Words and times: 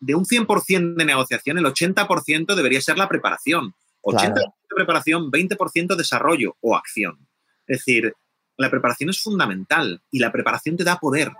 de 0.00 0.14
un 0.14 0.24
100% 0.24 0.96
de 0.96 1.04
negociación, 1.04 1.58
el 1.58 1.64
80% 1.64 2.54
debería 2.54 2.80
ser 2.80 2.98
la 2.98 3.08
preparación. 3.08 3.74
80% 4.02 4.34
de 4.34 4.74
preparación, 4.74 5.30
20% 5.30 5.96
desarrollo 5.96 6.56
o 6.60 6.76
acción. 6.76 7.28
Es 7.66 7.78
decir, 7.78 8.14
la 8.56 8.70
preparación 8.70 9.10
es 9.10 9.20
fundamental 9.20 10.02
y 10.10 10.18
la 10.18 10.30
preparación 10.32 10.76
te 10.76 10.84
da 10.84 10.98
poder. 10.98 11.32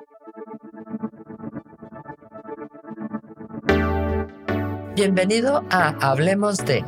Bienvenido 4.96 5.64
a 5.70 5.88
Hablemos 6.00 6.56
de, 6.64 6.82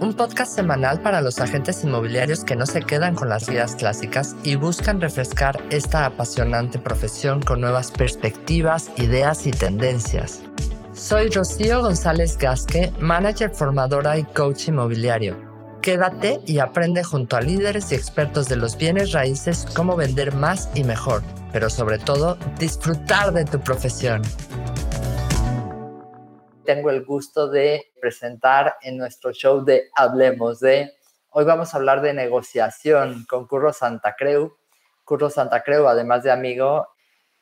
un 0.00 0.14
podcast 0.14 0.54
semanal 0.54 1.00
para 1.00 1.22
los 1.22 1.40
agentes 1.40 1.82
inmobiliarios 1.82 2.44
que 2.44 2.56
no 2.56 2.66
se 2.66 2.82
quedan 2.82 3.14
con 3.14 3.30
las 3.30 3.48
guías 3.48 3.74
clásicas 3.74 4.36
y 4.44 4.56
buscan 4.56 5.00
refrescar 5.00 5.62
esta 5.70 6.04
apasionante 6.04 6.78
profesión 6.78 7.40
con 7.40 7.60
nuevas 7.60 7.90
perspectivas, 7.90 8.90
ideas 8.98 9.46
y 9.46 9.50
tendencias. 9.50 10.42
Soy 10.94 11.28
Rocío 11.28 11.80
González 11.80 12.38
Gasque, 12.38 12.92
manager 13.00 13.50
formadora 13.50 14.16
y 14.16 14.22
coach 14.22 14.68
inmobiliario. 14.68 15.36
Quédate 15.82 16.40
y 16.46 16.60
aprende 16.60 17.02
junto 17.02 17.36
a 17.36 17.40
líderes 17.40 17.90
y 17.90 17.96
expertos 17.96 18.48
de 18.48 18.54
los 18.54 18.78
bienes 18.78 19.10
raíces 19.10 19.66
cómo 19.74 19.96
vender 19.96 20.32
más 20.36 20.70
y 20.72 20.84
mejor, 20.84 21.22
pero 21.52 21.68
sobre 21.68 21.98
todo 21.98 22.36
disfrutar 22.60 23.32
de 23.32 23.44
tu 23.44 23.58
profesión. 23.58 24.22
Tengo 26.64 26.90
el 26.90 27.04
gusto 27.04 27.48
de 27.48 27.86
presentar 28.00 28.76
en 28.80 28.96
nuestro 28.96 29.32
show 29.32 29.64
de 29.64 29.90
Hablemos 29.96 30.60
de. 30.60 30.92
Hoy 31.30 31.44
vamos 31.44 31.74
a 31.74 31.78
hablar 31.78 32.02
de 32.02 32.14
negociación 32.14 33.26
con 33.28 33.48
Curro 33.48 33.72
Santa 33.72 34.14
Creu. 34.16 34.56
Curro 35.04 35.28
Santa 35.28 35.64
Creu, 35.64 35.88
además 35.88 36.22
de 36.22 36.30
amigo, 36.30 36.86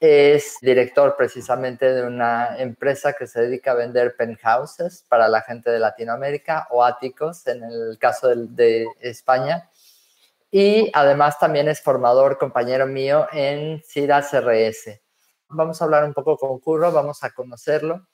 es 0.03 0.57
director 0.61 1.15
precisamente 1.17 1.95
de 1.95 2.03
una 2.05 2.59
empresa 2.59 3.13
que 3.13 3.29
se 3.29 3.43
dedica 3.43 3.71
a 3.71 3.75
vender 3.75 4.17
penthouses 4.17 5.05
para 5.09 5.29
la 5.29 5.43
gente 5.43 5.71
de 5.71 5.79
Latinoamérica 5.79 6.67
o 6.71 6.83
áticos 6.83 7.47
en 7.47 7.63
el 7.63 7.99
caso 8.01 8.35
de, 8.35 8.85
España. 8.99 9.71
Y 10.51 10.91
además 10.93 11.39
también 11.39 11.69
es 11.69 11.81
formador, 11.81 12.37
compañero 12.37 12.85
mío 12.89 13.29
en 13.31 13.81
CIRA 13.85 14.23
CRS. 14.23 15.01
Vamos 15.51 15.81
a 15.81 15.85
hablar 15.85 16.03
un 16.03 16.15
poco 16.15 16.37
con 16.37 16.59
Curro, 16.59 16.91
vamos 16.91 17.23
a 17.23 17.31
conocerlo. 17.31 18.09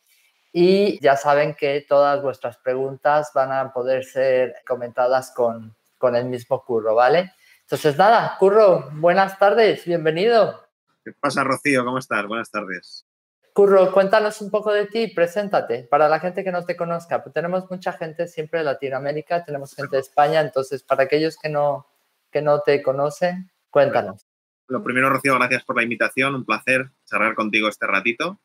Y 0.53 1.01
ya 1.01 1.17
saben 1.17 1.55
que 1.55 1.87
todas 1.89 2.21
vuestras 2.21 2.59
preguntas 2.59 3.31
van 3.35 3.51
a 3.51 3.73
poder 3.73 4.05
ser 4.05 4.57
comentadas 4.67 5.31
con, 5.31 5.75
con 5.97 6.15
el 6.17 6.27
mismo 6.27 6.63
Curro, 6.63 6.95
¿vale? 6.95 7.33
Entonces, 7.63 7.97
nada, 7.97 8.37
Curro, 8.39 8.91
buenas 8.93 9.39
tardes, 9.39 9.87
bienvenido. 9.87 10.68
¿Qué 11.09 11.15
pasa, 11.19 11.43
Rocío? 11.43 11.87
¿Cómo 11.87 11.97
estás? 11.97 12.27
Buenas 12.27 12.51
tardes. 12.51 13.07
Curro, 13.55 13.93
cuéntanos 13.93 14.43
un 14.43 14.51
poco 14.51 14.75
de 14.75 14.85
ti, 14.85 15.09
preséntate, 15.09 15.85
para 15.85 16.07
la 16.07 16.21
gente 16.21 16.45
que 16.45 16.53
no 16.53 16.67
te 16.67 16.77
conozca. 16.77 17.23
Pues 17.23 17.33
tenemos 17.33 17.71
mucha 17.71 17.95
gente 17.95 18.29
siempre 18.29 18.59
de 18.59 18.67
Latinoamérica, 18.67 19.43
tenemos 19.43 19.75
gente 19.75 19.97
de 19.97 20.03
España, 20.03 20.43
entonces 20.43 20.83
para 20.83 21.05
aquellos 21.05 21.39
que 21.39 21.49
no, 21.49 21.87
que 22.31 22.43
no 22.43 22.61
te 22.61 22.83
conocen, 22.83 23.51
cuéntanos. 23.71 24.27
Lo 24.67 24.85
primero, 24.85 25.09
Rocío, 25.09 25.35
gracias 25.37 25.65
por 25.65 25.77
la 25.77 25.83
invitación, 25.83 26.35
un 26.35 26.45
placer 26.45 26.91
charlar 27.07 27.35
contigo 27.35 27.71
este 27.71 27.87
ratito 27.87 28.39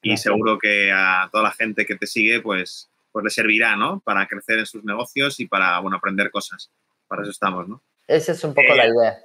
y 0.00 0.16
seguro 0.16 0.56
que 0.58 0.90
a 0.90 1.28
toda 1.30 1.44
la 1.44 1.52
gente 1.52 1.84
que 1.84 1.96
te 1.96 2.06
sigue, 2.06 2.40
pues, 2.40 2.90
pues 3.12 3.24
le 3.24 3.30
servirá, 3.30 3.76
¿no? 3.76 4.00
Para 4.00 4.26
crecer 4.26 4.58
en 4.58 4.64
sus 4.64 4.82
negocios 4.84 5.38
y 5.38 5.46
para, 5.46 5.80
bueno, 5.80 5.98
aprender 5.98 6.30
cosas. 6.30 6.70
Para 7.08 7.20
eso 7.20 7.30
estamos, 7.30 7.68
¿no? 7.68 7.82
Esa 8.06 8.32
es 8.32 8.42
un 8.42 8.54
poco 8.54 8.74
la 8.74 8.86
eh, 8.86 8.88
idea. 8.88 9.18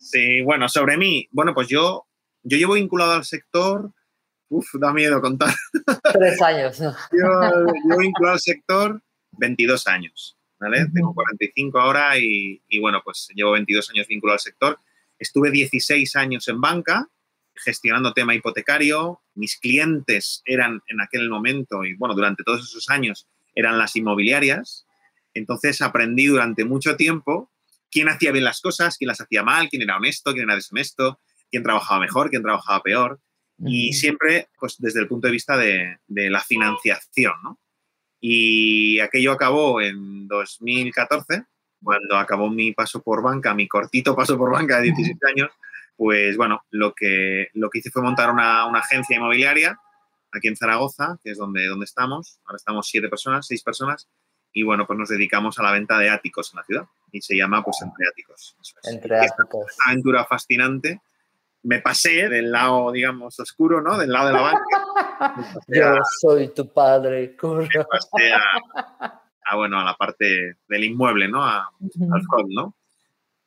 Sí, 0.00 0.42
bueno, 0.42 0.68
sobre 0.68 0.98
mí, 0.98 1.26
bueno, 1.32 1.54
pues 1.54 1.68
yo 1.68 2.09
yo 2.42 2.58
llevo 2.58 2.74
vinculado 2.74 3.12
al 3.12 3.24
sector, 3.24 3.90
uff, 4.48 4.68
da 4.74 4.92
miedo 4.92 5.20
contar. 5.20 5.54
Tres 6.12 6.40
años. 6.42 6.78
yo 6.78 7.66
llevo 7.84 7.98
vinculado 7.98 8.34
al 8.34 8.40
sector 8.40 9.02
22 9.32 9.86
años, 9.86 10.36
¿vale? 10.58 10.86
Tengo 10.92 11.14
45 11.14 11.80
ahora 11.80 12.18
y, 12.18 12.62
y, 12.68 12.78
bueno, 12.80 13.00
pues 13.04 13.28
llevo 13.34 13.52
22 13.52 13.90
años 13.90 14.06
vinculado 14.08 14.34
al 14.34 14.40
sector. 14.40 14.78
Estuve 15.18 15.50
16 15.50 16.16
años 16.16 16.48
en 16.48 16.60
banca 16.60 17.08
gestionando 17.64 18.12
tema 18.12 18.34
hipotecario. 18.34 19.20
Mis 19.34 19.56
clientes 19.56 20.42
eran 20.44 20.82
en 20.88 21.00
aquel 21.00 21.28
momento 21.28 21.84
y 21.84 21.94
bueno, 21.94 22.14
durante 22.14 22.42
todos 22.42 22.62
esos 22.62 22.88
años 22.88 23.26
eran 23.54 23.78
las 23.78 23.96
inmobiliarias. 23.96 24.86
Entonces 25.34 25.80
aprendí 25.82 26.26
durante 26.26 26.64
mucho 26.64 26.96
tiempo 26.96 27.50
quién 27.90 28.08
hacía 28.08 28.32
bien 28.32 28.44
las 28.44 28.60
cosas, 28.60 28.96
quién 28.96 29.08
las 29.08 29.20
hacía 29.20 29.42
mal, 29.42 29.68
quién 29.68 29.82
era 29.82 29.96
honesto, 29.96 30.32
quién 30.32 30.44
era 30.44 30.54
deshonesto, 30.54 31.20
quién 31.50 31.62
trabajaba 31.62 32.00
mejor, 32.00 32.30
quién 32.30 32.42
trabajaba 32.42 32.82
peor, 32.82 33.20
y 33.62 33.92
siempre 33.92 34.48
pues, 34.58 34.76
desde 34.78 35.00
el 35.00 35.08
punto 35.08 35.26
de 35.26 35.32
vista 35.32 35.56
de, 35.56 35.98
la 36.08 36.40
financiación. 36.40 37.34
¿no? 37.42 37.58
Y 38.20 39.00
aquello 39.00 39.32
acabó 39.32 39.80
en 39.80 40.26
2014, 40.28 41.44
cuando 41.82 42.16
acabó 42.16 42.48
mi 42.48 42.72
paso 42.72 43.02
por 43.02 43.22
banca, 43.22 43.54
mi 43.54 43.68
cortito 43.68 44.14
paso 44.16 44.38
por 44.38 44.50
banca 44.50 44.78
de 44.78 44.84
17 44.84 45.18
años, 45.28 45.50
pues 45.96 46.36
bueno, 46.36 46.64
lo 46.70 46.94
que, 46.94 47.48
lo 47.54 47.68
que 47.68 47.80
hice 47.80 47.90
fue 47.90 48.02
montar 48.02 48.30
una, 48.30 48.66
una, 48.66 48.78
agencia 48.78 49.16
inmobiliaria 49.16 49.78
aquí 50.32 50.48
en 50.48 50.56
Zaragoza, 50.56 51.18
que 51.22 51.32
es 51.32 51.38
donde, 51.38 51.66
donde 51.66 51.84
estamos. 51.84 52.40
Ahora 52.46 52.56
estamos 52.56 52.88
siete 52.88 53.08
personas, 53.08 53.46
seis 53.46 53.62
personas, 53.62 54.08
y 54.52 54.62
bueno, 54.62 54.86
pues 54.86 54.98
nos 54.98 55.08
dedicamos 55.08 55.58
a 55.58 55.62
la 55.62 55.72
venta 55.72 55.98
de 55.98 56.08
áticos 56.08 56.52
en 56.52 56.56
la 56.58 56.64
ciudad 56.64 56.84
y 57.12 57.20
se 57.20 57.36
llama 57.36 57.62
pues 57.62 57.76
Entre 57.82 58.06
Áticos. 58.08 58.56
Entre 58.84 59.18
Áticos. 59.18 59.76
una 59.76 59.92
aventura 59.92 60.24
fascinante 60.24 61.00
me 61.62 61.80
pasé 61.80 62.28
del 62.28 62.50
lado, 62.50 62.92
digamos, 62.92 63.38
oscuro, 63.38 63.80
¿no? 63.82 63.98
Del 63.98 64.10
lado 64.10 64.28
de 64.28 64.32
la 64.32 64.40
banca. 64.40 65.62
Yo 65.68 65.96
soy 66.20 66.48
tu 66.48 66.72
padre, 66.72 67.36
corro. 67.36 67.62
Me 67.62 67.84
pasé 67.84 68.32
a, 68.32 69.56
bueno, 69.56 69.80
a 69.80 69.84
la 69.84 69.94
parte 69.94 70.56
del 70.68 70.84
inmueble, 70.84 71.28
¿no? 71.28 71.44
Al 71.44 72.22
front, 72.28 72.50
¿no? 72.50 72.74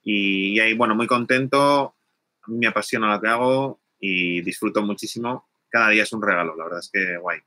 Y, 0.04 0.60
ahí, 0.60 0.74
bueno, 0.74 0.96
muy 0.96 1.08
contento. 1.08 1.96
A 2.44 2.52
mí 2.52 2.58
me 2.58 2.68
apasiona 2.68 3.14
lo 3.14 3.22
que 3.22 3.28
hago 3.28 3.80
y 4.00 4.42
disfruto 4.42 4.82
muchísimo. 4.82 5.48
Cada 5.70 5.90
día 5.90 6.04
es 6.04 6.14
un 6.14 6.22
regalo, 6.22 6.56
la 6.56 6.66
verdad 6.66 6.80
es 6.80 6.90
que 6.92 7.18
guay. 7.18 7.40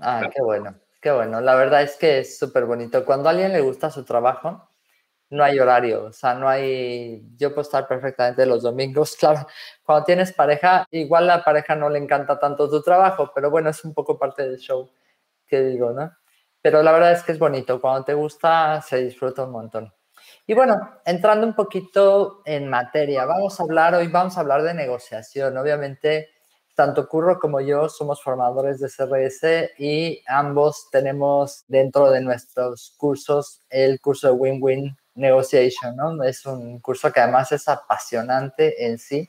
Ah, 0.00 0.28
qué 0.34 0.42
bueno, 0.42 0.74
qué 1.00 1.10
bueno. 1.12 1.40
La 1.40 1.54
verdad 1.54 1.82
es 1.82 1.96
que 1.96 2.18
es 2.18 2.38
súper 2.38 2.66
bonito. 2.66 3.04
Cuando 3.04 3.28
a 3.28 3.32
alguien 3.32 3.52
le 3.52 3.60
gusta 3.60 3.90
su 3.90 4.04
trabajo, 4.04 4.69
no 5.30 5.44
hay 5.44 5.58
horario, 5.60 6.06
o 6.06 6.12
sea, 6.12 6.34
no 6.34 6.48
hay, 6.48 7.22
yo 7.36 7.50
puedo 7.50 7.62
estar 7.62 7.86
perfectamente 7.86 8.44
los 8.46 8.62
domingos, 8.62 9.16
claro, 9.20 9.46
cuando 9.84 10.04
tienes 10.04 10.32
pareja, 10.32 10.86
igual 10.90 11.26
la 11.26 11.42
pareja 11.44 11.76
no 11.76 11.88
le 11.88 11.98
encanta 11.98 12.38
tanto 12.38 12.68
tu 12.68 12.82
trabajo, 12.82 13.30
pero 13.34 13.50
bueno, 13.50 13.70
es 13.70 13.84
un 13.84 13.94
poco 13.94 14.18
parte 14.18 14.42
del 14.42 14.58
show 14.58 14.90
que 15.46 15.62
digo, 15.62 15.92
¿no? 15.92 16.12
Pero 16.62 16.82
la 16.82 16.92
verdad 16.92 17.12
es 17.12 17.22
que 17.22 17.32
es 17.32 17.38
bonito, 17.38 17.80
cuando 17.80 18.04
te 18.04 18.14
gusta 18.14 18.82
se 18.82 18.98
disfruta 18.98 19.44
un 19.44 19.52
montón. 19.52 19.92
Y 20.46 20.54
bueno, 20.54 20.74
entrando 21.04 21.46
un 21.46 21.54
poquito 21.54 22.42
en 22.44 22.68
materia, 22.68 23.24
vamos 23.24 23.58
a 23.58 23.62
hablar 23.62 23.94
hoy, 23.94 24.08
vamos 24.08 24.36
a 24.36 24.40
hablar 24.40 24.62
de 24.62 24.74
negociación. 24.74 25.56
Obviamente, 25.56 26.28
tanto 26.74 27.08
Curro 27.08 27.38
como 27.38 27.60
yo 27.60 27.88
somos 27.88 28.22
formadores 28.22 28.80
de 28.80 28.88
CRS 28.88 29.72
y 29.78 30.22
ambos 30.26 30.88
tenemos 30.90 31.64
dentro 31.68 32.10
de 32.10 32.20
nuestros 32.20 32.94
cursos 32.96 33.62
el 33.70 34.00
curso 34.00 34.28
de 34.28 34.34
Win-Win 34.34 34.96
Negotiation, 35.20 35.94
¿no? 35.96 36.22
Es 36.24 36.46
un 36.46 36.80
curso 36.80 37.12
que 37.12 37.20
además 37.20 37.52
es 37.52 37.68
apasionante 37.68 38.86
en 38.86 38.98
sí. 38.98 39.28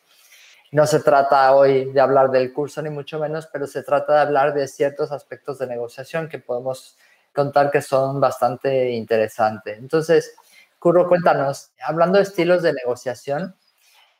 No 0.71 0.87
se 0.87 1.01
trata 1.01 1.53
hoy 1.53 1.91
de 1.91 1.99
hablar 1.99 2.31
del 2.31 2.53
curso 2.53 2.81
ni 2.81 2.89
mucho 2.89 3.19
menos, 3.19 3.47
pero 3.51 3.67
se 3.67 3.83
trata 3.83 4.13
de 4.13 4.21
hablar 4.21 4.53
de 4.53 4.67
ciertos 4.67 5.11
aspectos 5.11 5.59
de 5.59 5.67
negociación 5.67 6.29
que 6.29 6.39
podemos 6.39 6.97
contar 7.33 7.71
que 7.71 7.81
son 7.81 8.19
bastante 8.21 8.91
interesantes. 8.91 9.77
Entonces, 9.77 10.35
Curro, 10.79 11.07
cuéntanos, 11.07 11.71
hablando 11.85 12.17
de 12.17 12.23
estilos 12.23 12.63
de 12.63 12.73
negociación, 12.73 13.55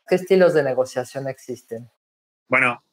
¿qué 0.06 0.14
estilos 0.14 0.54
de 0.54 0.62
negociación 0.62 1.26
existen? 1.26 1.90
Bueno, 2.48 2.84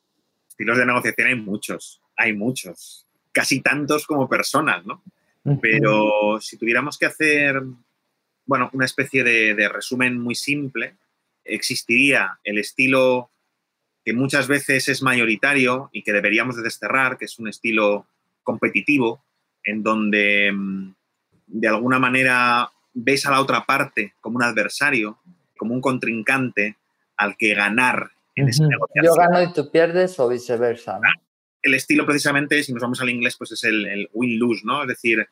estilos 0.48 0.78
de 0.78 0.86
negociación 0.86 1.28
hay 1.28 1.36
muchos, 1.36 2.02
hay 2.16 2.34
muchos, 2.34 3.06
casi 3.32 3.62
tantos 3.62 4.08
como 4.08 4.28
personas, 4.28 4.86
¿no? 4.86 5.04
Pero 5.62 6.40
si 6.42 6.58
tuviéramos 6.58 6.98
que 6.98 7.08
hacer 7.08 7.62
bueno, 8.50 8.68
una 8.74 8.86
especie 8.86 9.24
de, 9.24 9.70
resumen 9.70 10.20
muy 10.20 10.34
simple. 10.34 10.96
Existiría 11.46 12.40
el 12.44 12.58
estilo 12.58 13.30
que 14.04 14.12
muchas 14.14 14.48
veces 14.48 14.90
es 14.90 15.04
mayoritario 15.04 15.92
y 15.94 16.02
que 16.02 16.14
deberíamos 16.14 16.56
de 16.56 16.64
desterrar, 16.64 17.20
que 17.20 17.26
es 17.26 17.38
un 17.38 17.48
estilo 17.48 18.08
competitivo, 18.42 19.24
en 19.64 19.84
donde 19.84 20.52
mm, 20.52 20.94
de 21.46 21.68
alguna 21.68 22.00
manera 22.00 22.72
ves 22.92 23.28
a 23.28 23.32
la 23.32 23.40
otra 23.40 23.68
parte 23.68 24.16
como 24.20 24.38
un 24.38 24.44
adversario, 24.44 25.20
como 25.56 25.76
un 25.76 25.82
contrincante 25.82 26.76
al 27.18 27.38
que 27.38 27.54
ganar 27.54 28.10
en 28.36 28.50
esa 28.50 28.66
negociación. 28.66 29.06
Yo 29.06 29.14
gano 29.14 29.44
y 29.44 29.54
tú 29.54 29.70
pierdes 29.70 30.20
o 30.20 30.28
viceversa. 30.28 31.00
El 31.62 31.76
estilo 31.76 32.04
precisamente, 32.04 32.64
si 32.64 32.74
nos 32.74 32.82
vamos 32.82 33.00
al 33.00 33.12
inglés, 33.12 33.36
pues 33.38 33.52
es 33.52 33.64
el, 33.64 33.86
el 33.86 34.10
win-lose, 34.12 34.66
¿no? 34.66 34.82
Es 34.82 34.88
decir, 34.88 35.30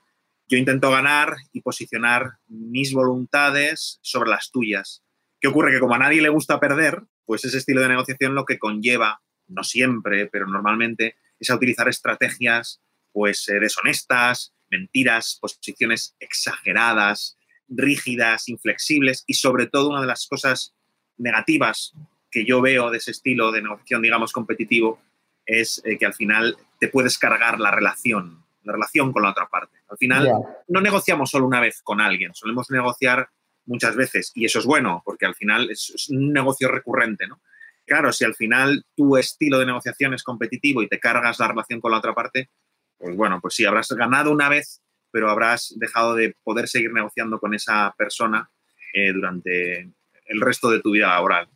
yo 0.48 0.58
intento 0.58 0.90
ganar 0.92 1.36
y 1.52 1.62
posicionar 1.62 2.34
mis 2.48 2.94
voluntades 2.94 4.00
sobre 4.02 4.30
las 4.30 4.52
tuyas. 4.52 5.04
¿Qué 5.40 5.48
ocurre? 5.48 5.72
Que 5.72 5.80
como 5.80 5.96
a 5.96 6.00
nadie 6.00 6.22
le 6.22 6.30
gusta 6.30 6.60
perder, 6.60 7.04
pues 7.26 7.44
ese 7.46 7.58
estilo 7.58 7.82
de 7.82 7.90
negociación 7.90 8.34
lo 8.34 8.46
que 8.46 8.58
conlleva, 8.58 9.22
no 9.48 9.64
siempre, 9.64 10.28
pero 10.28 10.48
normalmente, 10.48 11.16
es 11.40 11.50
a 11.50 11.56
utilizar 11.56 11.88
estrategias 11.88 12.82
pues 13.12 13.48
eh, 13.50 13.60
deshonestas, 13.60 14.54
mentiras, 14.70 15.38
posiciones 15.42 16.16
exageradas, 16.20 17.38
rígidas, 17.68 18.48
inflexibles 18.48 19.24
y 19.28 19.34
sobre 19.34 19.68
todo 19.68 19.90
una 19.90 20.02
de 20.02 20.08
las 20.08 20.28
cosas 20.28 20.76
negativas 21.18 21.94
que 22.30 22.46
yo 22.46 22.62
veo 22.62 22.92
de 22.92 22.98
ese 22.98 23.12
estilo 23.12 23.52
de 23.52 23.62
negociación, 23.62 24.02
digamos, 24.02 24.32
competitivo, 24.32 25.02
es 25.46 25.82
eh, 25.86 25.98
que 25.98 26.06
al 26.06 26.14
final 26.14 26.58
te 26.80 26.90
puedes 26.90 27.18
cargar 27.18 27.60
la 27.60 27.72
relación, 27.72 28.44
la 28.68 28.74
relación 28.74 29.12
con 29.12 29.24
la 29.24 29.32
otra 29.32 29.48
parte. 29.48 29.78
Al 29.88 29.98
final 29.98 30.30
no 30.68 30.82
negociamos 30.82 31.30
solo 31.30 31.46
una 31.48 31.62
vez 31.62 31.82
con 31.82 32.02
alguien, 32.02 32.36
solemos 32.36 32.70
negociar 32.70 33.30
muchas 33.66 33.96
veces 33.96 34.32
y 34.36 34.46
eso 34.46 34.60
es 34.60 34.66
bueno 34.66 35.02
porque 35.06 35.26
al 35.26 35.36
final 35.36 35.70
es, 35.70 36.08
un 36.10 36.32
negocio 36.32 36.70
recurrente, 36.70 37.28
¿no? 37.28 37.42
Claro, 37.86 38.12
si 38.12 38.26
al 38.26 38.36
final 38.36 38.86
tu 38.96 39.16
estilo 39.16 39.60
de 39.60 39.66
negociación 39.66 40.14
es 40.14 40.24
competitivo 40.24 40.82
y 40.82 40.90
te 40.90 41.00
cargas 41.00 41.40
la 41.40 41.48
relación 41.48 41.80
con 41.80 41.92
la 41.92 42.00
otra 42.00 42.14
parte, 42.14 42.50
pues 42.98 43.16
bueno, 43.16 43.40
pues 43.42 43.56
sí, 43.56 43.64
habrás 43.64 43.88
ganado 43.90 44.32
una 44.32 44.50
vez, 44.50 44.82
pero 45.10 45.30
habrás 45.30 45.74
dejado 45.78 46.14
de 46.14 46.36
poder 46.44 46.68
seguir 46.68 46.92
negociando 46.92 47.40
con 47.40 47.54
esa 47.54 47.96
persona 47.98 48.50
eh, 48.94 49.14
durante 49.14 49.90
el 50.26 50.42
resto 50.42 50.70
de 50.70 50.82
tu 50.82 50.92
vida 50.92 51.08
laboral. 51.08 51.48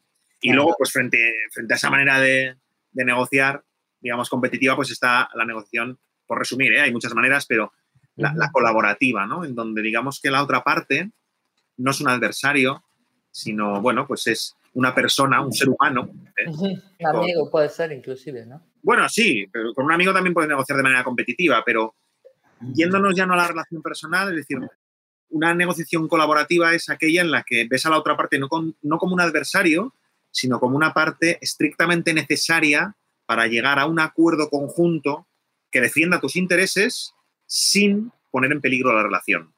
Y 0.41 0.53
luego, 0.53 0.75
pues 0.77 0.91
frente, 0.91 1.33
frente 1.51 1.73
a 1.73 1.77
esa 1.77 1.89
manera 1.89 2.19
de, 2.19 2.55
negociar, 2.93 3.63
digamos, 3.99 4.29
competitiva, 4.29 4.75
pues 4.75 4.89
está 4.89 5.29
la 5.35 5.45
negociación, 5.45 5.99
por 6.31 6.39
resumir, 6.39 6.71
¿eh? 6.71 6.79
hay 6.79 6.93
muchas 6.93 7.13
maneras, 7.13 7.45
pero 7.45 7.73
la, 8.15 8.49
colaborativa, 8.53 9.27
¿no? 9.27 9.43
En 9.43 9.53
donde 9.53 9.81
digamos 9.81 10.21
que 10.21 10.31
la 10.31 10.41
otra 10.41 10.63
parte 10.63 11.11
no 11.75 11.91
es 11.91 11.99
un 11.99 12.07
adversario, 12.07 12.85
sino, 13.29 13.81
bueno, 13.81 14.07
pues 14.07 14.27
es 14.27 14.55
una 14.75 14.95
persona, 14.95 15.41
un 15.41 15.51
ser 15.51 15.67
humano. 15.67 16.09
¿eh? 16.37 16.47
Un 16.47 17.05
amigo 17.05 17.51
puede 17.51 17.67
ser, 17.67 17.91
inclusive, 17.91 18.45
¿no? 18.45 18.61
Bueno, 18.81 19.09
sí, 19.09 19.45
pero 19.51 19.73
con 19.73 19.83
un 19.83 19.91
amigo 19.91 20.13
también 20.13 20.33
puedes 20.33 20.47
negociar 20.47 20.77
de 20.77 20.83
manera 20.83 21.03
competitiva, 21.03 21.63
pero 21.65 21.95
yéndonos 22.61 23.13
ya 23.13 23.25
no 23.25 23.33
a 23.33 23.37
la 23.37 23.49
relación 23.49 23.81
personal, 23.81 24.29
es 24.29 24.47
decir, 24.47 24.57
una 25.31 25.53
negociación 25.53 26.07
colaborativa 26.07 26.73
es 26.73 26.89
aquella 26.89 27.23
en 27.23 27.31
la 27.31 27.43
que 27.43 27.67
ves 27.69 27.85
a 27.85 27.89
la 27.89 27.97
otra 27.97 28.15
parte 28.15 28.39
no, 28.39 28.47
no 28.81 28.97
como 28.97 29.15
un 29.15 29.19
adversario, 29.19 29.93
sino 30.31 30.61
como 30.61 30.77
una 30.77 30.93
parte 30.93 31.39
estrictamente 31.41 32.13
necesaria 32.13 32.95
para 33.25 33.47
llegar 33.47 33.79
a 33.79 33.85
un 33.85 33.99
acuerdo 33.99 34.49
conjunto 34.49 35.27
que 35.71 35.81
defienda 35.81 36.19
tus 36.19 36.35
intereses 36.35 37.13
sin 37.45 38.11
poner 38.29 38.51
en 38.51 38.61
peligro 38.61 38.93
la 38.93 39.03
relación. 39.03 39.53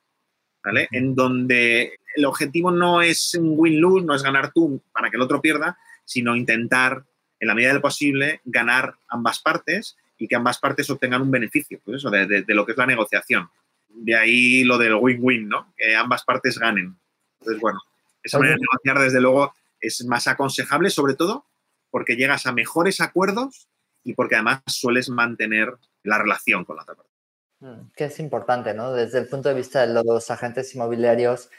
¿vale? 0.64 0.88
En 0.92 1.16
donde 1.16 2.00
el 2.16 2.26
objetivo 2.26 2.72
no 2.72 3.02
es 3.02 3.34
un 3.36 3.54
win-lose, 3.58 4.06
no 4.06 4.16
es 4.16 4.24
ganar 4.24 4.52
tú 4.54 4.82
para 4.92 5.10
que 5.10 5.18
el 5.18 5.22
otro 5.22 5.42
pierda, 5.42 5.78
sino 6.06 6.36
intentar, 6.36 7.04
en 7.40 7.48
la 7.48 7.56
medida 7.56 7.74
del 7.74 7.82
posible, 7.82 8.42
ganar 8.46 8.96
ambas 9.10 9.42
partes 9.42 9.98
y 10.18 10.28
que 10.28 10.36
ambas 10.36 10.60
partes 10.60 10.90
obtengan 10.90 11.22
un 11.22 11.32
beneficio, 11.32 11.82
pues 11.84 11.98
eso, 11.98 12.10
de, 12.10 12.46
lo 12.48 12.66
que 12.66 12.72
es 12.72 12.78
la 12.78 12.86
negociación. 12.86 13.50
De 13.90 14.16
ahí 14.16 14.64
lo 14.64 14.78
del 14.78 14.96
win-win, 14.96 15.50
¿no? 15.50 15.74
Que 15.78 15.96
ambas 15.96 16.24
partes 16.24 16.58
ganen. 16.58 16.98
Entonces, 17.40 17.62
bueno, 17.62 17.80
esa 18.24 18.40
manera 18.40 18.56
de 18.56 18.62
negociar, 18.62 19.00
desde 19.00 19.22
luego, 19.22 19.54
es 19.80 20.06
más 20.06 20.28
aconsejable, 20.28 20.90
sobre 20.90 21.16
todo 21.16 21.46
porque 21.92 22.16
llegas 22.16 22.48
a 22.48 22.54
mejores 22.54 23.02
acuerdos 23.02 23.68
y 24.04 24.14
porque 24.14 24.36
además 24.36 24.62
sueles 24.68 25.10
mantener 25.10 25.74
la 26.04 26.18
relación 26.18 26.66
con 26.66 26.76
la 26.76 26.84
otra 26.84 26.96
parte. 26.96 27.12
Mm, 27.60 27.92
que 27.96 28.06
es 28.06 28.20
importante, 28.20 28.74
¿no? 28.74 28.92
Desde 28.92 29.20
el 29.20 29.28
punto 29.28 29.50
de 29.50 29.56
vista 29.56 29.86
de 29.88 30.04
los 30.04 30.30
agentes 30.30 30.76
inmobiliarios, 30.76 31.50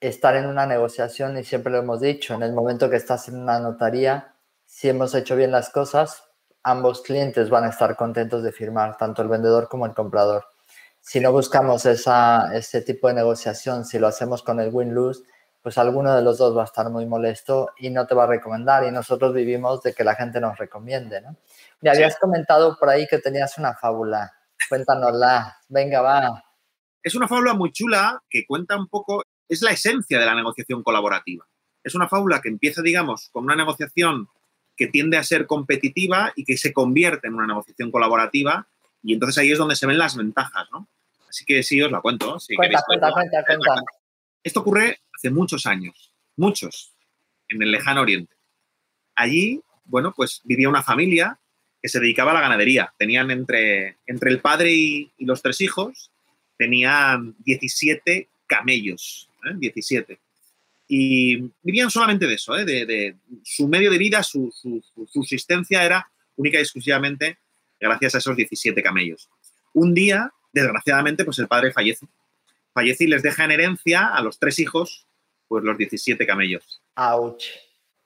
estar 0.00 0.36
en 0.36 0.46
una 0.46 0.66
negociación, 0.66 1.38
y 1.38 1.44
siempre 1.44 1.72
lo 1.72 1.78
hemos 1.78 2.00
dicho, 2.00 2.34
en 2.34 2.42
el 2.42 2.52
momento 2.52 2.90
que 2.90 2.96
estás 2.96 3.28
en 3.28 3.36
una 3.36 3.58
notaría, 3.60 4.34
si 4.66 4.88
hemos 4.88 5.14
hecho 5.14 5.36
bien 5.36 5.52
las 5.52 5.70
cosas, 5.70 6.24
ambos 6.62 7.02
clientes 7.02 7.50
van 7.50 7.64
a 7.64 7.68
estar 7.68 7.96
contentos 7.96 8.42
de 8.42 8.52
firmar, 8.52 8.96
tanto 8.96 9.22
el 9.22 9.28
vendedor 9.28 9.68
como 9.68 9.86
el 9.86 9.94
comprador. 9.94 10.44
Si 11.00 11.20
no 11.20 11.32
buscamos 11.32 11.86
esa, 11.86 12.54
ese 12.54 12.82
tipo 12.82 13.08
de 13.08 13.14
negociación, 13.14 13.84
si 13.84 13.98
lo 13.98 14.08
hacemos 14.08 14.42
con 14.42 14.60
el 14.60 14.70
win-lose, 14.72 15.22
pues 15.62 15.78
alguno 15.78 16.14
de 16.14 16.22
los 16.22 16.38
dos 16.38 16.56
va 16.56 16.62
a 16.62 16.66
estar 16.66 16.88
muy 16.90 17.06
molesto 17.06 17.70
y 17.78 17.90
no 17.90 18.06
te 18.06 18.14
va 18.14 18.24
a 18.24 18.26
recomendar. 18.26 18.84
Y 18.84 18.90
nosotros 18.90 19.34
vivimos 19.34 19.82
de 19.82 19.92
que 19.94 20.04
la 20.04 20.14
gente 20.14 20.40
nos 20.40 20.58
recomiende, 20.58 21.20
¿no? 21.20 21.36
Me 21.80 21.90
habías 21.90 22.18
comentado 22.18 22.76
por 22.78 22.88
ahí 22.88 23.06
que 23.06 23.18
tenías 23.18 23.56
una 23.58 23.74
fábula. 23.74 24.32
Cuéntanosla. 24.68 25.56
Venga, 25.68 26.00
va. 26.00 26.44
Es 27.02 27.14
una 27.14 27.28
fábula 27.28 27.54
muy 27.54 27.72
chula 27.72 28.22
que 28.28 28.44
cuenta 28.46 28.76
un 28.76 28.88
poco, 28.88 29.22
es 29.48 29.62
la 29.62 29.70
esencia 29.70 30.18
de 30.18 30.26
la 30.26 30.34
negociación 30.34 30.82
colaborativa. 30.82 31.46
Es 31.82 31.94
una 31.94 32.08
fábula 32.08 32.40
que 32.40 32.48
empieza, 32.48 32.82
digamos, 32.82 33.28
con 33.30 33.44
una 33.44 33.56
negociación 33.56 34.28
que 34.76 34.88
tiende 34.88 35.16
a 35.16 35.24
ser 35.24 35.46
competitiva 35.46 36.32
y 36.36 36.44
que 36.44 36.56
se 36.56 36.72
convierte 36.72 37.28
en 37.28 37.34
una 37.34 37.46
negociación 37.46 37.90
colaborativa 37.90 38.68
y 39.02 39.14
entonces 39.14 39.38
ahí 39.38 39.52
es 39.52 39.58
donde 39.58 39.76
se 39.76 39.86
ven 39.86 39.98
las 39.98 40.16
ventajas, 40.16 40.68
¿no? 40.72 40.88
Así 41.28 41.44
que 41.44 41.62
sí, 41.62 41.80
os 41.82 41.90
la 41.90 42.00
cuento. 42.00 42.38
cuenta, 42.56 42.82
cuenta, 42.86 43.12
cuenta, 43.12 43.44
cuenta. 43.44 43.82
Esto 44.42 44.60
ocurre 44.60 44.98
hace 45.14 45.30
muchos 45.30 45.66
años, 45.66 46.12
muchos, 46.36 46.94
en 47.48 47.62
el 47.62 47.70
lejano 47.70 48.02
oriente. 48.02 48.36
Allí, 49.14 49.60
bueno, 49.84 50.12
pues 50.14 50.40
vivía 50.44 50.68
una 50.68 50.82
familia 50.82 51.38
que 51.80 51.88
se 51.88 52.00
dedicaba 52.00 52.32
a 52.32 52.34
la 52.34 52.40
ganadería. 52.40 52.92
Tenían 52.98 53.30
entre, 53.30 53.96
entre 54.06 54.30
el 54.30 54.40
padre 54.40 54.72
y, 54.72 55.12
los 55.18 55.42
tres 55.42 55.60
hijos, 55.60 56.10
tenían 56.56 57.36
17 57.40 58.28
camellos, 58.46 59.28
17. 59.58 60.12
¿eh? 60.12 60.18
Y 60.88 61.36
vivían 61.62 61.90
solamente 61.90 62.26
de 62.26 62.34
eso, 62.34 62.56
¿eh? 62.56 62.64
de, 62.64 63.16
su 63.44 63.68
medio 63.68 63.90
de 63.90 63.98
vida, 63.98 64.22
su, 64.22 64.50
su, 64.52 64.82
subsistencia 65.06 65.84
era 65.84 66.10
única 66.36 66.58
y 66.58 66.62
exclusivamente 66.62 67.38
gracias 67.78 68.14
a 68.14 68.18
esos 68.18 68.36
17 68.36 68.82
camellos. 68.82 69.28
Un 69.74 69.92
día, 69.92 70.32
desgraciadamente, 70.52 71.24
pues 71.24 71.38
el 71.38 71.46
padre 71.46 71.72
fallece 71.72 72.06
fallece 72.78 73.04
y 73.04 73.06
les 73.08 73.22
deja 73.22 73.44
en 73.44 73.50
herencia 73.50 74.06
a 74.06 74.22
los 74.22 74.38
tres 74.38 74.58
hijos, 74.60 75.06
pues 75.48 75.64
los 75.64 75.76
17 75.76 76.24
camellos. 76.26 76.80
Ouch. 76.94 77.44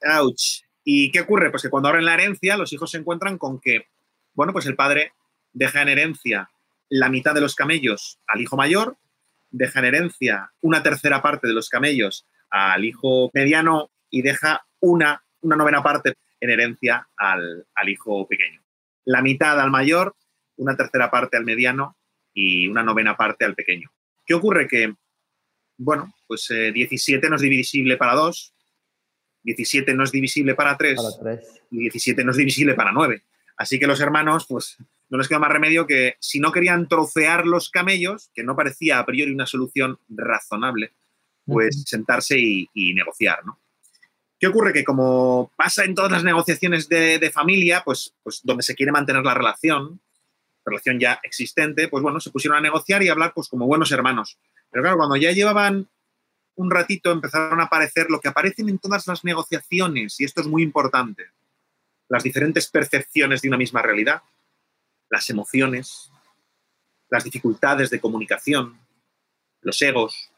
Ouch. 0.02 0.61
¿Y 0.84 1.11
qué 1.12 1.20
ocurre? 1.20 1.50
Pues 1.50 1.62
que 1.62 1.70
cuando 1.70 1.88
abren 1.88 2.05
la 2.05 2.14
herencia, 2.14 2.56
los 2.56 2.73
hijos 2.73 2.90
se 2.90 2.99
encuentran 2.99 3.38
con 3.38 3.61
que, 3.61 3.87
bueno, 4.34 4.52
pues 4.52 4.67
el 4.67 4.76
padre 4.76 5.12
deja 5.52 5.82
en 5.82 5.88
herencia 5.88 6.50
la 6.88 7.08
mitad 7.08 7.34
de 7.34 7.40
los 7.40 7.55
camellos 7.55 8.19
al 8.26 8.40
hijo 8.40 8.56
mayor, 8.56 8.96
deja 9.50 9.79
en 9.81 9.87
herencia 9.87 10.52
una 10.61 10.82
tercera 10.82 11.23
parte 11.23 11.46
de 11.46 11.55
los 11.55 11.69
camellos 11.69 12.26
al 12.50 12.84
hijo 12.84 13.31
mediano 13.32 13.90
y 14.11 14.23
deja 14.23 14.67
una, 14.81 15.25
una 15.40 15.56
novena 15.56 15.82
parte 15.82 16.14
en 16.40 16.50
herencia 16.50 17.08
al, 17.17 17.67
al 17.75 17.88
hijo 17.88 18.26
pequeño. 18.26 18.62
La 19.05 19.23
mitad 19.23 19.58
al 19.61 19.70
mayor, 19.70 20.14
una 20.56 20.76
tercera 20.76 21.11
parte 21.11 21.37
al 21.37 21.44
mediano 21.44 21.96
y 22.34 22.69
una 22.69 22.82
novena 22.82 23.17
parte 23.17 23.44
al 23.44 23.55
pequeño. 23.55 23.90
¿Qué 24.27 24.34
ocurre? 24.34 24.67
Que, 24.67 24.94
bueno, 25.79 26.15
pues 26.27 26.48
17 26.48 27.27
eh, 27.27 27.31
no 27.31 27.36
es 27.36 27.43
divisible 27.43 27.96
para 27.96 28.15
2, 28.15 28.55
17 29.44 29.94
no 29.94 30.05
es 30.05 30.13
divisible 30.13 30.55
para 30.55 30.77
3, 30.77 31.01
y 31.70 31.79
17 31.79 32.25
no 32.25 32.31
es 32.31 32.37
divisible 32.37 32.75
para 32.75 32.93
9. 32.93 33.22
Así 33.56 33.79
que 33.79 33.87
los 33.87 34.01
hermanos, 34.01 34.46
pues 34.49 34.79
no 35.11 35.19
les 35.19 35.29
queda 35.29 35.39
más 35.39 35.53
remedio 35.53 35.87
que 35.87 36.17
si 36.20 36.41
no 36.41 36.53
querían 36.53 36.89
trocear 36.89 37.46
los 37.46 37.70
camellos, 37.70 38.31
que 38.34 38.43
no 38.43 38.56
parecía 38.56 38.99
a 38.99 39.06
priori 39.06 39.32
una 39.32 39.46
solución 39.46 39.99
razonable, 40.08 40.93
pues 41.44 41.84
sentarse 41.87 42.39
y, 42.39 42.94
negociar, 42.94 43.44
¿no? 43.44 43.58
¿Qué 44.39 44.49
ocurre? 44.49 44.72
Que 44.72 44.84
como 44.84 45.53
pasa 45.56 45.84
en 45.84 45.94
todas 45.94 46.11
las 46.11 46.25
negociaciones 46.25 46.89
de, 46.89 47.19
de, 47.19 47.31
familia, 47.31 47.82
pues, 47.84 48.15
pues 48.22 48.41
donde 48.43 48.65
se 48.65 48.75
quiere 48.75 48.91
mantener 48.91 49.22
la 49.22 49.34
relación, 49.34 50.01
relación 50.65 50.99
ya 50.99 51.20
existente, 51.22 51.89
pues 51.89 52.03
bueno, 52.03 52.19
se 52.19 52.31
pusieron 52.31 52.58
a 52.58 52.61
negociar 52.61 53.03
y 53.03 53.08
a 53.08 53.13
hablar 53.13 53.32
pues 53.34 53.49
como 53.49 53.67
buenos 53.67 53.93
hermanos. 53.93 54.39
Pero 54.70 54.82
claro, 54.82 54.96
cuando 54.96 55.17
ya 55.17 55.31
llevaban 55.32 55.89
un 56.56 56.70
ratito 56.70 57.10
empezaron 57.10 57.60
a 57.60 57.64
aparecer 57.64 58.10
lo 58.10 58.20
que 58.20 58.28
aparecen 58.28 58.68
en 58.68 58.78
todas 58.78 59.06
las 59.06 59.24
negociaciones, 59.24 60.20
y 60.20 60.24
esto 60.24 60.40
es 60.40 60.46
muy 60.46 60.62
importante, 60.62 61.26
las 62.08 62.22
diferentes 62.22 62.68
percepciones 62.68 63.42
de 63.42 63.48
una 63.48 63.56
misma 63.56 63.82
realidad, 63.82 64.22
las 65.08 65.28
emociones, 65.30 66.10
las 67.08 67.24
dificultades 67.24 67.90
de 67.90 68.00
comunicación, 68.00 68.78
los 69.62 69.80
egos, 69.82 70.30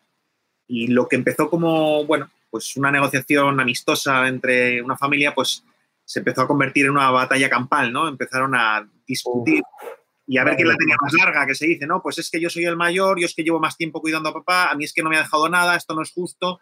y 0.66 0.88
lo 0.88 1.08
que 1.08 1.16
empezó 1.16 1.50
como, 1.50 2.04
bueno, 2.04 2.30
pues 2.50 2.76
una 2.76 2.90
negociación 2.90 3.58
amistosa 3.60 4.28
entre 4.28 4.80
una 4.82 4.96
familia, 4.96 5.34
pues 5.34 5.64
se 6.04 6.20
empezó 6.20 6.42
a 6.42 6.46
convertir 6.46 6.86
en 6.86 6.92
una 6.92 7.10
batalla 7.10 7.50
campal, 7.50 7.92
¿no? 7.92 8.06
Empezaron 8.08 8.54
a 8.54 8.88
discutir 9.06 9.62
y 10.26 10.38
a 10.38 10.44
ver 10.44 10.56
quién 10.56 10.68
la 10.68 10.76
tenía 10.76 10.96
más 11.00 11.12
larga, 11.12 11.46
que 11.46 11.54
se 11.54 11.66
dice, 11.66 11.86
no, 11.86 12.00
pues 12.02 12.18
es 12.18 12.30
que 12.30 12.40
yo 12.40 12.48
soy 12.48 12.64
el 12.64 12.76
mayor, 12.76 13.20
yo 13.20 13.26
es 13.26 13.34
que 13.34 13.42
llevo 13.42 13.60
más 13.60 13.76
tiempo 13.76 14.00
cuidando 14.00 14.30
a 14.30 14.32
papá, 14.32 14.70
a 14.70 14.74
mí 14.74 14.84
es 14.84 14.92
que 14.92 15.02
no 15.02 15.10
me 15.10 15.16
ha 15.16 15.22
dejado 15.22 15.48
nada, 15.48 15.76
esto 15.76 15.94
no 15.94 16.02
es 16.02 16.12
justo. 16.12 16.60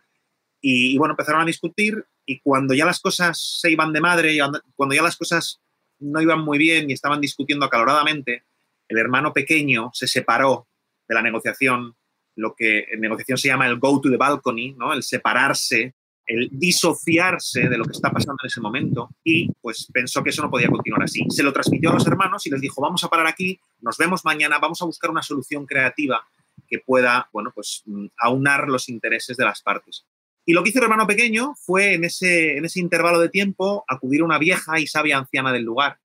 Y, 0.60 0.96
bueno, 0.98 1.12
empezaron 1.12 1.42
a 1.42 1.44
discutir 1.44 2.04
y 2.24 2.40
cuando 2.40 2.74
ya 2.74 2.84
las 2.84 3.00
cosas 3.00 3.58
se 3.60 3.70
iban 3.70 3.92
de 3.92 4.00
madre, 4.00 4.34
y 4.34 4.38
cuando 4.74 4.94
ya 4.94 5.02
las 5.02 5.16
cosas 5.16 5.60
no 5.98 6.20
iban 6.20 6.40
muy 6.40 6.58
bien 6.58 6.90
y 6.90 6.92
estaban 6.92 7.20
discutiendo 7.20 7.66
acaloradamente, 7.66 8.44
el 8.88 8.98
hermano 8.98 9.32
pequeño 9.32 9.90
se 9.92 10.06
separó 10.06 10.66
de 11.08 11.14
la 11.14 11.22
negociación, 11.22 11.96
lo 12.36 12.54
que 12.54 12.86
en 12.90 13.00
negociación 13.00 13.38
se 13.38 13.48
llama 13.48 13.66
el 13.66 13.78
go 13.78 14.00
to 14.00 14.10
the 14.10 14.16
balcony, 14.16 14.74
¿no? 14.76 14.92
el 14.92 15.02
separarse 15.02 15.94
el 16.26 16.48
disociarse 16.52 17.68
de 17.68 17.76
lo 17.76 17.84
que 17.84 17.92
está 17.92 18.10
pasando 18.10 18.38
en 18.42 18.46
ese 18.46 18.60
momento 18.60 19.10
y 19.24 19.50
pues 19.60 19.88
pensó 19.92 20.22
que 20.22 20.30
eso 20.30 20.42
no 20.42 20.50
podía 20.50 20.68
continuar 20.68 21.02
así. 21.02 21.24
Se 21.28 21.42
lo 21.42 21.52
transmitió 21.52 21.90
a 21.90 21.94
los 21.94 22.06
hermanos 22.06 22.46
y 22.46 22.50
les 22.50 22.60
dijo, 22.60 22.80
vamos 22.80 23.02
a 23.04 23.08
parar 23.08 23.26
aquí, 23.26 23.58
nos 23.80 23.96
vemos 23.96 24.24
mañana, 24.24 24.58
vamos 24.58 24.80
a 24.82 24.84
buscar 24.84 25.10
una 25.10 25.22
solución 25.22 25.66
creativa 25.66 26.24
que 26.68 26.78
pueda, 26.78 27.28
bueno, 27.32 27.52
pues 27.54 27.82
mm, 27.86 28.06
aunar 28.18 28.68
los 28.68 28.88
intereses 28.88 29.36
de 29.36 29.44
las 29.44 29.62
partes. 29.62 30.06
Y 30.44 30.52
lo 30.52 30.62
que 30.62 30.70
hizo 30.70 30.78
el 30.78 30.84
hermano 30.84 31.06
pequeño 31.06 31.54
fue 31.56 31.94
en 31.94 32.04
ese, 32.04 32.56
en 32.56 32.64
ese 32.64 32.80
intervalo 32.80 33.20
de 33.20 33.28
tiempo 33.28 33.84
acudir 33.88 34.22
a 34.22 34.24
una 34.24 34.38
vieja 34.38 34.80
y 34.80 34.86
sabia 34.86 35.18
anciana 35.18 35.52
del 35.52 35.62
lugar 35.62 35.98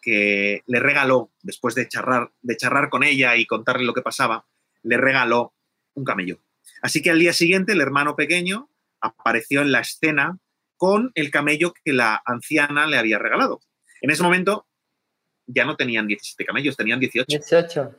que 0.00 0.62
le 0.66 0.80
regaló, 0.80 1.30
después 1.42 1.74
de 1.74 1.86
charrar, 1.86 2.32
de 2.40 2.56
charrar 2.56 2.88
con 2.88 3.04
ella 3.04 3.36
y 3.36 3.46
contarle 3.46 3.84
lo 3.84 3.94
que 3.94 4.02
pasaba, 4.02 4.46
le 4.82 4.96
regaló 4.96 5.52
un 5.94 6.04
camello. 6.04 6.38
Así 6.82 7.02
que 7.02 7.10
al 7.10 7.18
día 7.18 7.32
siguiente 7.32 7.72
el 7.72 7.80
hermano 7.80 8.16
pequeño 8.16 8.70
apareció 9.00 9.62
en 9.62 9.72
la 9.72 9.80
escena 9.80 10.38
con 10.76 11.12
el 11.14 11.30
camello 11.30 11.72
que 11.84 11.92
la 11.92 12.22
anciana 12.24 12.86
le 12.86 12.98
había 12.98 13.18
regalado. 13.18 13.60
En 14.00 14.10
ese 14.10 14.22
momento 14.22 14.66
ya 15.46 15.64
no 15.64 15.76
tenían 15.76 16.06
17 16.06 16.44
camellos, 16.44 16.76
tenían 16.76 17.00
18. 17.00 17.26
18. 17.28 17.96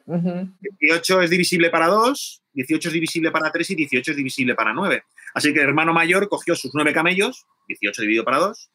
18 0.79 1.21
es 1.21 1.29
divisible 1.29 1.69
para 1.69 1.87
2, 1.87 2.43
18 2.53 2.89
es 2.89 2.93
divisible 2.93 3.31
para 3.31 3.51
3 3.51 3.69
y 3.71 3.75
18 3.75 4.11
es 4.11 4.17
divisible 4.17 4.55
para 4.55 4.73
9. 4.73 5.03
Así 5.33 5.53
que 5.53 5.59
el 5.59 5.67
hermano 5.67 5.93
mayor 5.93 6.27
cogió 6.27 6.55
sus 6.55 6.71
9 6.73 6.93
camellos, 6.93 7.45
18 7.67 8.01
dividido 8.01 8.23
para 8.23 8.37
2, 8.39 8.71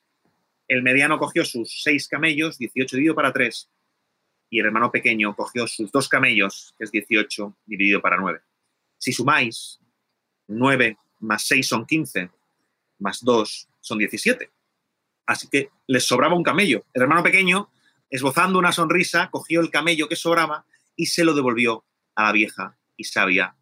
el 0.69 0.83
mediano 0.83 1.19
cogió 1.19 1.45
sus 1.45 1.83
6 1.83 2.09
camellos, 2.09 2.59
18 2.59 2.97
dividido 2.97 3.15
para 3.15 3.33
3, 3.33 3.71
y 4.51 4.61
el 4.61 4.67
hermano 4.67 4.91
pequeño 4.91 5.35
cogió 5.35 5.67
sus 5.67 5.91
2 5.91 6.09
camellos, 6.09 6.75
que 6.79 6.85
es 6.85 6.91
18 6.91 7.57
dividido 7.67 8.01
para 8.01 8.17
9. 8.17 8.41
Si 8.99 9.13
sumáis 9.13 9.81
9 10.49 10.97
más 11.21 11.47
6 11.47 11.67
son 11.67 11.87
15, 11.87 12.31
más 12.99 13.23
2 13.23 13.69
son 13.81 13.99
17. 13.99 14.51
Así 15.27 15.49
que 15.49 15.71
les 15.87 16.05
sobraba 16.05 16.35
un 16.35 16.43
camello. 16.43 16.85
El 16.95 17.03
hermano 17.03 17.23
pequeño, 17.23 17.71
esbozando 18.11 18.59
una 18.59 18.73
sonrisa, 18.73 19.29
cogió 19.31 19.61
el 19.61 19.71
camello 19.71 20.09
que 20.09 20.17
sobraba 20.17 20.65
y 20.95 21.07
se 21.07 21.25
lo 21.25 21.35
devolvió 21.35 21.85
a 22.15 22.25
la 22.25 22.33
vieja 22.33 22.77
y 22.97 23.05
sabia 23.05 23.55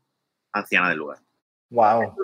anciana 0.53 0.89
del 0.89 0.99
lugar. 0.99 1.19
Wow. 1.71 2.15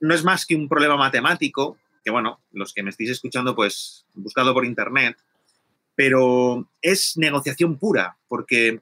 No 0.00 0.14
es 0.14 0.24
más 0.24 0.44
que 0.44 0.56
un 0.56 0.68
problema 0.68 0.96
matemático, 0.96 1.78
que 2.04 2.10
bueno, 2.10 2.40
los 2.52 2.74
que 2.74 2.82
me 2.82 2.90
estéis 2.90 3.10
escuchando, 3.10 3.54
pues 3.54 4.06
buscado 4.14 4.52
por 4.52 4.64
internet, 4.64 5.16
pero 5.94 6.68
es 6.82 7.16
negociación 7.16 7.78
pura, 7.78 8.16
porque 8.28 8.80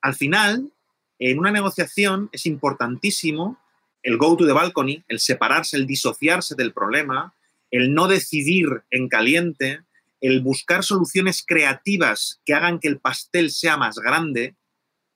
al 0.00 0.14
final, 0.14 0.70
en 1.18 1.38
una 1.38 1.50
negociación 1.50 2.28
es 2.32 2.46
importantísimo 2.46 3.58
el 4.04 4.18
go 4.18 4.36
to 4.36 4.46
the 4.46 4.52
balcony, 4.52 5.02
el 5.08 5.18
separarse, 5.18 5.76
el 5.76 5.86
disociarse 5.86 6.54
del 6.54 6.72
problema, 6.72 7.34
el 7.70 7.92
no 7.92 8.06
decidir 8.06 8.68
en 8.90 9.08
caliente, 9.08 9.80
el 10.20 10.42
buscar 10.42 10.84
soluciones 10.84 11.42
creativas 11.44 12.40
que 12.44 12.54
hagan 12.54 12.78
que 12.78 12.88
el 12.88 12.98
pastel 12.98 13.50
sea 13.50 13.76
más 13.76 13.96
grande, 13.96 14.54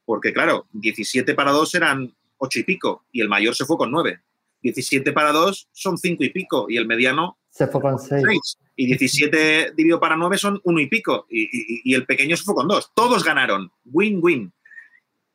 porque 0.04 0.32
claro, 0.32 0.66
17 0.72 1.34
para 1.34 1.52
2 1.52 1.74
eran 1.76 2.12
8 2.38 2.58
y 2.58 2.62
pico 2.64 3.04
y 3.12 3.20
el 3.20 3.28
mayor 3.28 3.54
se 3.54 3.66
fue 3.66 3.76
con 3.76 3.90
9. 3.90 4.20
17 4.62 5.12
para 5.12 5.32
2 5.32 5.68
son 5.70 5.98
5 5.98 6.24
y 6.24 6.30
pico 6.30 6.66
y 6.68 6.78
el 6.78 6.86
mediano 6.86 7.36
se 7.50 7.66
fue 7.68 7.80
con 7.80 7.98
6. 7.98 8.58
Y 8.76 8.86
17 8.86 9.72
dividido 9.76 10.00
para 10.00 10.16
9 10.16 10.38
son 10.38 10.60
1 10.64 10.80
y 10.80 10.86
pico 10.86 11.26
y, 11.28 11.42
y, 11.42 11.82
y 11.84 11.94
el 11.94 12.06
pequeño 12.06 12.36
se 12.36 12.44
fue 12.44 12.54
con 12.54 12.68
2. 12.68 12.92
Todos 12.94 13.22
ganaron. 13.22 13.70
Win-win. 13.84 14.52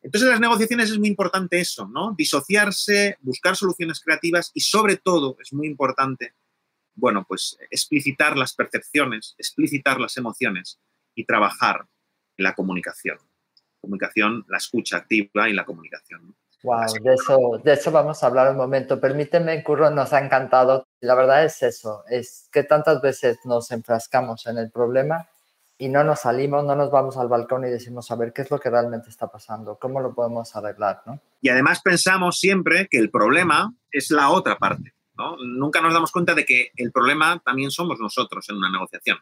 Entonces, 0.03 0.27
en 0.27 0.31
las 0.31 0.41
negociaciones 0.41 0.91
es 0.91 0.99
muy 0.99 1.07
importante 1.07 1.59
eso, 1.59 1.87
¿no? 1.87 2.13
Disociarse, 2.17 3.17
buscar 3.21 3.55
soluciones 3.55 4.01
creativas 4.01 4.51
y, 4.53 4.59
sobre 4.59 4.97
todo, 4.97 5.37
es 5.39 5.53
muy 5.53 5.65
importante, 5.65 6.33
bueno, 6.93 7.25
pues 7.27 7.57
explicitar 7.71 8.37
las 8.37 8.53
percepciones, 8.53 9.33
explicitar 9.37 9.99
las 10.01 10.17
emociones 10.17 10.79
y 11.15 11.25
trabajar 11.25 11.87
en 12.37 12.43
la 12.43 12.53
comunicación. 12.53 13.17
Comunicación, 13.79 14.45
la 14.49 14.57
escucha 14.57 14.97
activa 14.97 15.49
y 15.49 15.53
la 15.53 15.65
comunicación. 15.65 16.35
Wow, 16.63 16.85
de 17.01 17.13
eso, 17.13 17.61
de 17.63 17.73
eso 17.73 17.91
vamos 17.91 18.23
a 18.23 18.27
hablar 18.27 18.51
un 18.51 18.57
momento. 18.57 18.99
Permíteme, 18.99 19.63
Curro, 19.63 19.89
nos 19.89 20.13
ha 20.13 20.23
encantado. 20.23 20.85
La 21.01 21.15
verdad 21.15 21.43
es 21.43 21.61
eso, 21.63 22.03
es 22.09 22.49
que 22.51 22.63
tantas 22.63 23.01
veces 23.01 23.39
nos 23.45 23.71
enfrascamos 23.71 24.45
en 24.47 24.57
el 24.57 24.71
problema 24.71 25.29
y 25.77 25.89
no 25.89 26.03
nos 26.03 26.21
salimos, 26.21 26.63
no 26.63 26.75
nos 26.75 26.91
vamos 26.91 27.17
al 27.17 27.27
balcón 27.27 27.65
y 27.65 27.69
decimos, 27.69 28.09
a 28.11 28.15
ver, 28.15 28.31
¿qué 28.31 28.43
es 28.43 28.51
lo 28.51 28.59
que 28.59 28.69
realmente 28.69 29.09
está 29.09 29.27
pasando? 29.27 29.77
¿Cómo 29.79 29.99
lo 29.99 30.13
podemos 30.13 30.55
arreglar? 30.55 31.01
¿no? 31.05 31.19
Y 31.41 31.49
además 31.49 31.81
pensamos 31.81 32.39
siempre 32.39 32.87
que 32.89 32.99
el 32.99 33.09
problema 33.09 33.73
es 33.91 34.11
la 34.11 34.29
otra 34.29 34.57
parte. 34.57 34.93
¿no? 35.17 35.35
Nunca 35.37 35.81
nos 35.81 35.93
damos 35.93 36.11
cuenta 36.11 36.35
de 36.35 36.45
que 36.45 36.71
el 36.75 36.91
problema 36.91 37.41
también 37.43 37.71
somos 37.71 37.99
nosotros 37.99 38.47
en 38.49 38.57
una 38.57 38.71
negociación. 38.71 39.17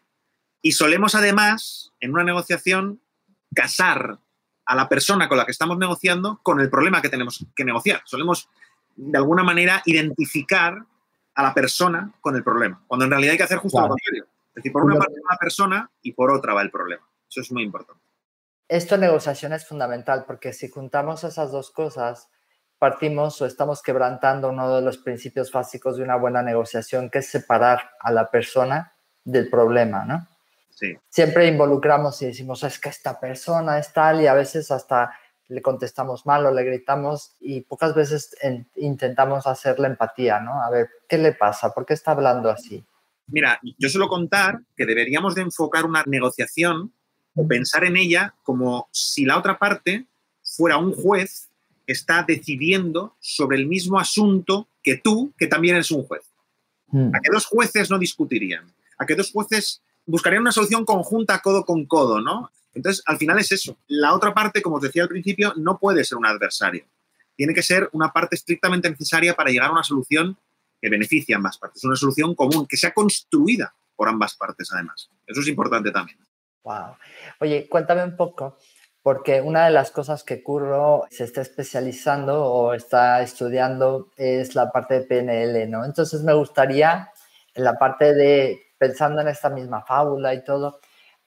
Y 0.61 0.73
solemos 0.73 1.15
además, 1.15 1.91
en 1.99 2.11
una 2.11 2.23
negociación, 2.23 3.01
casar 3.53 4.19
a 4.65 4.75
la 4.75 4.87
persona 4.87 5.27
con 5.27 5.37
la 5.37 5.45
que 5.45 5.51
estamos 5.51 5.77
negociando 5.77 6.39
con 6.43 6.59
el 6.59 6.69
problema 6.69 7.01
que 7.01 7.09
tenemos 7.09 7.45
que 7.55 7.65
negociar. 7.65 8.01
Solemos, 8.05 8.47
de 8.95 9.17
alguna 9.17 9.43
manera, 9.43 9.81
identificar 9.85 10.85
a 11.33 11.43
la 11.43 11.53
persona 11.53 12.13
con 12.21 12.35
el 12.35 12.43
problema, 12.43 12.83
cuando 12.87 13.05
en 13.05 13.11
realidad 13.11 13.31
hay 13.31 13.37
que 13.37 13.43
hacer 13.43 13.57
justo 13.57 13.77
claro. 13.77 13.87
lo 13.87 13.95
contrario. 13.95 14.30
Es 14.51 14.55
decir, 14.55 14.71
por 14.71 14.83
una 14.83 14.97
parte 14.97 15.13
va 15.13 15.33
la 15.33 15.37
persona 15.37 15.91
y 16.01 16.11
por 16.13 16.31
otra 16.31 16.53
va 16.53 16.61
el 16.61 16.71
problema. 16.71 17.07
Eso 17.29 17.41
es 17.41 17.51
muy 17.51 17.63
importante. 17.63 18.03
Esto 18.67 18.95
en 18.95 19.01
negociación 19.01 19.53
es 19.53 19.65
fundamental 19.65 20.25
porque 20.25 20.53
si 20.53 20.69
juntamos 20.69 21.23
esas 21.23 21.51
dos 21.51 21.71
cosas, 21.71 22.29
partimos 22.77 23.41
o 23.41 23.45
estamos 23.45 23.81
quebrantando 23.81 24.49
uno 24.49 24.75
de 24.75 24.81
los 24.81 24.97
principios 24.97 25.51
básicos 25.51 25.97
de 25.97 26.03
una 26.03 26.15
buena 26.15 26.41
negociación, 26.41 27.09
que 27.09 27.19
es 27.19 27.27
separar 27.27 27.91
a 27.99 28.11
la 28.11 28.29
persona 28.29 28.93
del 29.23 29.49
problema, 29.49 30.03
¿no? 30.03 30.27
Sí. 30.69 30.97
Siempre 31.09 31.47
involucramos 31.47 32.21
y 32.21 32.27
decimos, 32.27 32.63
es 32.63 32.79
que 32.79 32.89
esta 32.89 33.19
persona 33.19 33.77
es 33.77 33.93
tal 33.93 34.21
y 34.21 34.27
a 34.27 34.33
veces 34.33 34.71
hasta 34.71 35.11
le 35.47 35.61
contestamos 35.61 36.25
mal 36.25 36.45
o 36.45 36.53
le 36.53 36.63
gritamos 36.63 37.35
y 37.39 37.61
pocas 37.61 37.93
veces 37.93 38.35
en, 38.41 38.69
intentamos 38.75 39.45
hacer 39.47 39.79
la 39.79 39.87
empatía, 39.87 40.39
¿no? 40.39 40.63
A 40.63 40.69
ver, 40.69 40.89
¿qué 41.09 41.17
le 41.17 41.33
pasa? 41.33 41.73
¿Por 41.73 41.85
qué 41.85 41.93
está 41.93 42.11
hablando 42.11 42.49
así? 42.49 42.85
Mira, 43.27 43.59
yo 43.77 43.89
suelo 43.89 44.07
contar 44.07 44.61
que 44.75 44.85
deberíamos 44.85 45.35
de 45.35 45.41
enfocar 45.41 45.85
una 45.85 46.03
negociación 46.05 46.91
o 47.35 47.47
pensar 47.47 47.85
en 47.85 47.97
ella 47.97 48.33
como 48.43 48.89
si 48.91 49.25
la 49.25 49.37
otra 49.37 49.57
parte 49.57 50.05
fuera 50.43 50.77
un 50.77 50.93
juez 50.93 51.49
que 51.85 51.93
está 51.93 52.23
decidiendo 52.23 53.15
sobre 53.19 53.57
el 53.57 53.67
mismo 53.67 53.99
asunto 53.99 54.67
que 54.83 54.97
tú, 54.97 55.33
que 55.37 55.47
también 55.47 55.75
eres 55.75 55.91
un 55.91 56.03
juez. 56.03 56.23
Mm. 56.87 57.15
¿A 57.15 57.19
qué 57.19 57.31
dos 57.31 57.45
jueces 57.45 57.89
no 57.89 57.97
discutirían? 57.97 58.65
¿A 58.97 59.05
qué 59.05 59.15
dos 59.15 59.31
jueces 59.31 59.81
buscarían 60.05 60.41
una 60.41 60.51
solución 60.51 60.85
conjunta 60.85 61.39
codo 61.39 61.65
con 61.65 61.85
codo, 61.85 62.21
no? 62.21 62.51
Entonces, 62.73 63.03
al 63.05 63.17
final 63.17 63.39
es 63.39 63.51
eso. 63.51 63.77
La 63.87 64.13
otra 64.13 64.33
parte, 64.33 64.61
como 64.61 64.77
os 64.77 64.81
decía 64.81 65.03
al 65.03 65.09
principio, 65.09 65.53
no 65.57 65.77
puede 65.77 66.03
ser 66.03 66.17
un 66.17 66.25
adversario. 66.25 66.85
Tiene 67.35 67.53
que 67.53 67.63
ser 67.63 67.89
una 67.91 68.11
parte 68.13 68.35
estrictamente 68.35 68.89
necesaria 68.89 69.35
para 69.35 69.49
llegar 69.49 69.69
a 69.69 69.73
una 69.73 69.83
solución 69.83 70.37
que 70.81 70.89
beneficie 70.89 71.35
a 71.35 71.37
ambas 71.37 71.57
partes. 71.57 71.83
Una 71.83 71.95
solución 71.95 72.33
común, 72.33 72.65
que 72.67 72.75
sea 72.75 72.93
construida 72.93 73.73
por 73.95 74.09
ambas 74.09 74.35
partes, 74.35 74.69
además. 74.73 75.09
Eso 75.27 75.41
es 75.41 75.47
importante 75.47 75.91
también. 75.91 76.17
Wow. 76.63 76.97
Oye, 77.39 77.69
cuéntame 77.69 78.03
un 78.03 78.15
poco, 78.15 78.57
porque 79.03 79.41
una 79.41 79.65
de 79.65 79.71
las 79.71 79.91
cosas 79.91 80.23
que 80.23 80.41
Curro 80.41 81.05
se 81.09 81.23
está 81.23 81.41
especializando 81.41 82.43
o 82.45 82.73
está 82.73 83.21
estudiando 83.21 84.11
es 84.17 84.55
la 84.55 84.71
parte 84.71 84.95
de 84.95 85.01
PNL, 85.01 85.69
¿no? 85.69 85.85
Entonces 85.85 86.23
me 86.23 86.33
gustaría, 86.33 87.11
en 87.53 87.63
la 87.63 87.77
parte 87.77 88.13
de, 88.13 88.59
pensando 88.77 89.21
en 89.21 89.27
esta 89.27 89.49
misma 89.49 89.83
fábula 89.83 90.33
y 90.33 90.43
todo, 90.43 90.79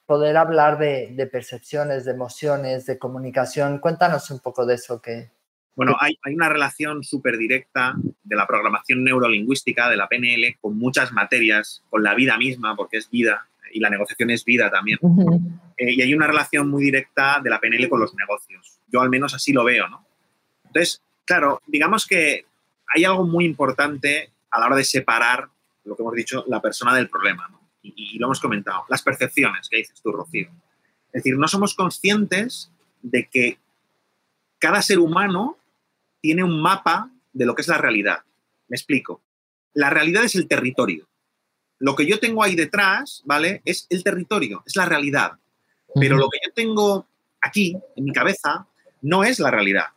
poder 0.07 0.37
hablar 0.37 0.79
de, 0.79 1.11
de 1.13 1.27
percepciones, 1.27 2.05
de 2.05 2.13
emociones, 2.13 2.87
de 2.87 2.99
comunicación. 2.99 3.79
Cuéntanos 3.79 4.31
un 4.31 4.41
poco 4.41 4.67
de 4.67 4.75
eso 4.75 5.01
que, 5.01 5.34
bueno, 5.77 5.97
hay, 5.99 6.19
hay, 6.23 6.35
una 6.35 6.49
relación 6.49 7.03
súper 7.03 7.37
directa 7.37 7.95
de 8.23 8.37
la 8.37 8.47
programación 8.47 9.03
neurolingüística, 9.03 9.91
de 9.91 9.97
la 9.97 10.09
PNL, 10.09 10.57
con 10.61 10.79
muchas 10.79 11.13
materias, 11.13 11.83
con 11.91 12.03
la 12.03 12.15
vida 12.15 12.39
misma, 12.39 12.77
porque 12.77 12.99
es 12.99 13.11
vida, 13.11 13.49
y 13.73 13.81
la 13.81 13.91
negociación 13.91 14.31
es 14.31 14.45
vida 14.45 14.71
también. 14.71 14.99
Uh 15.01 15.17
-huh. 15.17 15.61
eh, 15.77 15.93
y 15.93 16.03
hay 16.03 16.15
una 16.15 16.29
relación 16.29 16.71
muy 16.71 16.85
directa 16.85 17.41
de 17.43 17.51
la 17.51 17.61
PNL 17.61 17.89
con 17.89 18.01
los 18.01 18.15
negocios. 18.15 18.79
Yo 18.87 19.01
al 19.01 19.11
menos 19.11 19.35
así 19.35 19.53
lo 19.53 19.65
veo, 19.65 19.89
¿no? 19.89 20.07
Entonces, 20.67 21.03
claro, 21.25 21.61
digamos 21.67 22.07
que 22.07 22.47
hay 22.95 23.05
algo 23.05 23.27
muy 23.27 23.45
importante 23.45 24.31
a 24.51 24.61
la 24.61 24.67
hora 24.67 24.77
de 24.77 24.85
separar, 24.85 25.49
lo 25.85 25.97
que 25.97 26.03
hemos 26.03 26.15
dicho, 26.15 26.45
la 26.47 26.63
persona 26.63 26.95
del 26.95 27.09
problema, 27.09 27.49
¿no? 27.49 27.61
Y, 27.83 27.93
y 28.15 28.19
lo 28.19 28.27
hemos 28.29 28.41
comentado, 28.41 28.85
las 28.89 29.03
percepciones 29.03 29.69
que 29.69 29.79
dices 29.79 30.01
tú, 30.01 30.13
Rocío. 30.13 30.49
Es 31.09 31.23
decir, 31.23 31.37
no 31.37 31.49
somos 31.49 31.75
conscientes 31.75 32.71
de 33.03 33.29
que 33.29 33.59
cada 34.59 34.81
ser 34.81 34.99
humano 34.99 35.59
tiene 36.25 36.43
un 36.43 36.63
mapa 36.63 37.11
de 37.35 37.45
lo 37.45 37.55
que 37.55 37.61
es 37.61 37.69
la 37.69 37.77
realidad. 37.77 38.21
Me 38.69 38.77
explico. 38.79 39.21
La 39.75 39.91
realidad 39.91 40.25
es 40.25 40.35
el 40.37 40.49
territorio. 40.49 41.07
Lo 41.81 41.95
que 41.95 42.07
yo 42.07 42.19
tengo 42.19 42.43
ahí 42.43 42.55
detrás, 42.55 43.21
¿vale? 43.27 43.61
Es 43.67 43.87
el 43.91 44.03
territorio, 44.03 44.63
es 44.65 44.75
la 44.75 44.87
realidad. 44.87 45.33
Pero 45.95 46.17
lo 46.17 46.31
que 46.31 46.39
yo 46.43 46.51
tengo 46.55 47.07
aquí, 47.43 47.77
en 47.95 48.05
mi 48.05 48.13
cabeza, 48.13 48.67
no 49.03 49.23
es 49.23 49.39
la 49.39 49.51
realidad. 49.51 49.89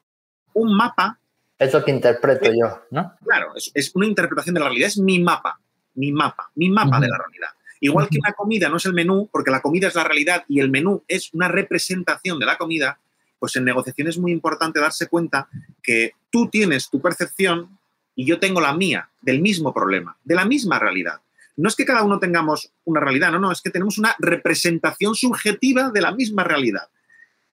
Un 0.52 0.76
mapa... 0.76 1.18
Es 1.58 1.72
lo 1.72 1.86
que 1.86 1.92
interpreto 1.92 2.52
es, 2.52 2.58
yo, 2.60 2.82
¿no? 2.92 3.14
Claro, 3.24 3.56
es, 3.56 3.72
es, 3.74 3.96
una 3.96 4.06
interpretación 4.06 4.54
de 4.56 4.60
la 4.60 4.66
realidad, 4.66 4.90
es 4.90 4.98
mi 4.98 5.20
mapa. 5.20 5.62
mi 5.94 6.12
mapa, 6.12 6.52
mi 6.56 6.68
mapa 6.68 7.00
de 7.00 7.08
la 7.08 7.18
realidad. 7.18 7.52
Igual 7.80 8.10
que 8.10 8.18
una 8.20 8.34
comida 8.34 8.68
no 8.68 8.76
es 8.76 8.86
el 8.86 8.94
menú, 8.94 9.30
porque 9.32 9.50
la 9.50 9.62
comida 9.62 9.88
es 9.88 9.96
la 9.96 10.04
realidad 10.04 10.44
y 10.50 10.60
el 10.60 10.70
menú 10.70 11.06
es 11.08 11.34
una 11.34 11.48
representación 11.48 12.38
de 12.38 12.46
la 12.46 12.58
comida, 12.58 13.00
pues 13.40 13.56
en 13.56 13.66
negociación 13.66 14.08
es 14.08 14.18
muy 14.18 14.32
importante 14.32 14.80
darse 14.80 15.08
cuenta 15.08 15.48
que 15.82 16.14
tú 16.30 16.50
tienes 16.50 16.90
tu 16.90 17.02
percepción 17.02 17.78
y 18.16 18.26
yo 18.26 18.40
tengo 18.40 18.60
la 18.60 18.74
mía 18.74 19.10
del 19.22 19.42
mismo 19.42 19.74
problema, 19.74 20.18
de 20.24 20.36
la 20.36 20.46
misma 20.46 20.80
realidad. 20.80 21.22
No 21.56 21.70
es 21.70 21.76
que 21.76 21.86
cada 21.86 22.04
uno 22.04 22.20
tengamos 22.20 22.72
una 22.86 23.00
realidad, 23.00 23.32
no, 23.32 23.40
no, 23.40 23.52
es 23.52 23.62
que 23.62 23.70
tenemos 23.70 23.98
una 23.98 24.16
representación 24.20 25.16
subjetiva 25.16 25.90
de 25.90 26.02
la 26.02 26.12
misma 26.12 26.44
realidad. 26.44 26.90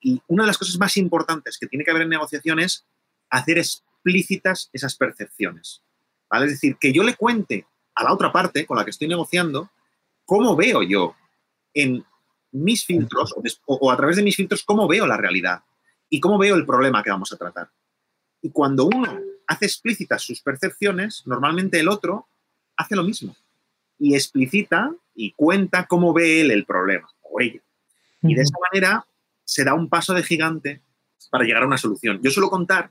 Y 0.01 0.21
una 0.27 0.45
de 0.45 0.49
las 0.49 0.59
cosas 0.59 0.79
más 0.79 0.97
importantes 0.97 1.59
que 1.59 1.67
tiene 1.67 1.85
que 1.85 1.91
haber 1.91 2.03
en 2.03 2.11
negociación 2.11 2.61
es 2.61 2.87
hacer 3.31 3.59
explícitas 3.59 4.69
esas 4.73 4.97
percepciones. 4.97 5.83
¿vale? 6.29 6.47
Es 6.47 6.53
decir, 6.53 6.77
que 6.79 6.93
yo 6.93 7.03
le 7.03 7.15
cuente 7.15 7.67
a 7.95 8.05
la 8.05 8.13
otra 8.13 8.33
parte 8.33 8.67
con 8.67 8.77
la 8.77 8.85
que 8.85 8.91
estoy 8.91 9.09
negociando 9.09 9.71
cómo 10.25 10.57
veo 10.57 10.83
yo 10.83 11.15
en 11.73 12.05
mis 12.53 12.85
filtros 12.85 13.35
o, 13.67 13.91
a 13.91 13.97
través 13.97 14.17
de 14.17 14.23
mis 14.23 14.37
filtros 14.37 14.63
cómo 14.65 14.87
veo 14.87 15.07
la 15.07 15.17
realidad 15.17 15.63
y 16.09 16.21
cómo 16.21 16.39
veo 16.39 16.55
el 16.55 16.67
problema 16.67 17.03
que 17.03 17.11
vamos 17.11 17.33
a 17.33 17.37
tratar. 17.37 17.71
Y 18.43 18.51
cuando 18.51 18.87
uno 18.87 19.21
hace 19.47 19.67
explícitas 19.67 20.23
sus 20.23 20.41
percepciones, 20.41 21.23
normalmente 21.27 21.81
el 21.81 21.89
otro 21.89 22.29
hace 22.77 22.97
lo 22.97 23.03
mismo 23.03 23.35
y 23.99 24.15
explicita 24.15 24.93
y 25.15 25.33
cuenta 25.33 25.87
cómo 25.87 26.13
ve 26.13 26.41
él 26.41 26.51
el 26.51 26.65
problema 26.65 27.09
o 27.23 27.41
ella. 27.41 27.61
Y 28.23 28.35
de 28.35 28.43
esa 28.43 28.57
manera 28.71 29.07
se 29.45 29.65
da 29.65 29.75
un 29.75 29.89
paso 29.89 30.15
de 30.15 30.23
gigante 30.23 30.83
para 31.31 31.45
llegar 31.45 31.63
a 31.63 31.67
una 31.67 31.79
solución. 31.79 32.21
Yo 32.23 32.31
suelo 32.31 32.51
contar 32.51 32.91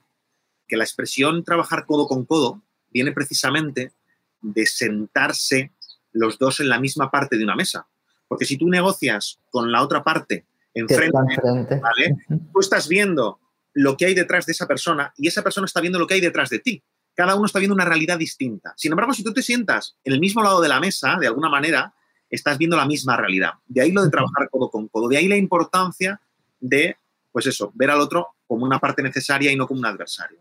que 0.67 0.77
la 0.77 0.83
expresión 0.83 1.43
trabajar 1.43 1.85
codo 1.85 2.07
con 2.07 2.25
codo 2.25 2.61
viene 2.91 3.11
precisamente 3.11 3.93
de 4.41 4.65
sentarse 4.65 5.71
los 6.11 6.37
dos 6.37 6.59
en 6.59 6.69
la 6.69 6.79
misma 6.79 7.09
parte 7.09 7.37
de 7.37 7.43
una 7.43 7.55
mesa. 7.55 7.87
Porque 8.27 8.45
si 8.45 8.57
tú 8.57 8.67
negocias 8.69 9.39
con 9.49 9.71
la 9.71 9.81
otra 9.81 10.03
parte 10.03 10.45
enfrente, 10.73 11.79
¿vale? 11.79 12.15
tú 12.51 12.59
estás 12.59 12.87
viendo 12.87 13.39
lo 13.73 13.97
que 13.97 14.05
hay 14.05 14.13
detrás 14.13 14.45
de 14.45 14.51
esa 14.51 14.67
persona 14.67 15.13
y 15.17 15.27
esa 15.27 15.41
persona 15.43 15.65
está 15.65 15.81
viendo 15.81 15.99
lo 15.99 16.07
que 16.07 16.15
hay 16.15 16.21
detrás 16.21 16.49
de 16.49 16.59
ti. 16.59 16.83
Cada 17.15 17.35
uno 17.35 17.45
está 17.45 17.59
viendo 17.59 17.75
una 17.75 17.85
realidad 17.85 18.17
distinta. 18.17 18.73
Sin 18.75 18.91
embargo, 18.91 19.13
si 19.13 19.23
tú 19.23 19.33
te 19.33 19.43
sientas 19.43 19.97
en 20.03 20.13
el 20.13 20.19
mismo 20.19 20.41
lado 20.41 20.61
de 20.61 20.69
la 20.69 20.79
mesa, 20.79 21.17
de 21.19 21.27
alguna 21.27 21.49
manera, 21.49 21.93
estás 22.29 22.57
viendo 22.57 22.75
la 22.75 22.87
misma 22.87 23.15
realidad. 23.15 23.51
De 23.67 23.81
ahí 23.81 23.91
lo 23.91 24.03
de 24.03 24.09
trabajar 24.09 24.49
codo 24.49 24.71
con 24.71 24.87
codo. 24.87 25.07
De 25.07 25.17
ahí 25.17 25.27
la 25.27 25.37
importancia 25.37 26.19
de, 26.59 26.97
pues 27.31 27.45
eso, 27.45 27.71
ver 27.75 27.91
al 27.91 27.99
otro 27.99 28.29
como 28.47 28.65
una 28.65 28.79
parte 28.79 29.03
necesaria 29.03 29.51
y 29.51 29.55
no 29.55 29.67
como 29.67 29.81
un 29.81 29.85
adversario. 29.85 30.39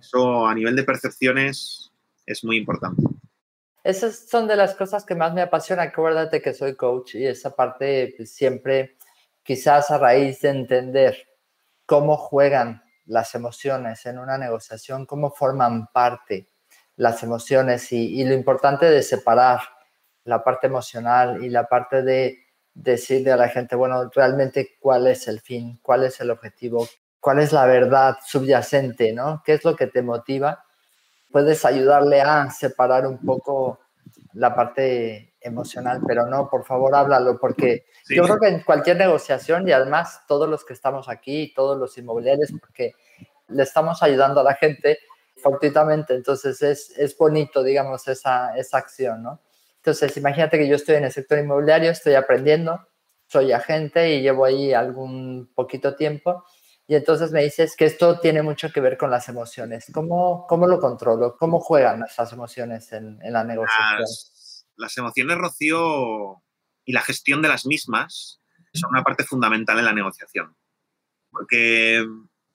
Eso 0.00 0.46
a 0.46 0.54
nivel 0.54 0.76
de 0.76 0.84
percepciones 0.84 1.90
es 2.24 2.44
muy 2.44 2.56
importante. 2.56 3.02
Esas 3.82 4.28
son 4.28 4.48
de 4.48 4.56
las 4.56 4.74
cosas 4.74 5.04
que 5.04 5.14
más 5.14 5.32
me 5.34 5.42
apasiona. 5.42 5.82
Acuérdate 5.82 6.40
que 6.40 6.54
soy 6.54 6.74
coach 6.74 7.16
y 7.16 7.26
esa 7.26 7.54
parte 7.54 8.14
pues, 8.16 8.32
siempre, 8.32 8.96
quizás 9.46 9.90
a 9.90 9.98
raíz 9.98 10.40
de 10.40 10.50
entender 10.50 11.16
cómo 11.86 12.16
juegan 12.16 12.82
las 13.06 13.34
emociones 13.34 14.04
en 14.06 14.18
una 14.18 14.36
negociación, 14.36 15.06
cómo 15.06 15.30
forman 15.30 15.86
parte 15.92 16.48
las 16.96 17.22
emociones 17.22 17.92
y, 17.92 18.24
lo 18.24 18.34
importante 18.34 18.86
de 18.86 19.02
separar 19.02 19.60
la 20.24 20.42
parte 20.42 20.66
emocional 20.66 21.44
y 21.44 21.50
la 21.50 21.66
parte 21.66 22.02
de 22.02 22.38
decirle 22.74 23.32
a 23.32 23.36
la 23.36 23.48
gente, 23.48 23.76
bueno, 23.76 24.10
realmente 24.14 24.76
cuál 24.80 25.06
es 25.06 25.28
el 25.28 25.40
fin, 25.40 25.78
cuál 25.82 26.04
es 26.04 26.20
el 26.20 26.30
objetivo, 26.30 26.88
cuál 27.20 27.38
es 27.38 27.52
la 27.52 27.66
verdad 27.66 28.16
subyacente, 28.26 29.12
¿no? 29.12 29.42
¿Qué 29.44 29.54
es 29.54 29.64
lo 29.64 29.76
que 29.76 29.86
te 29.86 30.02
motiva? 30.02 30.64
Puedes 31.30 31.64
ayudarle 31.64 32.20
a 32.20 32.50
separar 32.50 33.06
un 33.06 33.18
poco 33.18 33.80
la 34.32 34.54
parte 34.54 35.34
emocional, 35.46 36.00
pero 36.06 36.26
no, 36.26 36.48
por 36.48 36.64
favor, 36.64 36.94
háblalo, 36.94 37.38
porque 37.38 37.86
yo 38.08 38.24
creo 38.24 38.38
que 38.38 38.48
en 38.48 38.60
cualquier 38.60 38.96
negociación 38.96 39.66
y 39.68 39.72
además 39.72 40.22
todos 40.28 40.48
los 40.48 40.64
que 40.64 40.72
estamos 40.72 41.08
aquí, 41.08 41.52
todos 41.54 41.78
los 41.78 41.96
inmobiliarios, 41.98 42.52
porque 42.60 42.94
le 43.48 43.62
estamos 43.62 44.02
ayudando 44.02 44.40
a 44.40 44.44
la 44.44 44.54
gente 44.54 44.98
fortuitamente, 45.36 46.14
entonces 46.14 46.60
es, 46.62 46.90
es 46.96 47.16
bonito, 47.16 47.62
digamos, 47.62 48.06
esa, 48.08 48.56
esa 48.56 48.78
acción, 48.78 49.22
¿no? 49.22 49.40
Entonces, 49.76 50.16
imagínate 50.16 50.58
que 50.58 50.66
yo 50.66 50.76
estoy 50.76 50.96
en 50.96 51.04
el 51.04 51.12
sector 51.12 51.38
inmobiliario, 51.38 51.90
estoy 51.90 52.14
aprendiendo, 52.14 52.86
soy 53.26 53.52
agente 53.52 54.14
y 54.14 54.22
llevo 54.22 54.44
ahí 54.44 54.72
algún 54.72 55.50
poquito 55.54 55.94
tiempo 55.94 56.44
y 56.88 56.94
entonces 56.94 57.32
me 57.32 57.42
dices 57.42 57.74
que 57.76 57.84
esto 57.84 58.20
tiene 58.20 58.42
mucho 58.42 58.70
que 58.72 58.80
ver 58.80 58.96
con 58.96 59.10
las 59.10 59.28
emociones. 59.28 59.86
¿Cómo, 59.92 60.46
cómo 60.46 60.68
lo 60.68 60.78
controlo? 60.78 61.36
¿Cómo 61.36 61.58
juegan 61.58 62.04
esas 62.04 62.32
emociones 62.32 62.92
en, 62.92 63.18
en 63.22 63.32
la 63.32 63.42
negociación? 63.42 64.06
Las, 64.76 64.96
emociones, 64.96 65.38
Rocío, 65.38 66.42
y 66.84 66.92
la 66.92 67.02
gestión 67.02 67.42
de 67.42 67.48
las 67.48 67.66
mismas 67.66 68.40
son 68.72 68.90
una 68.90 69.02
parte 69.02 69.24
fundamental 69.24 69.78
en 69.78 69.84
la 69.84 69.92
negociación. 69.92 70.56
Porque, 71.30 72.06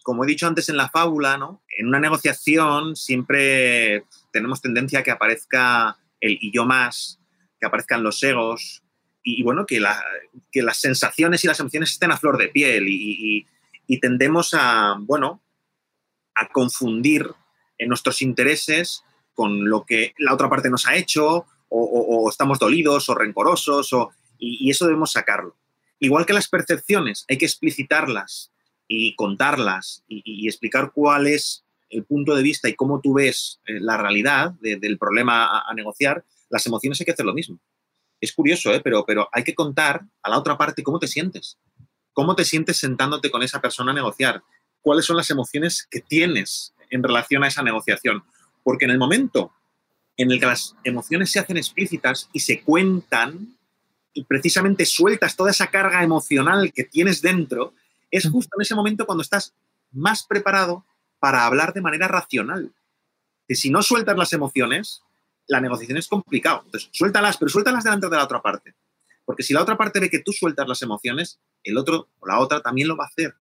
como 0.04 0.24
he 0.24 0.28
dicho 0.28 0.48
antes 0.48 0.70
en 0.70 0.78
la 0.78 0.90
fábula, 0.90 1.38
¿no? 1.38 1.64
en 1.78 1.88
una 1.88 2.00
negociación 2.00 2.96
siempre 2.96 4.06
tenemos 4.32 4.62
tendencia 4.62 5.00
a 5.00 5.04
que 5.04 5.12
aparezca 5.12 5.98
el 6.20 6.38
y 6.42 6.52
yo 6.52 6.66
más, 6.66 7.20
que 7.60 7.68
aparezcan 7.68 8.04
los 8.04 8.22
egos, 8.24 8.84
y, 9.24 9.44
bueno, 9.44 9.66
que, 9.66 9.80
la, 9.80 10.04
que, 10.52 10.64
las 10.64 10.78
sensaciones 10.78 11.44
y 11.44 11.48
las 11.48 11.60
emociones 11.60 11.92
estén 11.92 12.12
a 12.12 12.18
flor 12.18 12.38
de 12.38 12.48
piel 12.48 12.86
y, 12.88 13.46
tendemos 14.00 14.54
a, 14.54 14.96
bueno, 15.00 15.44
a 16.34 16.48
confundir 16.48 17.30
en 17.78 17.90
nuestros 17.90 18.22
intereses 18.22 19.04
con 19.34 19.70
lo 19.70 19.86
que 19.86 20.14
la 20.18 20.34
otra 20.34 20.50
parte 20.50 20.70
nos 20.70 20.88
ha 20.88 20.96
hecho 20.96 21.46
o, 21.72 22.30
estamos 22.30 22.60
dolidos 22.60 23.10
o 23.10 23.16
rencorosos 23.16 23.94
o, 23.94 24.12
y, 24.38 24.70
eso 24.70 24.86
debemos 24.86 25.12
sacarlo. 25.12 25.56
Igual 26.00 26.26
que 26.26 26.34
las 26.34 26.50
percepciones, 26.50 27.26
hay 27.30 27.38
que 27.38 27.46
explicitarlas 27.46 28.52
y 28.88 29.16
contarlas 29.16 30.04
y, 30.08 30.48
explicar 30.48 30.92
cuál 30.94 31.28
es 31.28 31.64
el 31.90 32.04
punto 32.04 32.36
de 32.36 32.44
vista 32.44 32.70
y 32.70 32.76
cómo 32.76 33.02
tú 33.02 33.14
ves 33.14 33.60
eh, 33.66 33.80
la 33.80 33.98
realidad 33.98 34.54
del 34.62 34.98
problema 34.98 35.62
a, 35.68 35.74
negociar, 35.74 36.26
las 36.50 36.66
emociones 36.66 37.00
hay 37.00 37.06
que 37.06 37.12
hacer 37.12 37.26
lo 37.26 37.34
mismo. 37.34 37.60
Es 38.20 38.34
curioso, 38.34 38.74
¿eh? 38.74 38.82
pero, 38.84 39.06
pero 39.06 39.30
hay 39.32 39.44
que 39.44 39.56
contar 39.56 40.02
a 40.22 40.30
la 40.30 40.38
otra 40.38 40.58
parte 40.58 40.84
cómo 40.84 41.00
te 41.00 41.08
sientes. 41.08 41.58
¿Cómo 42.14 42.36
te 42.36 42.46
sientes 42.46 42.78
sentándote 42.78 43.32
con 43.32 43.42
esa 43.42 43.62
persona 43.62 43.92
a 43.92 43.96
negociar? 43.96 44.44
¿Cuáles 44.82 45.06
son 45.06 45.18
las 45.18 45.30
emociones 45.30 45.88
que 45.90 46.02
tienes 46.02 46.74
en 46.90 47.04
relación 47.04 47.44
a 47.44 47.48
esa 47.48 47.64
negociación? 47.64 48.24
Porque 48.64 48.86
en 48.86 48.92
el 48.92 48.98
momento 48.98 49.54
en 50.22 50.32
el 50.32 50.40
que 50.40 50.46
las 50.46 50.76
emociones 50.84 51.32
se 51.32 51.40
hacen 51.40 51.58
explícitas 51.58 52.30
y 52.34 52.40
se 52.40 52.62
cuentan 52.62 53.58
y 54.14 54.24
precisamente 54.24 54.86
sueltas 54.86 55.36
toda 55.36 55.52
esa 55.52 55.68
carga 55.68 56.04
emocional 56.04 56.74
que 56.74 56.84
tienes 56.84 57.22
dentro, 57.22 57.74
es 58.10 58.30
justo 58.30 58.58
en 58.58 58.62
ese 58.62 58.76
momento 58.76 59.06
cuando 59.06 59.22
estás 59.22 59.54
más 59.92 60.24
preparado 60.24 60.86
para 61.20 61.46
hablar 61.46 61.74
de 61.74 61.82
manera 61.82 62.08
racional. 62.08 62.74
Que 63.48 63.56
si 63.56 63.70
no 63.70 63.82
sueltas 63.82 64.18
las 64.18 64.34
emociones, 64.34 65.02
la 65.48 65.62
negociación 65.62 65.98
es 65.98 66.08
complicado. 66.08 66.64
Entonces, 66.66 66.90
suéltalas, 66.92 67.38
pero 67.38 67.50
suéltalas 67.50 67.84
delante 67.84 68.10
de 68.10 68.16
la 68.16 68.24
otra 68.24 68.42
parte. 68.42 68.76
Porque 69.26 69.44
si 69.44 69.54
la 69.54 69.62
otra 69.62 69.78
parte 69.78 70.00
ve 70.00 70.10
que 70.10 70.20
tú 70.20 70.32
sueltas 70.34 70.68
las 70.68 70.82
emociones, 70.82 71.40
el 71.64 71.78
otro 71.78 72.10
o 72.20 72.28
la 72.28 72.40
otra 72.40 72.62
también 72.62 72.88
lo 72.88 72.98
va 72.98 73.06
a 73.06 73.08
hacer. 73.08 73.36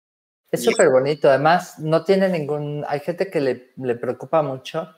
Es 0.50 0.64
súper 0.64 0.90
bonito. 0.90 1.28
Además, 1.28 1.78
no 1.78 2.04
tiene 2.04 2.28
ningún... 2.28 2.84
Hay 2.88 3.00
gente 3.00 3.30
que 3.30 3.40
le, 3.40 3.72
le, 3.76 3.94
preocupa 3.96 4.42
mucho 4.42 4.88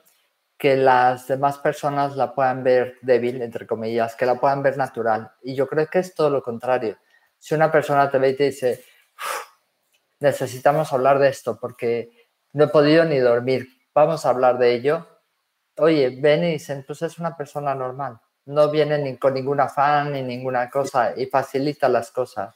que 0.59 0.75
las 0.75 1.27
demás 1.27 1.57
personas 1.57 2.15
la 2.15 2.35
puedan 2.35 2.63
ver 2.63 2.99
débil, 3.01 3.41
entre 3.41 3.65
comillas, 3.65 4.15
que 4.15 4.27
la 4.27 4.39
puedan 4.39 4.61
ver 4.61 4.77
natural. 4.77 5.31
Y 5.41 5.55
yo 5.55 5.67
creo 5.67 5.87
que 5.87 5.99
es 5.99 6.13
todo 6.13 6.29
lo 6.29 6.43
contrario. 6.43 6.99
Si 7.39 7.55
una 7.55 7.71
persona 7.71 8.11
te 8.11 8.19
ve 8.19 8.29
y 8.29 8.35
te 8.35 8.43
dice, 8.43 8.85
necesitamos 10.19 10.93
hablar 10.93 11.17
de 11.17 11.29
esto 11.29 11.57
porque 11.59 12.29
no 12.53 12.65
he 12.65 12.67
podido 12.67 13.05
ni 13.05 13.17
dormir, 13.17 13.67
vamos 13.95 14.25
a 14.25 14.29
hablar 14.29 14.59
de 14.59 14.75
ello. 14.75 15.07
Oye, 15.77 16.19
ven 16.21 16.43
y 16.43 16.51
dicen, 16.51 16.83
pues 16.85 17.01
es 17.01 17.17
una 17.17 17.35
persona 17.35 17.73
normal 17.73 18.19
no 18.49 18.71
viene 18.71 18.97
ni 18.97 19.17
con 19.17 19.35
ningún 19.35 19.59
afán 19.59 20.11
ni 20.11 20.23
ninguna 20.23 20.69
cosa 20.69 21.13
y 21.15 21.27
facilita 21.27 21.87
las 21.87 22.11
cosas. 22.11 22.55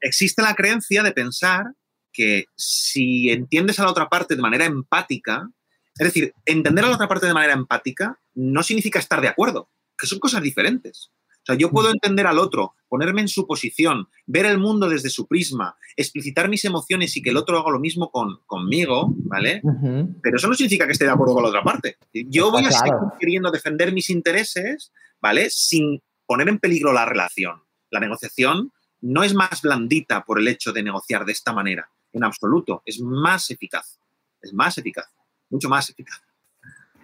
Existe 0.00 0.42
la 0.42 0.54
creencia 0.54 1.02
de 1.02 1.12
pensar 1.12 1.64
que 2.12 2.46
si 2.56 3.30
entiendes 3.30 3.78
a 3.78 3.84
la 3.84 3.90
otra 3.90 4.08
parte 4.08 4.34
de 4.34 4.42
manera 4.42 4.64
empática, 4.64 5.48
es 5.98 6.06
decir, 6.06 6.32
entender 6.44 6.84
a 6.84 6.88
la 6.88 6.94
otra 6.94 7.08
parte 7.08 7.26
de 7.26 7.34
manera 7.34 7.54
empática 7.54 8.18
no 8.34 8.62
significa 8.62 8.98
estar 8.98 9.20
de 9.20 9.28
acuerdo, 9.28 9.68
que 9.98 10.06
son 10.06 10.18
cosas 10.18 10.42
diferentes. 10.42 11.10
O 11.38 11.44
sea, 11.44 11.56
yo 11.56 11.70
puedo 11.70 11.90
entender 11.90 12.26
al 12.26 12.38
otro, 12.38 12.74
ponerme 12.88 13.22
en 13.22 13.28
su 13.28 13.46
posición, 13.46 14.08
ver 14.26 14.46
el 14.46 14.58
mundo 14.58 14.88
desde 14.88 15.08
su 15.08 15.26
prisma, 15.26 15.76
explicitar 15.96 16.48
mis 16.48 16.64
emociones 16.64 17.16
y 17.16 17.22
que 17.22 17.30
el 17.30 17.36
otro 17.38 17.58
haga 17.58 17.70
lo 17.70 17.80
mismo 17.80 18.10
con, 18.10 18.40
conmigo, 18.44 19.14
¿vale? 19.24 19.62
Pero 20.22 20.36
eso 20.36 20.46
no 20.46 20.54
significa 20.54 20.86
que 20.86 20.92
esté 20.92 21.06
de 21.06 21.10
acuerdo 21.10 21.34
con 21.34 21.42
la 21.42 21.48
otra 21.48 21.62
parte. 21.62 21.96
Yo 22.12 22.50
voy 22.50 22.64
a 22.64 22.70
seguir 22.70 22.94
queriendo 23.18 23.50
defender 23.50 23.92
mis 23.92 24.10
intereses, 24.10 24.92
¿vale? 25.20 25.48
Sin 25.50 26.02
poner 26.26 26.48
en 26.48 26.58
peligro 26.58 26.92
la 26.92 27.06
relación. 27.06 27.62
La 27.90 28.00
negociación 28.00 28.72
no 29.00 29.22
es 29.22 29.34
más 29.34 29.62
blandita 29.62 30.24
por 30.24 30.38
el 30.38 30.48
hecho 30.48 30.72
de 30.72 30.82
negociar 30.82 31.24
de 31.24 31.32
esta 31.32 31.52
manera, 31.52 31.90
en 32.12 32.24
absoluto, 32.24 32.82
es 32.84 33.00
más 33.00 33.50
eficaz, 33.50 33.98
es 34.42 34.52
más 34.52 34.76
eficaz, 34.76 35.06
mucho 35.50 35.68
más 35.68 35.90
eficaz. 35.90 36.22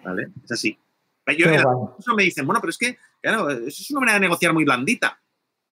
¿Vale? 0.03 0.29
Es 0.43 0.51
así. 0.51 0.77
Yo, 1.37 1.47
me 2.15 2.23
dicen, 2.23 2.45
bueno, 2.45 2.61
pero 2.61 2.69
es 2.69 2.77
que, 2.77 2.99
claro, 3.21 3.49
es 3.49 3.89
una 3.89 4.01
manera 4.01 4.15
de 4.15 4.21
negociar 4.21 4.53
muy 4.53 4.63
blandita. 4.63 5.19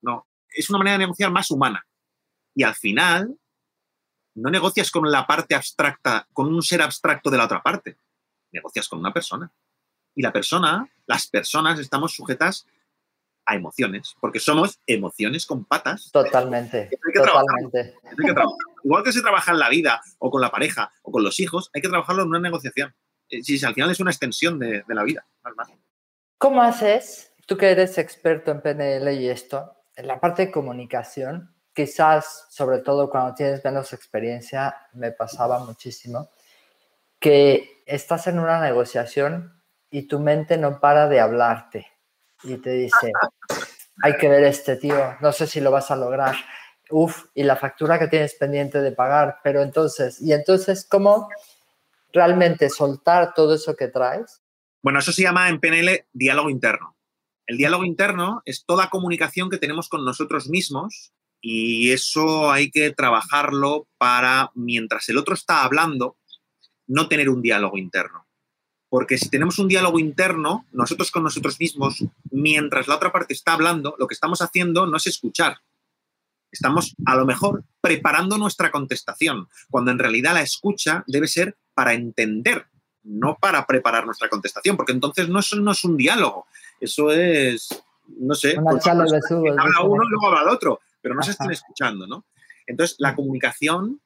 No, 0.01 0.25
es 0.49 0.69
una 0.69 0.79
manera 0.79 0.93
de 0.93 1.03
negociar 1.03 1.31
más 1.31 1.51
humana. 1.51 1.85
Y 2.55 2.63
al 2.63 2.73
final, 2.73 3.37
no 4.35 4.49
negocias 4.49 4.89
con 4.89 5.09
la 5.11 5.27
parte 5.27 5.53
abstracta, 5.53 6.27
con 6.33 6.47
un 6.47 6.63
ser 6.63 6.81
abstracto 6.81 7.29
de 7.29 7.37
la 7.37 7.45
otra 7.45 7.61
parte. 7.61 7.97
Negocias 8.51 8.87
con 8.89 8.99
una 8.99 9.13
persona. 9.13 9.51
Y 10.15 10.21
la 10.21 10.31
persona, 10.31 10.87
las 11.05 11.27
personas 11.27 11.79
estamos 11.79 12.13
sujetas 12.13 12.65
a 13.45 13.55
emociones, 13.55 14.15
porque 14.19 14.39
somos 14.39 14.79
emociones 14.87 15.45
con 15.45 15.65
patas. 15.65 16.09
Totalmente. 16.11 16.89
totalmente. 17.13 17.95
Igual 18.83 19.03
que 19.03 19.11
se 19.11 19.21
trabaja 19.21 19.51
en 19.51 19.59
la 19.59 19.69
vida, 19.69 20.01
o 20.19 20.29
con 20.29 20.41
la 20.41 20.51
pareja, 20.51 20.91
o 21.01 21.11
con 21.11 21.23
los 21.23 21.39
hijos, 21.39 21.69
hay 21.73 21.81
que 21.81 21.89
trabajarlo 21.89 22.23
en 22.23 22.29
una 22.29 22.39
negociación. 22.39 22.93
Eh, 23.29 23.43
si 23.43 23.63
al 23.65 23.73
final 23.73 23.91
es 23.91 23.99
una 23.99 24.11
extensión 24.11 24.59
de, 24.59 24.83
la 24.87 25.03
vida. 25.03 25.25
¿Cómo 26.37 26.61
haces, 26.61 27.33
tú 27.45 27.57
que 27.57 27.71
eres 27.71 27.97
experto 27.97 28.51
en 28.51 28.61
PNL 28.61 29.13
y 29.13 29.29
esto, 29.29 29.75
en 29.95 30.07
la 30.07 30.19
parte 30.19 30.45
de 30.45 30.51
comunicación, 30.51 31.53
quizás, 31.73 32.47
sobre 32.49 32.79
todo 32.79 33.09
cuando 33.09 33.33
tienes 33.33 33.63
menos 33.63 33.93
experiencia, 33.93 34.75
me 34.93 35.11
pasaba 35.11 35.59
muchísimo, 35.59 36.29
que 37.19 37.83
estás 37.85 38.27
en 38.27 38.39
una 38.39 38.59
negociación 38.59 39.61
y 39.89 40.07
tu 40.07 40.19
mente 40.19 40.57
no 40.57 40.79
para 40.79 41.07
de 41.07 41.19
hablarte 41.19 41.92
y 42.43 42.57
te 42.57 42.71
dice, 42.71 43.11
hay 44.01 44.17
que 44.17 44.29
ver 44.29 44.43
este 44.43 44.75
tío, 44.75 45.15
no 45.21 45.31
sé 45.31 45.47
si 45.47 45.61
lo 45.61 45.71
vas 45.71 45.91
a 45.91 45.95
lograr, 45.95 46.35
uf, 46.89 47.25
y 47.33 47.43
la 47.43 47.55
factura 47.55 47.99
que 47.99 48.07
tienes 48.07 48.35
pendiente 48.35 48.81
de 48.81 48.91
pagar, 48.91 49.39
pero 49.43 49.61
entonces, 49.61 50.21
y 50.21 50.33
entonces, 50.33 50.85
¿cómo 50.89 51.29
realmente 52.11 52.69
soltar 52.69 53.33
todo 53.33 53.55
eso 53.55 53.75
que 53.75 53.87
traes? 53.87 54.41
Bueno, 54.81 54.99
eso 54.99 55.11
se 55.11 55.23
llama 55.23 55.49
en 55.49 55.59
PNL 55.59 56.05
diálogo 56.11 56.49
interno. 56.49 56.95
El 57.45 57.57
diálogo 57.57 57.83
interno 57.83 58.41
es 58.45 58.65
toda 58.65 58.89
comunicación 58.89 59.49
que 59.49 59.57
tenemos 59.57 59.89
con 59.89 60.05
nosotros 60.05 60.49
mismos 60.49 61.13
y 61.41 61.91
eso 61.91 62.51
hay 62.51 62.71
que 62.71 62.91
trabajarlo 62.91 63.87
para, 63.97 64.51
mientras 64.55 65.09
el 65.09 65.17
otro 65.17 65.33
está 65.33 65.63
hablando, 65.63 66.17
no 66.87 67.07
tener 67.07 67.29
un 67.29 67.41
diálogo 67.41 67.77
interno. 67.77 68.27
Porque 68.93 69.17
si 69.17 69.27
tenemos 69.27 69.57
un 69.57 69.67
diálogo 69.67 69.97
interno, 69.97 70.67
nosotros 70.71 71.09
con 71.09 71.23
nosotros 71.23 71.59
mismos, 71.59 72.05
mientras 72.29 72.87
la 72.87 72.97
otra 72.97 73.11
parte 73.11 73.33
está 73.33 73.53
hablando, 73.53 73.95
lo 73.97 74.05
que 74.05 74.13
estamos 74.13 74.43
haciendo 74.43 74.85
no 74.85 74.97
es 74.97 75.07
escuchar. 75.07 75.57
Estamos, 76.51 76.95
a 77.07 77.15
lo 77.15 77.25
mejor, 77.25 77.63
preparando 77.81 78.37
nuestra 78.37 78.69
contestación, 78.69 79.49
cuando 79.71 79.89
en 79.89 79.97
realidad 79.97 80.35
la 80.35 80.43
escucha 80.43 81.03
debe 81.07 81.25
ser 81.25 81.57
para 81.73 81.95
entender, 81.95 82.67
no 83.01 83.35
para 83.41 83.65
preparar 83.65 84.05
nuestra 84.05 84.29
contestación, 84.29 84.77
porque 84.77 84.91
entonces 84.91 85.27
no, 85.27 85.39
eso 85.39 85.55
no 85.55 85.71
es 85.71 85.83
un 85.83 85.97
diálogo, 85.97 86.45
eso 86.79 87.11
es, 87.11 87.69
no 88.19 88.35
sé, 88.35 88.59
pues, 88.61 88.85
habla 88.85 89.81
uno 89.81 90.03
y 90.03 90.07
luego 90.07 90.27
habla 90.27 90.43
el 90.43 90.49
otro, 90.49 90.81
pero 91.01 91.15
no 91.15 91.23
se 91.23 91.31
están 91.31 91.49
escuchando, 91.49 92.05
¿no? 92.05 92.25
Entonces, 92.67 92.97
la 92.99 93.15
comunicación 93.15 93.99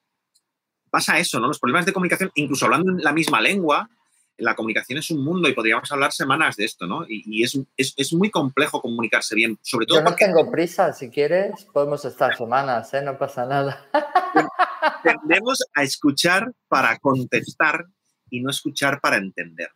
pasa 0.90 1.20
eso, 1.20 1.42
¿no? 1.42 1.48
Los 1.48 1.60
problemas 1.60 1.86
de 1.86 1.92
comunicación, 1.92 2.32
incluso 2.36 2.64
hablando 2.64 2.90
en 2.94 3.04
la 3.04 3.12
misma 3.12 3.42
lengua, 3.42 3.90
la 4.38 4.56
comunicación 4.56 5.00
es 5.00 5.10
un 5.12 5.24
mundo 5.24 5.50
y 5.50 5.54
podríamos 5.54 5.92
hablar 5.92 6.12
semanas 6.12 6.56
de 6.56 6.66
esto, 6.66 6.86
¿no? 6.86 7.06
Y, 7.08 7.44
es, 7.44 8.14
muy 8.14 8.30
complejo 8.30 8.82
comunicarse 8.82 9.36
bien, 9.36 9.58
sobre 9.62 9.86
todo 9.86 10.00
Yo 10.00 10.04
no 10.04 10.16
tengo 10.16 10.52
prisa, 10.52 10.94
si 10.94 11.10
quieres 11.10 11.66
podemos 11.66 12.06
estar 12.06 12.36
semanas, 12.36 12.94
¿eh? 12.94 13.02
No 13.02 13.18
pasa 13.18 13.46
nada. 13.46 13.86
Tendemos 15.04 15.64
a 15.74 15.84
escuchar 15.84 16.52
para 16.68 16.98
contestar 17.00 17.86
y 18.30 18.42
no 18.42 18.52
escuchar 18.52 19.02
para 19.02 19.18
entender. 19.18 19.70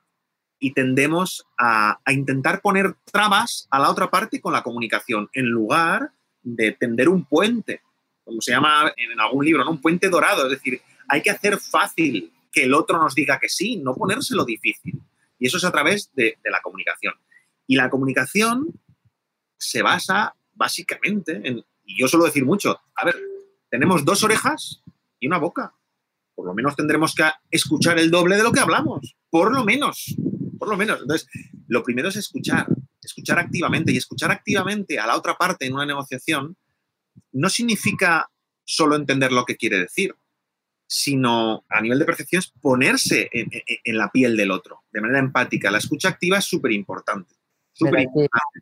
Y 0.60 0.74
tendemos 0.74 1.46
a, 1.58 2.00
a 2.06 2.14
intentar 2.14 2.62
poner 2.62 2.94
trabas 3.12 3.68
a 3.72 3.80
la 3.80 3.90
otra 3.90 4.12
parte 4.12 4.40
con 4.40 4.54
la 4.54 4.62
comunicación, 4.62 5.30
en 5.34 5.48
lugar 5.48 6.12
de 6.44 6.72
tender 6.74 7.10
un 7.10 7.26
puente, 7.26 7.82
como 8.24 8.42
se 8.42 8.52
llama 8.52 8.94
en 8.96 9.20
algún 9.20 9.44
libro, 9.44 9.64
¿no? 9.66 9.72
Un 9.72 9.82
puente 9.82 10.08
dorado, 10.10 10.46
es 10.46 10.52
decir, 10.52 10.82
hay 11.08 11.22
que 11.22 11.32
hacer 11.32 11.58
fácil 11.58 12.32
que 12.52 12.64
el 12.64 12.74
otro 12.74 13.00
nos 13.00 13.16
diga 13.16 13.40
que 13.40 13.50
sí, 13.50 13.78
no 13.78 13.96
ponérselo 13.96 14.46
difícil. 14.46 15.02
Y 15.40 15.48
eso 15.48 15.58
es 15.58 15.64
a 15.64 15.72
través 15.72 16.12
de, 16.14 16.38
la 16.44 16.62
comunicación. 16.62 17.14
Y 17.66 17.76
la 17.76 17.90
comunicación 17.90 18.68
se 19.58 19.82
basa 19.82 20.36
básicamente 20.54 21.42
en, 21.44 21.64
y 21.86 22.00
yo 22.00 22.08
suelo 22.08 22.26
decir 22.26 22.46
mucho, 22.46 22.80
a 22.96 23.06
ver, 23.06 23.16
tenemos 23.70 24.04
dos 24.06 24.24
orejas 24.24 24.84
y 25.20 25.28
una 25.28 25.38
boca. 25.38 25.74
Por 26.36 26.46
lo 26.46 26.54
menos 26.54 26.76
tendremos 26.76 27.16
que 27.16 27.24
escuchar 27.50 28.00
el 28.00 28.12
doble 28.12 28.38
de 28.38 28.44
lo 28.44 28.52
que 28.52 28.60
hablamos. 28.60 29.16
Por 29.30 29.54
lo 29.54 29.64
menos. 29.64 30.16
Por 30.60 30.70
lo 30.70 30.78
menos. 30.78 31.02
Entonces, 31.02 31.28
lo 31.68 31.84
primero 31.84 32.10
es 32.10 32.16
escuchar, 32.18 32.68
escuchar 33.02 33.40
activamente. 33.40 33.92
Y 33.92 33.98
escuchar 33.98 34.32
activamente 34.32 35.00
a 35.00 35.08
la 35.08 35.16
otra 35.16 35.38
parte 35.38 35.66
en 35.66 35.74
una 35.74 35.86
negociación 35.86 36.58
no 37.32 37.50
significa 37.50 38.30
solo 38.64 38.96
entender 38.96 39.32
lo 39.32 39.46
que 39.46 39.58
quiere 39.58 39.80
decir 39.80 40.16
sino 40.94 41.64
a 41.70 41.80
nivel 41.80 42.00
de 42.00 42.06
percepción 42.06 42.42
es 42.42 42.52
ponerse 42.60 43.30
en, 43.32 43.98
la 43.98 44.12
piel 44.12 44.36
del 44.36 44.52
otro, 44.52 44.84
de 44.92 45.00
manera 45.00 45.20
empática. 45.20 45.72
La 45.72 45.78
escucha 45.78 46.10
activa 46.10 46.40
es 46.40 46.44
súper 46.44 46.74
importante. 46.74 47.34
Súper 47.72 48.02
importante. 48.02 48.60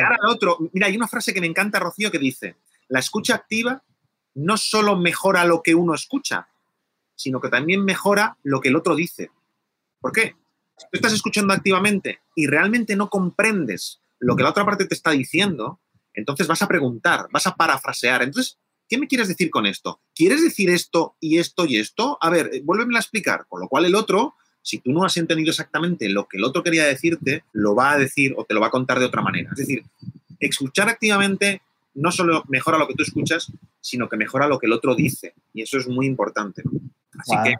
al 0.00 0.30
otro. 0.30 0.56
Mira, 0.72 0.86
hay 0.86 0.96
una 0.96 1.06
frase 1.06 1.34
que 1.34 1.42
me 1.42 1.46
encanta, 1.46 1.78
Rocío, 1.78 2.10
que 2.10 2.18
dice, 2.18 2.56
la 2.88 3.00
escucha 3.00 3.34
activa 3.34 3.82
no 4.34 4.56
solo 4.56 4.96
mejora 4.96 5.44
lo 5.44 5.62
que 5.62 5.74
uno 5.74 5.92
escucha, 5.92 6.48
sino 7.14 7.38
que 7.38 7.50
también 7.50 7.84
mejora 7.84 8.38
lo 8.42 8.62
que 8.62 8.70
el 8.70 8.76
otro 8.76 8.96
dice. 8.96 9.30
¿Por 10.00 10.12
qué? 10.12 10.36
Si 10.78 10.86
tú 10.86 10.90
estás 10.94 11.12
escuchando 11.12 11.52
activamente 11.52 12.20
y 12.34 12.46
realmente 12.46 12.96
no 12.96 13.10
comprendes 13.10 14.00
lo 14.20 14.36
que 14.36 14.42
la 14.42 14.50
otra 14.50 14.64
parte 14.64 14.86
te 14.86 14.94
está 14.94 15.10
diciendo, 15.10 15.80
entonces 16.14 16.46
vas 16.46 16.62
a 16.62 16.68
preguntar, 16.68 17.28
vas 17.30 17.46
a 17.46 17.56
parafrasear. 17.56 18.22
Entonces, 18.22 18.56
¿qué 18.90 18.98
me 18.98 19.06
quieres 19.06 19.28
decir 19.28 19.50
con 19.50 19.66
esto? 19.66 20.00
¿Quieres 20.14 20.42
decir 20.42 20.68
esto 20.68 21.14
y 21.20 21.38
esto 21.38 21.64
y 21.64 21.78
esto? 21.78 22.18
A 22.20 22.28
ver, 22.28 22.50
eh, 22.52 22.60
vuélveme 22.62 22.96
a 22.96 23.00
explicar. 23.00 23.46
Con 23.48 23.60
lo 23.60 23.68
cual 23.68 23.84
el 23.84 23.94
otro, 23.94 24.34
si 24.60 24.80
tú 24.80 24.90
no 24.90 25.04
has 25.04 25.16
entendido 25.16 25.50
exactamente 25.50 26.08
lo 26.08 26.26
que 26.26 26.36
el 26.36 26.44
otro 26.44 26.64
quería 26.64 26.84
decirte, 26.84 27.44
lo 27.52 27.76
va 27.76 27.92
a 27.92 27.98
decir 27.98 28.34
o 28.36 28.44
te 28.44 28.52
lo 28.52 28.60
va 28.60 28.66
a 28.66 28.70
contar 28.70 28.98
de 28.98 29.06
otra 29.06 29.22
manera. 29.22 29.50
Es 29.52 29.58
decir, 29.58 29.84
escuchar 30.40 30.88
activamente 30.88 31.62
no 31.94 32.10
solo 32.10 32.42
mejora 32.48 32.78
lo 32.78 32.88
que 32.88 32.94
tú 32.94 33.04
escuchas, 33.04 33.52
sino 33.80 34.08
que 34.08 34.16
mejora 34.16 34.48
lo 34.48 34.58
que 34.58 34.66
el 34.66 34.72
otro 34.72 34.96
dice. 34.96 35.34
Y 35.54 35.62
eso 35.62 35.78
es 35.78 35.86
muy 35.86 36.06
importante. 36.06 36.62
Así 37.18 37.36
que... 37.44 37.54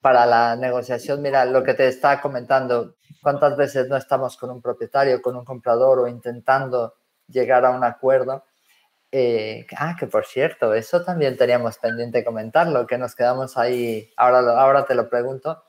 Para 0.00 0.26
la 0.26 0.54
negociación, 0.54 1.22
mira, 1.22 1.46
lo 1.46 1.64
que 1.64 1.72
te 1.72 1.88
está 1.88 2.20
comentando, 2.20 2.96
¿cuántas 3.22 3.56
veces 3.56 3.88
no 3.88 3.96
estamos 3.96 4.36
con 4.36 4.50
un 4.50 4.60
propietario, 4.60 5.22
con 5.22 5.34
un 5.34 5.46
comprador 5.46 6.00
o 6.00 6.08
intentando 6.08 6.92
llegar 7.26 7.64
a 7.64 7.70
un 7.70 7.84
acuerdo? 7.84 8.44
Eh, 9.16 9.64
ah, 9.76 9.94
que 9.96 10.08
por 10.08 10.26
cierto, 10.26 10.74
eso 10.74 11.04
también 11.04 11.36
teníamos 11.36 11.78
pendiente 11.78 12.24
comentarlo, 12.24 12.84
que 12.84 12.98
nos 12.98 13.14
quedamos 13.14 13.56
ahí, 13.56 14.12
ahora, 14.16 14.60
ahora 14.60 14.84
te 14.86 14.96
lo 14.96 15.08
pregunto. 15.08 15.62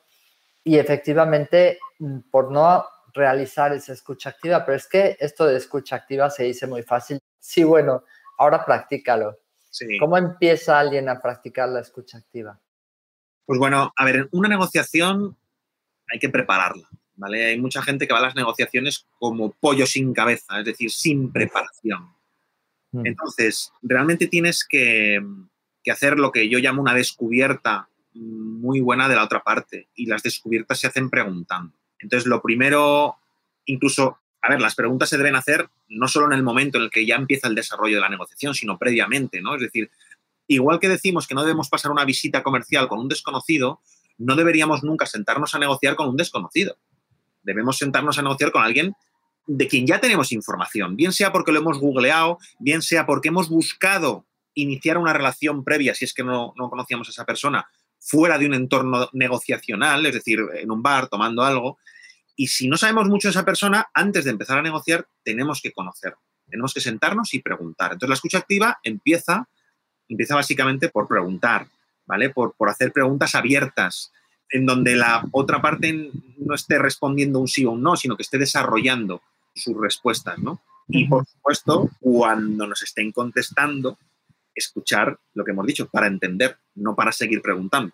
Y 0.64 0.80
efectivamente, 0.80 1.78
mm, 2.00 2.22
por 2.32 2.52
no 2.52 2.84
realizar 3.14 3.72
esa 3.72 3.94
escucha 3.94 4.32
activa, 4.32 4.66
pero 4.66 4.76
es 4.76 4.88
que 4.88 5.16
esto 5.20 5.46
de 5.46 5.58
escucha 5.58 5.96
activa 5.96 6.32
se 6.32 6.46
dice 6.46 6.66
muy 6.66 6.82
fácil. 6.82 7.20
Sí, 7.38 7.64
bueno, 7.64 8.04
ahora 8.40 8.66
practícalo. 8.66 9.38
¿Cómo 10.00 10.18
empieza 10.18 10.80
alguien 10.80 11.08
a 11.08 11.22
practicar 11.22 11.70
la 11.70 11.82
escucha 11.82 12.18
activa? 12.18 12.60
Pues 13.46 13.60
bueno, 13.60 13.94
a 13.96 14.06
ver, 14.06 14.28
una 14.32 14.50
negociación 14.50 15.38
hay 16.08 16.18
que 16.18 16.30
prepararla, 16.30 16.90
¿vale? 17.14 17.46
Hay 17.46 17.62
mucha 17.62 17.84
gente 17.84 18.08
que 18.08 18.14
va 18.14 18.20
a 18.20 18.24
las 18.24 18.36
negociaciones 18.36 19.06
como 19.20 19.52
pollo 19.52 19.86
sin 19.86 20.16
cabeza, 20.16 20.58
es 20.58 20.66
decir, 20.66 20.90
sin 20.90 21.32
preparación. 21.32 22.15
Mm. 22.96 23.06
Entonces, 23.06 23.72
realmente 23.82 24.28
tienes 24.28 24.66
que, 24.68 25.22
hacer 25.92 26.18
lo 26.18 26.32
que 26.32 26.50
yo 26.50 26.60
llamo 26.60 26.82
una 26.82 26.94
descubierta 26.94 27.90
muy 28.14 28.80
buena 28.80 29.08
de 29.08 29.16
la 29.16 29.24
otra 29.24 29.44
parte 29.44 29.90
y 29.94 30.08
las 30.08 30.24
descubiertas 30.24 30.80
se 30.80 30.88
hacen 30.88 31.10
preguntando. 31.10 31.74
Entonces, 32.00 32.28
lo 32.28 32.42
primero, 32.42 33.18
incluso, 33.66 34.18
a 34.42 34.50
ver, 34.50 34.62
las 34.62 34.76
preguntas 34.76 35.10
se 35.10 35.18
deben 35.18 35.36
hacer 35.36 35.70
no 35.90 36.08
solo 36.08 36.28
en 36.28 36.34
el 36.34 36.44
momento 36.44 36.78
en 36.78 36.86
el 36.86 36.90
que 36.90 37.06
ya 37.06 37.16
empieza 37.16 37.48
el 37.48 37.56
desarrollo 37.56 37.96
de 37.98 38.02
la 38.02 38.10
negociación, 38.10 38.56
sino 38.56 38.80
previamente, 38.80 39.42
¿no? 39.42 39.56
Es 39.56 39.62
decir, 39.62 39.92
igual 40.48 40.80
que 40.80 40.90
decimos 40.90 41.28
que 41.28 41.36
no 41.36 41.44
debemos 41.44 41.70
pasar 41.70 41.92
una 41.92 42.06
visita 42.06 42.42
comercial 42.42 42.88
con 42.88 43.00
un 43.00 43.10
desconocido, 43.10 43.82
no 44.18 44.36
deberíamos 44.36 44.84
nunca 44.84 45.06
sentarnos 45.06 45.54
a 45.54 45.60
negociar 45.60 45.96
con 45.96 46.10
un 46.10 46.18
desconocido. 46.18 46.78
Debemos 47.44 47.78
sentarnos 47.78 48.18
a 48.18 48.24
negociar 48.24 48.52
con 48.52 48.64
alguien 48.64 48.96
de 49.48 49.68
quien 49.68 49.86
ya 49.86 50.00
tenemos 50.00 50.32
información, 50.32 50.96
bien 50.96 51.12
sea 51.12 51.32
porque 51.32 51.52
lo 51.52 51.60
hemos 51.60 51.80
googleado, 51.80 52.40
bien 52.60 52.82
sea 52.82 53.06
porque 53.06 53.30
hemos 53.30 53.50
buscado 53.50 54.26
iniciar 54.56 54.98
una 54.98 55.14
relación 55.14 55.64
previa, 55.64 55.94
si 55.94 56.06
es 56.06 56.14
que 56.14 56.24
no, 56.24 56.54
conocíamos 56.56 57.08
a 57.08 57.12
esa 57.12 57.26
persona, 57.26 57.68
fuera 58.00 58.38
de 58.38 58.46
un 58.46 58.54
entorno 58.54 59.10
negociacional, 59.14 60.06
es 60.06 60.14
decir, 60.14 60.40
en 60.56 60.72
un 60.72 60.82
bar, 60.82 61.08
tomando 61.08 61.44
algo. 61.44 61.78
Y 62.36 62.48
si 62.48 62.68
no 62.68 62.78
sabemos 62.78 63.08
mucho 63.08 63.28
de 63.28 63.32
esa 63.32 63.46
persona, 63.46 63.88
antes 63.94 64.26
de 64.26 64.32
empezar 64.32 64.58
a 64.58 64.62
negociar, 64.62 65.08
tenemos 65.24 65.62
que 65.62 65.72
conocer, 65.72 66.16
tenemos 66.50 66.74
que 66.74 66.82
sentarnos 66.82 67.34
y 67.34 67.42
preguntar. 67.42 67.94
Entonces, 67.94 68.10
la 68.10 68.16
escucha 68.16 68.38
activa 68.40 68.80
empieza, 68.84 69.48
empieza 70.08 70.36
básicamente 70.36 70.90
por 70.90 71.08
preguntar, 71.08 71.68
¿vale? 72.06 72.30
Por, 72.30 72.54
por 72.56 72.70
hacer 72.70 72.92
preguntas 72.92 73.36
abiertas, 73.36 74.12
en 74.50 74.66
donde 74.66 74.96
la 74.96 75.26
otra 75.32 75.62
parte 75.62 76.12
no 76.38 76.56
esté 76.56 76.78
respondiendo 76.78 77.40
un 77.40 77.48
sí 77.48 77.66
o 77.66 77.72
un 77.72 77.82
no, 77.82 77.96
sino 77.96 78.16
que 78.16 78.24
esté 78.24 78.38
desarrollando 78.38 79.22
sus 79.56 79.76
respuestas, 79.80 80.38
¿no? 80.40 80.62
Y 80.88 81.08
por 81.08 81.26
supuesto, 81.26 81.90
cuando 82.00 82.68
nos 82.68 82.84
estén 82.84 83.12
contestando, 83.12 83.98
escuchar 84.54 85.20
lo 85.34 85.44
que 85.44 85.52
hemos 85.52 85.66
dicho 85.66 85.88
para 85.90 86.08
entender, 86.08 86.58
no 86.76 86.96
para 86.96 87.12
seguir 87.12 87.42
preguntando. 87.42 87.94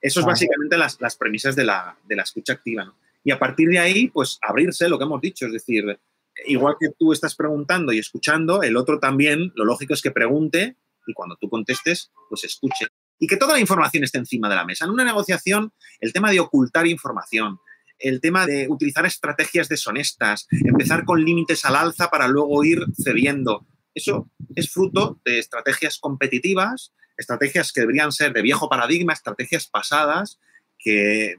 Eso 0.00 0.20
es 0.20 0.26
básicamente 0.26 0.76
las, 0.76 1.00
las 1.00 1.16
premisas 1.16 1.56
de 1.56 1.64
la, 1.64 1.96
de 2.04 2.14
la, 2.14 2.22
escucha 2.22 2.52
activa. 2.52 2.84
¿no? 2.84 2.94
Y 3.24 3.32
a 3.32 3.38
partir 3.38 3.68
de 3.68 3.78
ahí, 3.78 4.08
pues 4.08 4.38
abrirse 4.42 4.88
lo 4.88 4.98
que 4.98 5.04
hemos 5.04 5.20
dicho, 5.20 5.46
es 5.46 5.52
decir, 5.52 5.98
igual 6.46 6.76
que 6.78 6.90
tú 6.96 7.12
estás 7.12 7.34
preguntando 7.34 7.92
y 7.92 7.98
escuchando, 7.98 8.62
el 8.62 8.76
otro 8.76 9.00
también, 9.00 9.52
lo 9.56 9.64
lógico 9.64 9.94
es 9.94 10.02
que 10.02 10.10
pregunte 10.10 10.76
y 11.06 11.14
cuando 11.14 11.36
tú 11.36 11.48
contestes, 11.48 12.12
pues 12.28 12.44
escuche. 12.44 12.86
Y 13.18 13.26
que 13.26 13.36
toda 13.36 13.54
la 13.54 13.60
información 13.60 14.04
esté 14.04 14.18
encima 14.18 14.48
de 14.48 14.54
la 14.54 14.64
mesa. 14.64 14.84
En 14.84 14.92
una 14.92 15.04
negociación, 15.04 15.72
el 16.00 16.12
tema 16.12 16.30
de 16.30 16.38
ocultar 16.38 16.86
información, 16.86 17.58
el 17.98 18.20
tema 18.20 18.46
de 18.46 18.66
utilizar 18.68 19.04
estrategias 19.06 19.68
deshonestas, 19.68 20.46
empezar 20.50 21.04
con 21.04 21.24
límites 21.24 21.64
al 21.64 21.76
alza 21.76 22.08
para 22.10 22.28
luego 22.28 22.64
ir 22.64 22.84
cediendo, 22.96 23.66
eso 23.98 24.30
es 24.54 24.70
fruto 24.70 25.20
de 25.24 25.40
estrategias 25.40 25.98
competitivas, 25.98 26.92
estrategias 27.16 27.72
que 27.72 27.80
deberían 27.80 28.12
ser 28.12 28.32
de 28.32 28.42
viejo 28.42 28.68
paradigma, 28.68 29.12
estrategias 29.12 29.66
pasadas 29.66 30.38
que 30.78 31.36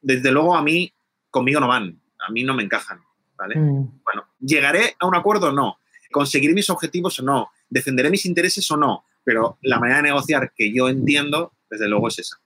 desde 0.00 0.32
luego 0.32 0.56
a 0.56 0.62
mí 0.62 0.92
conmigo 1.30 1.60
no 1.60 1.68
van, 1.68 2.00
a 2.18 2.32
mí 2.32 2.42
no 2.42 2.54
me 2.54 2.64
encajan. 2.64 3.00
¿vale? 3.36 3.56
Mm. 3.56 4.00
Bueno, 4.02 4.26
¿llegaré 4.40 4.96
a 4.98 5.06
un 5.06 5.14
acuerdo? 5.14 5.52
No. 5.52 5.78
¿Conseguiré 6.10 6.54
mis 6.54 6.70
objetivos 6.70 7.20
o 7.20 7.22
no? 7.22 7.50
¿Defenderé 7.70 8.10
mis 8.10 8.26
intereses 8.26 8.68
o 8.70 8.76
no? 8.76 9.04
Pero 9.22 9.58
la 9.62 9.78
manera 9.78 9.98
de 9.98 10.08
negociar 10.08 10.52
que 10.54 10.74
yo 10.74 10.88
entiendo, 10.88 11.52
desde 11.70 11.88
luego, 11.88 12.08
es 12.08 12.18
esa. 12.18 12.41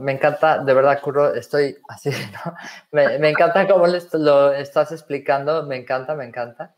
Me 0.00 0.12
encanta, 0.12 0.58
de 0.58 0.74
verdad, 0.74 1.00
Curro, 1.00 1.34
estoy 1.34 1.76
así. 1.88 2.10
Me, 2.92 3.28
encanta 3.28 3.68
cómo 3.68 3.86
lo 3.86 4.52
estás 4.52 4.92
explicando, 4.92 5.64
me 5.64 5.76
encanta, 5.76 6.14
me 6.14 6.24
encanta. 6.24 6.74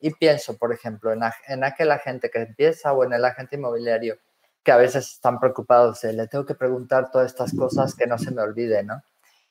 Y 0.00 0.10
pienso, 0.14 0.56
por 0.56 0.72
ejemplo, 0.72 1.12
en, 1.12 1.20
en 1.48 1.64
aquel 1.64 1.90
agente 1.90 2.30
que 2.30 2.40
empieza 2.40 2.92
o 2.92 3.04
en 3.04 3.12
el 3.14 3.24
agente 3.24 3.56
inmobiliario, 3.56 4.18
que 4.62 4.72
a 4.72 4.76
veces 4.76 5.14
están 5.14 5.40
preocupados 5.40 6.04
le 6.04 6.28
tengo 6.28 6.44
que 6.44 6.54
preguntar 6.54 7.10
todas 7.10 7.28
estas 7.28 7.54
cosas 7.54 7.94
que 7.94 8.06
no 8.06 8.18
se 8.18 8.30
me 8.30 8.42
olvide, 8.42 8.82
¿no? 8.82 9.02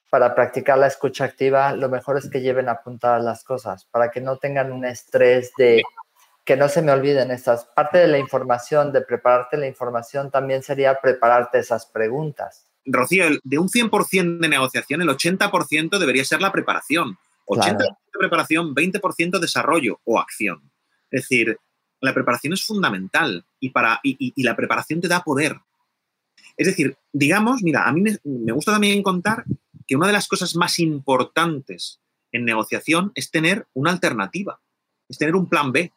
Para 0.09 0.35
practicar 0.35 0.77
la 0.77 0.87
escucha 0.87 1.25
activa, 1.25 1.73
lo 1.73 1.89
mejor 1.89 2.17
es 2.17 2.29
que 2.29 2.41
lleven 2.41 2.69
apuntadas 2.69 3.23
las 3.23 3.43
cosas, 3.43 3.85
para 3.85 4.11
que 4.11 4.21
no 4.21 4.37
tengan 4.37 4.71
un 4.71 4.85
estrés 4.85 5.51
de 5.57 5.81
que 6.45 6.55
no 6.55 6.69
se 6.69 6.81
me 6.81 6.93
olviden 6.93 7.31
estas. 7.31 7.65
Parte 7.65 7.97
de 7.97 8.07
la 8.07 8.19
información, 8.19 8.93
de 8.93 9.01
prepararte 9.01 9.57
la 9.57 9.67
información, 9.67 10.31
también 10.31 10.63
sería 10.63 11.01
prepararte 11.01 11.59
esas 11.59 11.87
preguntas. 11.87 12.66
Rocío, 12.87 13.25
de 13.43 13.59
un 13.59 13.67
100% 13.67 14.39
de 14.39 14.49
negociación, 14.49 15.01
el 15.01 15.09
80% 15.09 15.99
debería 15.99 16.25
ser 16.25 16.41
la 16.41 16.51
preparación. 16.51 17.17
80% 17.45 17.77
de 17.77 18.19
preparación, 18.19 18.73
20% 18.73 19.39
desarrollo 19.39 19.99
o 20.03 20.19
acción. 20.19 20.71
Es 21.11 21.23
decir, 21.23 21.57
la 22.01 22.13
preparación 22.13 22.53
es 22.53 22.63
fundamental 22.63 23.45
y, 23.59 23.69
para, 23.69 23.99
y, 24.03 24.43
la 24.43 24.55
preparación 24.55 25.01
te 25.01 25.07
da 25.07 25.23
poder. 25.23 25.59
Es 26.55 26.67
decir, 26.67 26.97
digamos, 27.13 27.61
mira, 27.61 27.87
a 27.87 27.91
mí 27.91 28.01
me, 28.01 28.51
gusta 28.51 28.73
también 28.73 29.03
contar 29.03 29.45
que 29.85 29.95
una 29.95 30.07
de 30.07 30.13
las 30.13 30.27
cosas 30.27 30.55
más 30.55 30.79
importantes 30.79 31.99
en 32.31 32.45
negociación 32.45 33.11
es 33.15 33.31
tener 33.31 33.67
una 33.73 33.91
alternativa, 33.91 34.59
es 35.07 35.17
tener 35.17 35.35
un 35.35 35.47
plan 35.47 35.71
B, 35.71 35.91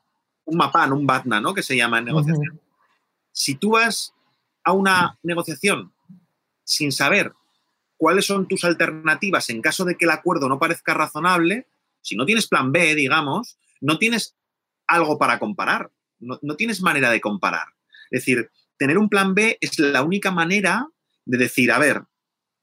un 0.44 0.57
MAPAN, 0.57 0.92
un 0.92 1.07
BATNA, 1.07 1.40
¿no? 1.40 1.55
Que 1.55 1.62
se 1.62 1.76
llama 1.76 1.98
en 1.98 2.07
negociación. 2.07 2.61
Si 3.33 3.55
tú 3.55 3.70
vas 3.70 4.14
a 4.64 4.72
una 4.72 5.18
negociación 5.22 5.92
sin 6.71 6.93
saber 6.93 7.33
cuáles 7.97 8.27
son 8.27 8.47
tus 8.47 8.65
alternativas 8.65 9.51
en 9.51 9.61
caso 9.61 9.85
de 9.85 9.97
que 9.97 10.05
el 10.05 10.13
acuerdo 10.13 10.49
no 10.49 10.61
parezca 10.61 10.95
razonable, 10.95 11.67
si 12.01 12.15
no 12.15 12.25
tienes 12.25 12.47
plan 12.47 12.71
B, 12.71 12.95
digamos, 12.95 13.59
no 13.81 13.99
tienes 13.99 14.37
algo 14.87 15.19
para 15.19 15.41
comparar, 15.41 15.91
no, 16.21 16.39
tienes 16.57 16.81
manera 16.81 17.11
de 17.11 17.21
comparar. 17.21 17.67
Es 18.11 18.21
decir, 18.21 18.51
tener 18.79 18.99
un 18.99 19.09
plan 19.09 19.35
B 19.35 19.59
es 19.61 19.79
la 19.81 20.03
única 20.03 20.31
manera 20.31 20.87
de 21.25 21.39
decir, 21.39 21.73
a 21.73 21.79
ver, 21.79 22.05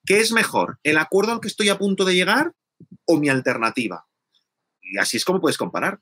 ¿qué 0.06 0.22
es 0.22 0.32
mejor? 0.32 0.80
¿El 0.84 0.98
acuerdo 0.98 1.34
al 1.34 1.41
que 1.41 1.50
estoy 1.50 1.67
a 1.67 1.78
punto 1.78 2.06
de 2.06 2.15
llegar 2.15 2.54
o 3.06 3.17
mi 3.17 3.28
alternativa? 3.28 4.08
Y 4.82 4.98
así 4.98 5.17
es 5.17 5.26
como 5.26 5.41
puedes 5.41 5.58
comparar. 5.58 6.00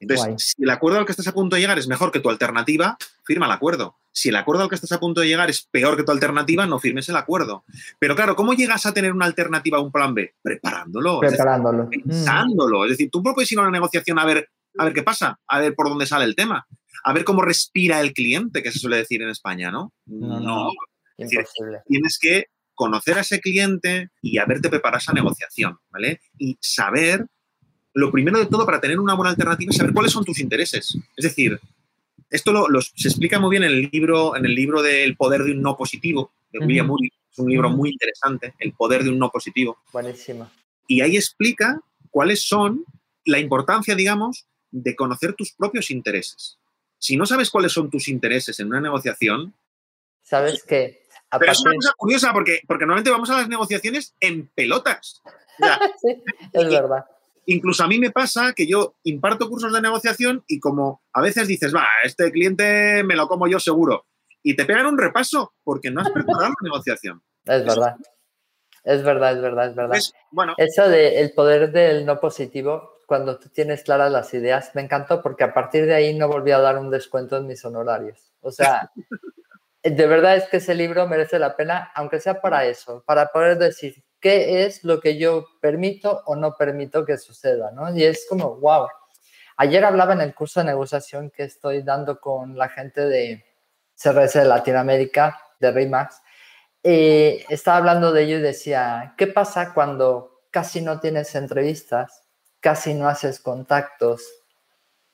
Entonces, 0.00 0.52
si 0.56 0.64
el 0.64 0.70
acuerdo 0.70 0.98
al 0.98 1.06
que 1.06 1.12
estás 1.12 1.28
a 1.28 1.32
punto 1.32 1.54
de 1.54 1.62
llegar 1.62 1.78
es 1.78 1.86
mejor 1.86 2.10
que 2.10 2.20
tu 2.20 2.28
alternativa, 2.28 2.98
firma 3.24 3.46
el 3.46 3.52
acuerdo. 3.52 3.96
Si 4.16 4.30
el 4.30 4.36
acuerdo 4.36 4.62
al 4.62 4.70
que 4.70 4.76
estás 4.76 4.92
a 4.92 4.98
punto 4.98 5.20
de 5.20 5.28
llegar 5.28 5.50
es 5.50 5.68
peor 5.70 5.94
que 5.94 6.02
tu 6.02 6.10
alternativa, 6.10 6.64
no 6.66 6.78
firmes 6.78 7.06
el 7.10 7.16
acuerdo. 7.16 7.66
Pero 7.98 8.16
claro, 8.16 8.34
¿cómo 8.34 8.54
llegas 8.54 8.86
a 8.86 8.94
tener 8.94 9.12
una 9.12 9.26
alternativa 9.26 9.76
a 9.76 9.82
un 9.82 9.92
plan 9.92 10.14
B? 10.14 10.34
Preparándolo. 10.40 11.20
Preparándolo. 11.20 11.90
pensándolo. 11.90 12.84
Es 12.86 12.92
decir, 12.92 13.10
tú 13.10 13.22
puedes 13.22 13.52
ir 13.52 13.58
a 13.58 13.62
una 13.62 13.70
negociación 13.70 14.18
a 14.18 14.24
ver, 14.24 14.48
a 14.78 14.84
ver 14.84 14.94
qué 14.94 15.02
pasa, 15.02 15.38
a 15.46 15.60
ver 15.60 15.74
por 15.74 15.90
dónde 15.90 16.06
sale 16.06 16.24
el 16.24 16.34
tema, 16.34 16.66
a 17.04 17.12
ver 17.12 17.24
cómo 17.24 17.42
respira 17.42 18.00
el 18.00 18.14
cliente, 18.14 18.62
que 18.62 18.72
se 18.72 18.78
suele 18.78 18.96
decir 18.96 19.20
en 19.20 19.28
España, 19.28 19.70
¿no? 19.70 19.92
No. 20.06 20.70
Imposible. 21.18 21.82
tienes 21.86 22.18
que 22.18 22.46
conocer 22.74 23.18
a 23.18 23.20
ese 23.20 23.40
cliente 23.40 24.08
y 24.22 24.38
haberte 24.38 24.70
preparado 24.70 24.98
esa 24.98 25.12
negociación, 25.12 25.76
¿vale? 25.90 26.22
Y 26.38 26.56
saber 26.58 27.26
lo 27.92 28.10
primero 28.10 28.38
de 28.38 28.46
todo 28.46 28.64
para 28.64 28.80
tener 28.80 28.98
una 28.98 29.12
buena 29.12 29.30
alternativa 29.30 29.70
es 29.70 29.76
saber 29.76 29.92
cuáles 29.92 30.12
son 30.12 30.24
tus 30.24 30.40
intereses. 30.40 30.96
Es 31.16 31.22
decir, 31.22 31.60
esto 32.30 32.52
lo, 32.52 32.80
se 32.80 33.08
explica 33.08 33.38
muy 33.38 33.50
bien 33.50 33.64
en 33.64 33.70
el 33.70 33.90
libro, 33.92 34.36
en 34.36 34.44
el 34.44 34.54
libro 34.54 34.82
del 34.82 35.16
poder 35.16 35.42
de 35.42 35.52
un 35.52 35.62
no 35.62 35.76
positivo, 35.76 36.32
de 36.50 36.58
William 36.58 36.86
Murray. 36.86 37.10
Es 37.30 37.38
un 37.38 37.50
libro 37.50 37.70
muy 37.70 37.90
interesante, 37.90 38.54
El 38.58 38.72
poder 38.72 39.04
de 39.04 39.10
un 39.10 39.18
no 39.18 39.30
positivo. 39.30 39.78
Buenísimo. 39.92 40.50
Y 40.86 41.02
ahí 41.02 41.16
explica 41.16 41.80
cuáles 42.10 42.42
son 42.42 42.84
la 43.24 43.38
importancia, 43.38 43.94
digamos, 43.94 44.46
de 44.70 44.96
conocer 44.96 45.34
tus 45.34 45.52
propios 45.52 45.90
intereses. 45.90 46.58
Si 46.98 47.16
no 47.16 47.26
sabes 47.26 47.50
cuáles 47.50 47.72
son 47.72 47.90
tus 47.90 48.08
intereses 48.08 48.58
en 48.60 48.68
una 48.68 48.80
negociación... 48.80 49.54
Sabes 50.22 50.62
que... 50.64 51.04
Pero 51.38 51.52
es 51.52 51.60
una 51.60 51.74
cosa 51.74 51.92
curiosa 51.96 52.32
porque, 52.32 52.60
porque 52.66 52.86
normalmente 52.86 53.10
vamos 53.10 53.28
a 53.30 53.38
las 53.38 53.48
negociaciones 53.48 54.14
en 54.20 54.48
pelotas. 54.54 55.22
sí, 56.00 56.22
es 56.52 56.68
verdad 56.70 57.04
incluso 57.46 57.84
a 57.84 57.88
mí 57.88 57.98
me 57.98 58.10
pasa 58.10 58.52
que 58.54 58.66
yo 58.66 58.96
imparto 59.04 59.48
cursos 59.48 59.72
de 59.72 59.80
negociación 59.80 60.44
y 60.46 60.60
como 60.60 61.02
a 61.12 61.20
veces 61.20 61.48
dices, 61.48 61.74
va, 61.74 61.86
este 62.04 62.30
cliente 62.30 63.02
me 63.04 63.16
lo 63.16 63.26
como 63.28 63.48
yo 63.48 63.58
seguro, 63.58 64.06
y 64.42 64.54
te 64.54 64.64
pegan 64.64 64.86
un 64.86 64.98
repaso 64.98 65.54
porque 65.64 65.90
no 65.90 66.00
has 66.00 66.10
preparado 66.10 66.50
la 66.50 66.54
negociación. 66.62 67.22
Es 67.44 67.64
verdad. 67.64 67.96
Es 68.84 69.02
verdad, 69.02 69.32
es 69.32 69.42
verdad, 69.42 69.66
es 69.70 69.74
verdad. 69.74 69.98
bueno. 70.30 70.54
Eso 70.56 70.88
del 70.88 71.32
poder 71.32 71.72
del 71.72 72.06
no 72.06 72.20
positivo, 72.20 73.00
cuando 73.06 73.40
tú 73.40 73.48
tienes 73.48 73.82
claras 73.82 74.12
las 74.12 74.32
ideas, 74.34 74.70
me 74.74 74.82
encantó 74.82 75.20
porque 75.20 75.42
a 75.42 75.52
partir 75.52 75.86
de 75.86 75.94
ahí 75.94 76.16
no 76.16 76.28
volví 76.28 76.52
a 76.52 76.60
dar 76.60 76.78
un 76.78 76.90
descuento 76.90 77.36
en 77.36 77.48
mis 77.48 77.64
honorarios. 77.64 78.32
O 78.40 78.52
sea, 78.52 78.92
de 79.82 80.06
verdad 80.06 80.36
es 80.36 80.44
que 80.48 80.58
ese 80.58 80.76
libro 80.76 81.08
merece 81.08 81.40
la 81.40 81.56
pena, 81.56 81.90
aunque 81.96 82.20
sea 82.20 82.40
para 82.40 82.64
eso, 82.66 83.02
para 83.04 83.26
poder 83.26 83.58
decir, 83.58 84.04
qué 84.20 84.64
es 84.64 84.84
lo 84.84 85.00
que 85.00 85.18
yo 85.18 85.46
permito 85.60 86.22
o 86.26 86.36
no 86.36 86.56
permito 86.56 87.04
que 87.04 87.18
suceda, 87.18 87.70
¿no? 87.72 87.94
Y 87.94 88.04
es 88.04 88.26
como, 88.28 88.56
wow. 88.56 88.88
Ayer 89.58 89.84
hablaba 89.84 90.12
en 90.12 90.20
el 90.20 90.34
curso 90.34 90.60
de 90.60 90.66
negociación 90.66 91.30
que 91.30 91.44
estoy 91.44 91.82
dando 91.82 92.20
con 92.20 92.56
la 92.56 92.68
gente 92.68 93.02
de 93.02 93.44
CRS 93.94 94.34
de 94.34 94.44
Latinoamérica, 94.44 95.38
de 95.58 95.70
RIMAX, 95.72 96.20
y 96.82 97.44
estaba 97.48 97.78
hablando 97.78 98.12
de 98.12 98.22
ello 98.22 98.38
y 98.38 98.42
decía, 98.42 99.14
¿qué 99.16 99.26
pasa 99.26 99.74
cuando 99.74 100.42
casi 100.52 100.82
no 100.82 101.00
tienes 101.00 101.34
entrevistas, 101.34 102.22
casi 102.60 102.94
no 102.94 103.08
haces 103.08 103.40
contactos 103.40 104.22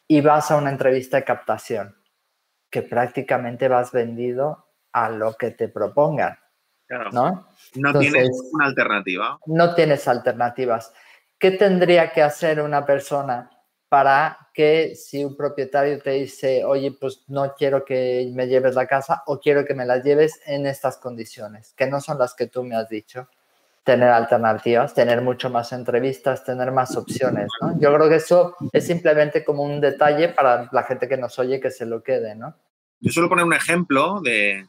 y 0.07 0.21
vas 0.21 0.51
a 0.51 0.57
una 0.57 0.71
entrevista 0.71 1.17
de 1.17 1.25
captación? 1.25 1.97
Que 2.69 2.83
prácticamente 2.83 3.69
vas 3.69 3.91
vendido 3.91 4.67
a 4.93 5.09
lo 5.09 5.33
que 5.35 5.51
te 5.53 5.69
propongan. 5.69 6.42
¿No? 7.13 7.49
No 7.75 7.99
tienes 7.99 8.31
una 8.53 8.67
alternativa. 8.67 9.39
No 9.47 9.75
tienes 9.75 10.07
alternativas. 10.09 10.93
¿Qué 11.39 11.53
tendría 11.53 12.13
que 12.13 12.23
hacer 12.23 12.61
una 12.61 12.85
persona 12.85 13.51
para 13.89 14.49
que 14.55 14.95
si 14.95 15.25
un 15.25 15.37
propietario 15.37 16.01
te 16.01 16.13
dice, 16.13 16.65
oye, 16.65 16.97
pues 16.99 17.25
no 17.29 17.55
quiero 17.55 17.85
que 17.85 18.31
me 18.35 18.47
lleves 18.47 18.75
la 18.75 18.87
casa 18.87 19.23
o 19.27 19.39
quiero 19.39 19.65
que 19.65 19.75
me 19.75 19.87
la 19.87 20.03
lleves 20.03 20.41
en 20.47 20.67
estas 20.67 20.99
condiciones, 20.99 21.75
que 21.77 21.87
no 21.87 22.01
son 22.01 22.19
las 22.19 22.35
que 22.35 22.47
tú 22.47 22.63
me 22.63 22.77
has 22.77 22.89
dicho? 22.89 23.29
Tener 23.85 24.09
alternativas, 24.09 24.95
tener 24.95 25.21
mucho 25.23 25.51
más 25.51 25.73
entrevistas, 25.73 26.45
tener 26.45 26.71
más 26.71 26.97
opciones, 26.97 27.49
¿no? 27.61 27.79
Yo 27.81 27.93
creo 27.93 28.09
que 28.09 28.17
eso 28.17 28.57
es 28.73 28.87
simplemente 28.87 29.45
como 29.45 29.65
un 29.65 29.81
detalle 29.81 30.29
para 30.29 30.69
la 30.71 30.85
gente 30.85 31.09
que 31.09 31.17
nos 31.17 31.39
oye 31.39 31.59
que 31.61 31.71
se 31.71 31.85
lo 31.85 32.03
quede, 32.03 32.37
¿no? 32.37 32.55
Yo 33.01 33.11
suelo 33.11 33.29
poner 33.29 33.45
un 33.45 33.55
ejemplo 33.55 34.21
de, 34.21 34.65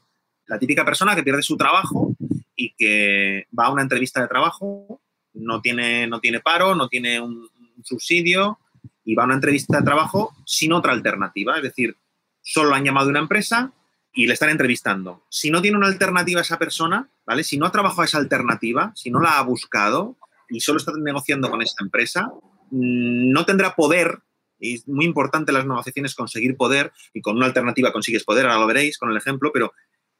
la 0.48 0.60
típica 0.60 0.84
persona 0.84 1.16
que 1.16 1.24
pierde 1.24 1.42
su 1.42 1.58
trabajo 1.58 2.13
y 2.56 2.74
que 2.76 3.48
va 3.58 3.66
a 3.66 3.72
una 3.72 3.82
entrevista 3.82 4.22
de 4.22 4.28
trabajo, 4.28 5.02
no 5.34 5.62
tiene, 5.62 6.08
no 6.08 6.20
tiene 6.20 6.40
paro, 6.40 6.76
no 6.76 6.88
tiene 6.88 7.20
un, 7.20 7.50
subsidio 7.84 8.60
y 9.04 9.16
va 9.16 9.24
a 9.24 9.26
una 9.26 9.36
entrevista 9.36 9.80
de 9.80 9.84
trabajo 9.84 10.34
sin 10.46 10.72
otra 10.72 10.94
alternativa. 10.94 11.58
Es 11.58 11.64
decir, 11.64 11.98
solo 12.42 12.74
han 12.74 12.86
llamado 12.86 13.08
de 13.08 13.12
una 13.12 13.20
empresa 13.20 13.74
y 14.14 14.28
le 14.28 14.34
están 14.34 14.50
entrevistando. 14.50 15.26
Si 15.30 15.50
no 15.50 15.62
tiene 15.62 15.78
una 15.78 15.88
alternativa 15.88 16.42
esa 16.42 16.60
persona, 16.60 17.10
¿vale? 17.26 17.44
Si 17.44 17.58
no 17.58 17.66
ha 17.66 17.72
trabajado 17.72 18.04
esa 18.04 18.20
alternativa, 18.20 18.94
si 18.96 19.10
no 19.10 19.20
la 19.20 19.40
ha 19.40 19.42
buscado 19.42 20.18
y 20.50 20.60
solo 20.60 20.78
está 20.78 20.94
negociando 20.96 21.50
con 21.50 21.62
esta 21.62 21.84
empresa, 21.84 22.32
mm, 22.70 23.32
no 23.32 23.46
tendrá 23.46 23.76
poder. 23.76 24.20
Y 24.60 24.76
es 24.76 24.88
muy 24.88 25.06
importante 25.06 25.52
las 25.52 25.66
negociaciones 25.66 26.16
conseguir 26.16 26.56
poder 26.56 26.94
y 27.14 27.22
con 27.22 27.36
una 27.36 27.48
alternativa 27.48 27.92
consigues 27.92 28.24
poder, 28.24 28.46
ahora 28.46 28.60
lo 28.60 28.68
veréis 28.68 28.98
con 28.98 29.10
el 29.10 29.18
ejemplo, 29.18 29.52
pero 29.52 29.74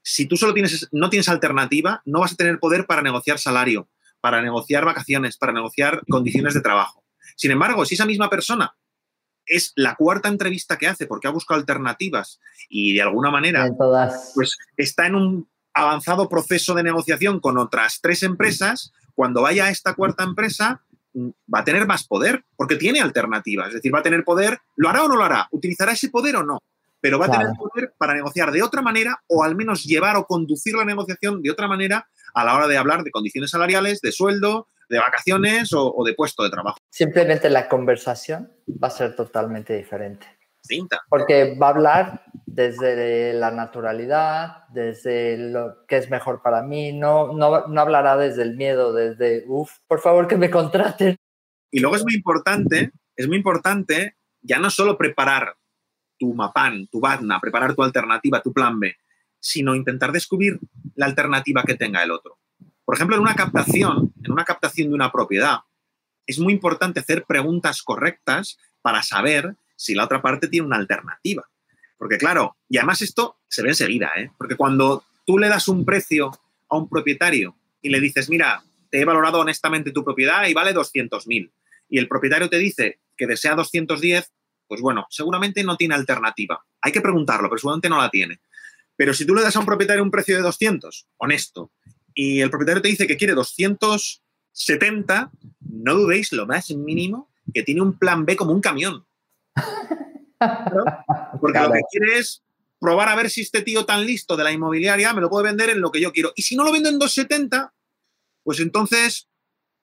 si 0.04 0.28
tú 0.28 0.38
solo 0.38 0.54
tienes, 0.54 0.88
no 0.92 1.10
tienes 1.10 1.30
alternativa, 1.30 2.02
no 2.06 2.20
vas 2.20 2.34
a 2.34 2.36
tener 2.36 2.60
poder 2.60 2.86
para 2.86 3.02
negociar 3.02 3.40
salario, 3.40 3.88
para 4.22 4.42
negociar 4.42 4.86
vacaciones, 4.86 5.38
para 5.38 5.54
negociar 5.54 6.02
condiciones 6.10 6.54
de 6.54 6.62
trabajo. 6.62 7.04
Sin 7.36 7.52
embargo, 7.52 7.86
si 7.86 7.96
esa 7.96 8.06
misma 8.06 8.30
persona 8.30 8.76
es 9.46 9.74
la 9.76 9.96
cuarta 9.96 10.30
entrevista 10.30 10.78
que 10.78 10.88
hace 10.88 11.08
porque 11.08 11.28
ha 11.28 11.32
buscado 11.32 11.60
alternativas 11.60 12.40
y 12.70 12.94
de 12.94 13.02
alguna 13.02 13.30
manera 13.32 13.70
pues 14.34 14.58
está 14.78 15.08
en 15.08 15.16
un 15.16 15.50
avanzado 15.74 16.30
proceso 16.30 16.74
de 16.76 16.84
negociación 16.84 17.40
con 17.40 17.58
otras 17.58 18.00
tres 18.02 18.24
empresas, 18.24 18.94
cuando 19.16 19.42
vaya 19.42 19.66
a 19.66 19.70
esta 19.70 19.96
cuarta 19.96 20.24
empresa 20.24 20.84
mm, 21.14 21.30
va 21.54 21.60
a 21.60 21.64
tener 21.64 21.88
más 21.88 22.06
poder 22.06 22.46
porque 22.56 22.76
tiene 22.76 23.02
alternativas, 23.02 23.70
es 23.70 23.76
decir, 23.76 23.94
va 23.94 24.00
a 24.00 24.04
tener 24.04 24.24
poder, 24.24 24.60
¿lo 24.76 24.90
hará 24.90 25.04
o 25.04 25.08
no 25.08 25.16
lo 25.16 25.24
hará? 25.24 25.48
¿Utilizará 25.52 25.94
ese 25.94 26.10
poder 26.10 26.38
o 26.38 26.44
no? 26.44 26.60
Pero 27.04 27.20
va 27.20 27.26
a 27.26 27.32
tener 27.32 27.48
poder 27.58 27.94
para 27.98 28.14
negociar 28.14 28.50
de 28.54 28.64
otra 28.64 28.82
manera 28.82 29.22
o 29.28 29.44
al 29.44 29.58
menos 29.58 29.84
llevar 29.84 30.16
o 30.16 30.24
conducir 30.24 30.74
la 30.74 30.86
negociación 30.86 31.42
de 31.42 31.52
otra 31.52 31.68
manera 31.68 32.08
a 32.34 32.46
la 32.46 32.56
hora 32.56 32.66
de 32.66 32.78
hablar 32.78 33.04
de 33.04 33.12
condiciones 33.12 33.52
salariales, 33.52 34.00
de 34.00 34.14
sueldo, 34.14 34.70
de 34.88 35.00
vacaciones 35.00 35.74
o, 35.74 36.02
de 36.06 36.14
puesto 36.14 36.44
de 36.44 36.50
trabajo. 36.50 36.78
Simplemente 36.90 37.50
la 37.50 37.68
conversación 37.68 38.54
va 38.82 38.88
a 38.88 38.92
ser 38.92 39.18
totalmente 39.18 39.76
diferente. 39.76 40.26
Distinta. 40.62 41.02
Porque 41.10 41.58
va 41.62 41.68
a 41.68 41.70
hablar 41.72 42.26
desde 42.46 43.34
la 43.34 43.52
naturalidad, 43.52 44.70
desde 44.70 45.38
lo 45.38 45.86
que 45.86 45.98
es 45.98 46.10
mejor 46.10 46.42
para 46.42 46.62
mí, 46.62 46.94
no, 46.94 47.34
no, 47.34 47.68
no 47.68 47.82
hablará 47.82 48.16
desde 48.16 48.44
el 48.44 48.56
miedo, 48.56 48.94
desde, 48.94 49.44
uff, 49.46 49.80
por 49.90 50.00
favor 50.00 50.26
que 50.30 50.38
me 50.38 50.50
contraten. 50.50 51.18
Y 51.70 51.82
luego 51.82 51.98
es 51.98 52.04
muy 52.04 52.16
importante, 52.16 52.92
es 53.18 53.28
muy 53.28 53.36
importante 53.36 54.16
ya 54.42 54.60
no 54.60 54.70
solo 54.70 54.98
preparar 54.98 55.58
tu 56.24 56.34
MAPAN, 56.34 56.88
tu 56.88 57.02
BADNA, 57.02 57.42
preparar 57.42 57.76
tu 57.76 57.84
alternativa, 57.84 58.42
tu 58.42 58.54
plan 58.54 58.80
B, 58.80 58.96
sino 59.42 59.76
intentar 59.76 60.14
descubrir 60.14 60.58
la 60.96 61.06
alternativa 61.06 61.64
que 61.64 61.76
tenga 61.76 62.02
el 62.02 62.12
otro. 62.12 62.38
Por 62.86 62.96
ejemplo, 62.96 63.18
en 63.18 63.22
una 63.22 63.36
captación, 63.36 64.14
en 64.24 64.32
una 64.32 64.46
captación 64.46 64.88
de 64.88 64.96
una 64.96 65.12
propiedad, 65.12 65.60
es 66.26 66.40
muy 66.40 66.54
importante 66.54 67.02
hacer 67.02 67.26
preguntas 67.26 67.84
correctas 67.84 68.58
para 68.82 69.04
saber 69.04 69.58
si 69.76 69.96
la 69.96 70.06
otra 70.06 70.22
parte 70.22 70.48
tiene 70.48 70.68
una 70.68 70.78
alternativa. 70.78 71.44
Porque 71.98 72.18
claro, 72.18 72.56
y 72.70 72.78
además 72.78 73.02
esto 73.02 73.36
se 73.50 73.62
ve 73.62 73.70
enseguida, 73.70 74.10
¿eh? 74.16 74.32
porque 74.38 74.56
cuando 74.56 75.04
tú 75.26 75.38
le 75.38 75.50
das 75.50 75.68
un 75.68 75.84
precio 75.84 76.32
a 76.70 76.78
un 76.78 76.88
propietario 76.88 77.58
y 77.82 77.90
le 77.90 78.00
dices, 78.00 78.30
mira, 78.30 78.64
te 78.90 79.02
he 79.02 79.06
valorado 79.06 79.42
honestamente 79.42 79.92
tu 79.92 80.06
propiedad 80.06 80.48
y 80.48 80.54
vale 80.54 80.74
200.000, 80.74 81.52
y 81.90 81.98
el 81.98 82.08
propietario 82.08 82.50
te 82.50 82.60
dice 82.60 83.00
que 83.18 83.28
desea 83.28 83.56
210, 83.56 84.32
pues 84.74 84.82
bueno, 84.82 85.06
seguramente 85.12 85.64
no 85.64 85.78
tiene 85.78 85.94
alternativa. 85.94 86.66
Hay 86.82 86.92
que 86.92 87.00
preguntarlo, 87.00 87.48
pero 87.48 87.60
seguramente 87.60 87.90
no 87.90 88.00
la 88.00 88.10
tiene. 88.10 88.40
Pero 88.96 89.14
si 89.14 89.24
tú 89.24 89.36
le 89.36 89.44
das 89.44 89.56
a 89.56 89.60
un 89.60 89.68
propietario 89.68 90.02
un 90.02 90.10
precio 90.10 90.36
de 90.36 90.42
200, 90.42 91.10
honesto, 91.18 91.72
y 92.16 92.42
el 92.42 92.50
propietario 92.50 92.82
te 92.82 92.88
dice 92.88 93.06
que 93.06 93.16
quiere 93.16 93.36
270, 93.36 95.32
no 95.60 95.94
dudéis 95.94 96.32
lo 96.32 96.48
más 96.48 96.72
mínimo 96.72 97.30
que 97.54 97.62
tiene 97.62 97.82
un 97.82 98.00
plan 98.00 98.26
B 98.26 98.36
como 98.36 98.52
un 98.52 98.62
camión. 98.62 99.06
Porque 101.40 101.60
lo 101.60 101.72
que 101.72 101.82
quiere 101.92 102.18
es 102.18 102.42
probar 102.80 103.10
a 103.10 103.16
ver 103.16 103.30
si 103.30 103.42
este 103.42 103.62
tío 103.62 103.86
tan 103.86 104.08
listo 104.08 104.36
de 104.36 104.44
la 104.44 104.52
inmobiliaria 104.52 105.14
me 105.14 105.22
lo 105.22 105.30
puede 105.30 105.50
vender 105.50 105.70
en 105.70 105.82
lo 105.82 105.92
que 105.92 106.02
yo 106.02 106.12
quiero. 106.12 106.34
Y 106.36 106.42
si 106.42 106.56
no 106.56 106.64
lo 106.64 106.72
vendo 106.72 106.90
en 106.90 106.98
270, 106.98 107.72
pues 108.44 108.60
entonces 108.60 109.30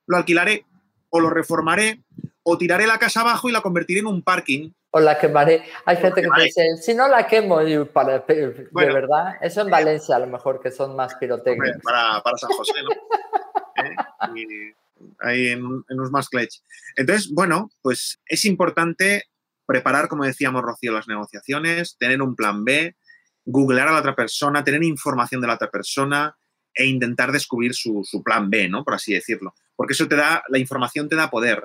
lo 0.09 0.17
alquilaré 0.17 0.67
o 1.11 1.21
lo 1.21 1.31
reformaré 1.31 2.03
o 2.43 2.59
tiraré 2.59 2.89
la 2.89 2.99
casa 2.99 3.21
abajo 3.21 3.49
y 3.49 3.53
la 3.53 3.61
convertiré 3.61 4.01
en 4.01 4.07
un 4.07 4.23
parking 4.23 4.73
o 4.91 5.01
la 5.01 5.19
quemaré. 5.19 5.65
Hay 5.85 5.97
gente 5.97 6.23
que 6.23 6.43
dice, 6.43 6.77
si 6.81 6.95
no 6.95 7.09
la 7.09 7.27
quemo, 7.27 7.59
para, 7.93 8.21
de 8.21 8.67
verdad, 8.71 9.37
eso 9.41 9.63
en 9.63 9.71
Valencia 9.71 10.17
a 10.17 10.21
lo 10.21 10.27
mejor 10.27 10.61
que 10.61 10.71
son 10.71 10.97
más 10.97 11.15
pirotécnicos. 11.15 11.83
Para, 11.83 12.21
para, 12.23 12.37
San 12.39 12.51
José, 12.51 12.83
¿no? 12.83 12.91
¿Eh? 13.85 14.75
ahí 15.21 15.49
en, 15.49 15.61
en 15.89 15.99
unos 15.99 16.11
más 16.11 16.29
clutch. 16.29 16.57
Entonces, 16.97 17.31
bueno, 17.33 17.71
pues 17.81 18.21
es 18.27 18.45
importante 18.45 19.25
preparar, 19.65 20.09
como 20.09 20.25
decíamos, 20.25 20.63
Rocío, 20.63 20.93
las 20.93 21.09
negociaciones, 21.09 21.97
tener 21.97 22.21
un 22.21 22.35
plan 22.35 22.65
B, 22.65 22.97
googlear 23.45 23.89
a 23.89 23.93
la 23.93 24.01
otra 24.01 24.15
persona, 24.17 24.65
tener 24.65 24.83
información 24.83 25.41
de 25.41 25.47
la 25.47 25.55
otra 25.55 25.71
persona 25.71 26.37
e 26.75 26.87
intentar 26.87 27.33
descubrir 27.33 27.75
su, 27.75 28.03
su 28.05 28.23
plan 28.23 28.51
B, 28.51 28.69
¿no? 28.69 28.85
Por 28.85 28.95
así 28.95 29.15
decirlo. 29.15 29.55
Porque 29.77 29.93
eso 29.93 30.09
te 30.09 30.17
da, 30.17 30.43
la 30.49 30.59
información 30.59 31.09
te 31.09 31.17
da 31.17 31.31
poder. 31.31 31.65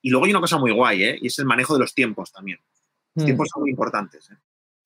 Y 0.00 0.10
luego 0.10 0.26
hay 0.26 0.32
una 0.32 0.40
cosa 0.40 0.58
muy 0.58 0.72
guay, 0.72 1.04
¿eh? 1.04 1.18
Y 1.20 1.26
es 1.26 1.38
el 1.38 1.44
manejo 1.44 1.74
de 1.74 1.80
los 1.80 1.94
tiempos 1.94 2.32
también. 2.32 2.58
Los 3.14 3.24
hmm. 3.24 3.26
tiempos 3.26 3.48
son 3.52 3.62
muy 3.62 3.70
importantes. 3.70 4.30
¿eh? 4.30 4.36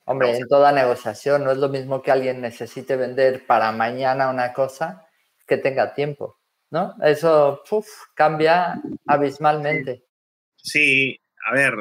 Hombre, 0.05 0.37
en 0.37 0.49
toda 0.49 0.73
negociación 0.73 1.45
no 1.45 1.53
es 1.53 1.59
lo 1.59 1.69
mismo 1.69 2.03
que 2.03 2.11
alguien 2.11 2.41
necesite 2.41 2.97
vender 2.97 3.47
para 3.47 3.73
mañana 3.73 4.31
una 4.31 4.53
cosa 4.53 5.07
que 5.47 5.57
tenga 5.57 5.95
tiempo, 5.95 6.39
¿no? 6.71 6.95
Eso 7.03 7.63
cambia 8.15 8.81
abismalmente. 9.07 10.05
Sí, 10.57 11.21
a 11.47 11.55
ver, 11.55 11.75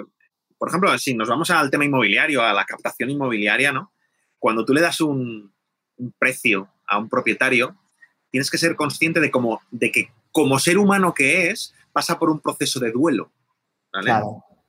por 0.57 0.69
ejemplo, 0.69 0.95
si 0.97 1.15
nos 1.15 1.29
vamos 1.29 1.49
al 1.49 1.71
tema 1.71 1.85
inmobiliario, 1.85 2.43
a 2.43 2.53
la 2.53 2.65
captación 2.65 3.09
inmobiliaria, 3.09 3.71
¿no? 3.71 3.93
Cuando 4.37 4.65
tú 4.65 4.73
le 4.73 4.81
das 4.81 5.01
un, 5.01 5.53
un 5.97 6.13
precio 6.17 6.69
a 6.87 6.97
un 6.97 7.09
propietario, 7.09 7.77
tienes 8.29 8.49
que 8.49 8.57
ser 8.57 8.75
consciente 8.75 9.19
de, 9.19 9.31
cómo, 9.31 9.61
de 9.71 9.91
que 9.91 10.11
como 10.31 10.59
ser 10.59 10.77
humano 10.77 11.13
que 11.13 11.49
es, 11.49 11.73
pasa 11.91 12.17
por 12.17 12.29
un 12.29 12.39
proceso 12.39 12.79
de 12.79 12.91
duelo. 12.91 13.31
¿vale? 13.93 14.11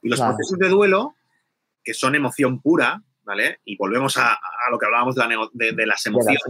y 0.02 0.08
los 0.08 0.20
procesos 0.20 0.58
de 0.58 0.68
duelo, 0.68 1.14
que 1.82 1.94
son 1.94 2.14
emoción 2.14 2.60
pura, 2.60 3.02
¿vale? 3.22 3.60
Y 3.64 3.76
volvemos 3.76 4.16
a, 4.16 4.38
lo 4.70 4.78
que 4.78 4.86
hablábamos 4.86 5.14
de, 5.14 5.86
las 5.86 6.04
emociones, 6.06 6.40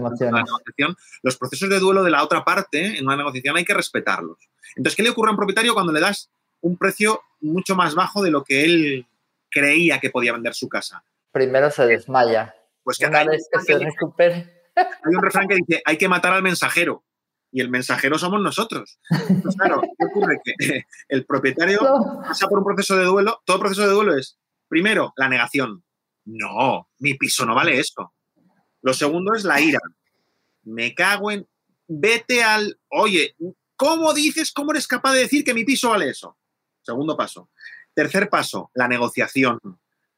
los 1.23 1.37
procesos 1.37 1.69
de 1.69 1.79
duelo 1.79 2.03
de 2.03 2.11
la 2.11 2.23
otra 2.25 2.45
parte 2.45 2.99
en 2.99 3.07
una 3.07 3.17
negociación 3.17 3.57
hay 3.57 3.65
que 3.65 3.75
respetarlos. 3.75 4.39
Entonces, 4.77 4.97
¿qué 4.97 5.03
le 5.03 5.11
ocurre 5.11 5.29
a 5.29 5.33
un 5.33 5.37
propietario 5.37 5.75
cuando 5.75 5.93
le 5.93 6.01
das 6.01 6.31
un 6.61 6.79
precio 6.79 7.21
mucho 7.41 7.77
más 7.77 7.95
bajo 7.95 8.23
de 8.23 8.31
lo 8.31 8.43
que 8.43 8.65
él 8.65 9.07
creía 9.51 10.01
que 10.01 10.11
podía 10.11 10.33
vender 10.33 10.55
su 10.55 10.69
casa? 10.69 11.05
Primero 11.31 11.71
se 11.71 11.87
desmaya. 11.87 12.55
Pues 12.83 12.99
que 12.99 13.07
Una 13.07 13.25
vez 13.25 13.49
que 13.53 13.61
se 13.61 13.79
recupere. 13.79 14.63
Hay 14.77 15.15
un 15.15 15.23
refrán 15.23 15.47
que 15.47 15.57
dice, 15.57 15.83
hay 15.85 15.99
que 15.99 16.09
matar 16.09 16.33
al 16.33 16.43
mensajero 16.43 17.05
y 17.53 17.61
el 17.61 17.69
mensajero 17.69 18.19
somos 18.19 18.41
nosotros. 18.41 18.99
Pues 19.43 19.55
claro, 19.57 19.83
¿qué 19.83 20.07
ocurre? 20.07 20.41
Que 20.43 20.85
el 21.09 21.27
propietario 21.27 21.81
pasa 22.23 22.49
por 22.49 22.59
un 22.59 22.65
proceso 22.65 22.97
de 22.97 23.05
duelo. 23.05 23.43
Todo 23.45 23.61
proceso 23.61 23.83
de 23.83 23.93
duelo 23.93 24.17
es, 24.17 24.39
primero, 24.69 25.13
la 25.17 25.29
negación. 25.29 25.85
No, 26.25 26.89
mi 26.99 27.15
piso 27.15 27.45
no 27.45 27.55
vale 27.55 27.79
eso. 27.79 28.15
Lo 28.81 28.95
segundo 28.95 29.35
es 29.35 29.45
la 29.45 29.61
ira. 29.61 29.79
Me 30.65 30.95
cago 30.95 31.31
en. 31.31 31.47
Vete 31.87 32.43
al. 32.43 32.81
Oye, 32.89 33.37
¿cómo 33.77 34.15
dices, 34.15 34.51
cómo 34.53 34.73
eres 34.73 34.87
capaz 34.87 35.13
de 35.13 35.21
decir 35.21 35.45
que 35.45 35.55
mi 35.55 35.65
piso 35.65 35.91
vale 35.91 36.09
eso? 36.09 36.39
Segundo 36.81 37.17
paso. 37.17 37.51
Tercer 37.95 38.31
paso, 38.31 38.71
la 38.75 38.89
negociación. 38.89 39.61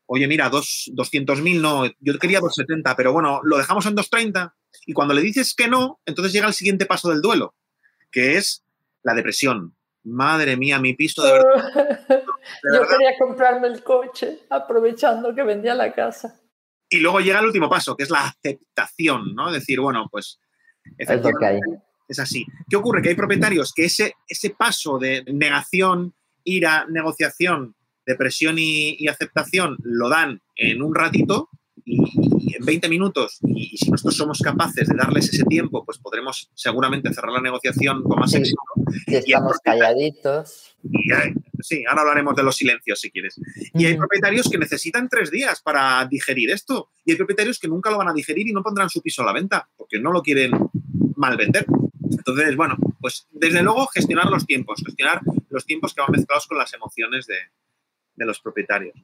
Oye, 0.07 0.29
mira, 0.29 0.51
200.000 0.51 1.61
no, 1.61 1.87
yo 1.99 2.19
quería 2.19 2.39
270, 2.39 2.95
pero 2.95 3.13
bueno, 3.13 3.41
lo 3.43 3.57
dejamos 3.57 3.87
en 3.87 3.97
230. 3.97 4.55
Y 4.87 4.93
cuando 4.93 5.15
le 5.15 5.23
dices 5.23 5.55
que 5.55 5.69
no, 5.69 6.01
entonces 6.07 6.33
llega 6.33 6.47
el 6.47 6.55
siguiente 6.55 6.87
paso 6.87 7.11
del 7.11 7.21
duelo, 7.21 7.55
que 8.11 8.37
es 8.37 8.65
la 9.03 9.15
depresión. 9.15 9.75
Madre 10.05 10.57
mía, 10.57 10.79
mi 10.79 10.95
piso 10.95 11.23
de 11.23 11.33
verdad. 11.33 12.03
Yo 12.73 12.87
quería 12.87 13.17
comprarme 13.19 13.69
el 13.69 13.83
coche 13.83 14.41
aprovechando 14.51 15.35
que 15.35 15.43
vendía 15.43 15.75
la 15.75 15.93
casa. 15.93 16.41
Y 16.91 16.99
luego 16.99 17.21
llega 17.21 17.41
el 17.41 17.47
último 17.47 17.71
paso, 17.71 17.97
que 17.97 18.03
es 18.03 18.11
la 18.11 18.27
aceptación, 18.27 19.35
¿no? 19.35 19.51
Decir, 19.51 19.81
bueno, 19.81 20.09
pues 20.11 20.39
es, 20.99 21.09
lo 21.09 21.31
que 21.39 21.47
hay. 21.47 21.61
es 22.07 22.19
así. 22.19 22.47
¿Qué 22.69 22.77
ocurre? 22.77 23.01
Que 23.01 23.09
hay 23.11 23.15
propietarios 23.15 23.73
que 23.73 23.87
ese, 23.87 24.15
ese 24.29 24.51
paso 24.51 24.99
de 24.99 25.25
negación, 25.33 26.15
ira, 26.45 26.87
negociación, 26.89 27.75
depresión 28.05 28.57
y 28.59 29.09
aceptación 29.09 29.79
lo 29.83 30.11
dan 30.11 30.43
en 30.57 30.83
un 30.83 30.95
ratito 30.95 31.49
y, 31.85 32.34
en 32.57 32.65
20 32.65 32.89
minutos, 32.89 33.39
y, 33.47 33.77
si 33.77 33.91
nosotros 33.91 34.17
somos 34.17 34.41
capaces 34.41 34.89
de 34.89 34.95
darles 34.95 35.33
ese 35.33 35.45
tiempo, 35.45 35.85
pues 35.85 35.99
podremos 35.99 36.51
seguramente 36.55 37.13
cerrar 37.13 37.33
la 37.33 37.41
negociación 37.41 38.03
con 38.03 38.19
más 38.19 38.35
éxito. 38.35 38.61
Si 39.07 39.17
estamos 39.17 39.59
calladitos. 39.63 40.77
sí, 41.61 41.85
ahora 41.89 42.03
hablaremos 42.03 42.37
de 42.37 42.43
los 42.43 42.57
silencios 42.57 43.01
si 43.01 43.11
quieres. 43.11 43.41
Y 43.75 43.87
hay 43.87 43.97
propietarios 43.97 44.49
que 44.49 44.59
necesitan 44.59 45.09
tres 45.09 45.31
días 45.31 45.61
para 45.63 46.07
digerir 46.07 46.51
esto, 46.51 46.91
y 47.05 47.13
hay 47.13 47.17
propietarios 47.17 47.59
que 47.59 47.69
nunca 47.69 47.91
lo 47.91 47.99
van 47.99 48.09
a 48.09 48.13
digerir 48.13 48.49
y 48.49 48.53
no 48.53 48.63
pondrán 48.63 48.91
su 48.91 49.03
piso 49.03 49.23
a 49.23 49.27
la 49.27 49.33
venta, 49.33 49.69
porque 49.77 49.99
no 49.99 50.13
lo 50.13 50.23
quieren 50.23 50.53
mal 51.17 51.37
vender. 51.37 51.67
Entonces, 52.11 52.57
bueno, 52.57 52.77
pues 53.01 53.27
desde 53.31 53.63
luego 53.63 53.87
gestionar 53.87 54.27
los 54.27 54.47
tiempos, 54.47 54.83
gestionar 54.85 55.21
los 55.51 55.67
tiempos 55.67 55.95
que 55.95 56.01
van 56.01 56.13
mezclados 56.13 56.47
con 56.47 56.59
las 56.59 56.73
emociones 56.73 57.27
de, 57.27 57.37
de 58.15 58.27
los 58.27 58.41
propietarios. 58.41 58.95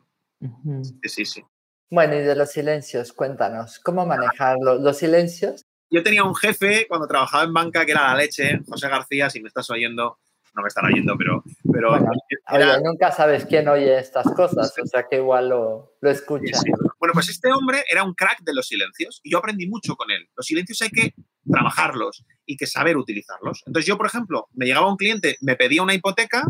Sí, 0.82 1.09
sí, 1.09 1.24
sí. 1.24 1.44
Bueno, 1.91 2.14
y 2.14 2.20
de 2.20 2.36
los 2.36 2.53
silencios, 2.53 3.12
cuéntanos, 3.12 3.80
¿cómo 3.80 4.07
manejar 4.07 4.57
los 4.61 4.97
silencios? 4.97 5.64
Yo 5.91 6.05
tenía 6.05 6.22
un 6.22 6.36
jefe 6.36 6.86
cuando 6.88 7.09
trabajaba 7.09 7.43
en 7.43 7.53
banca 7.53 7.84
que 7.84 7.91
era 7.91 8.12
la 8.12 8.14
leche, 8.14 8.61
José 8.68 8.88
García, 8.88 9.28
si 9.28 9.41
me 9.41 9.49
estás 9.49 9.68
oyendo, 9.70 10.20
no 10.55 10.62
me 10.62 10.68
están 10.68 10.84
oyendo, 10.84 11.16
pero... 11.18 11.43
pero 11.64 11.99
nunca 12.80 13.11
sabes 13.11 13.45
quién 13.45 13.66
oye 13.66 13.99
estas 13.99 14.32
cosas, 14.34 14.72
o 14.80 14.86
sea 14.86 15.07
que 15.11 15.16
igual 15.16 15.49
lo, 15.49 15.97
lo 16.01 16.11
escucha. 16.11 16.61
Bueno, 17.01 17.12
pues 17.12 17.28
este 17.28 17.53
hombre 17.53 17.82
era 17.91 18.05
un 18.05 18.14
crack 18.14 18.41
de 18.43 18.55
los 18.55 18.68
silencios 18.68 19.20
y 19.24 19.32
yo 19.32 19.38
aprendí 19.38 19.66
mucho 19.66 19.97
con 19.97 20.12
él. 20.12 20.28
Los 20.36 20.47
silencios 20.47 20.80
hay 20.82 20.91
que 20.91 21.14
trabajarlos 21.51 22.24
y 22.47 22.57
que 22.57 22.66
saber 22.66 22.97
utilizarlos. 22.97 23.64
Entonces 23.66 23.86
yo, 23.86 23.97
por 23.97 24.07
ejemplo, 24.07 24.47
me 24.53 24.66
llegaba 24.66 24.88
un 24.88 24.97
cliente, 24.97 25.36
me 25.41 25.57
pedía 25.57 25.82
una 25.82 25.95
hipoteca 25.95 26.45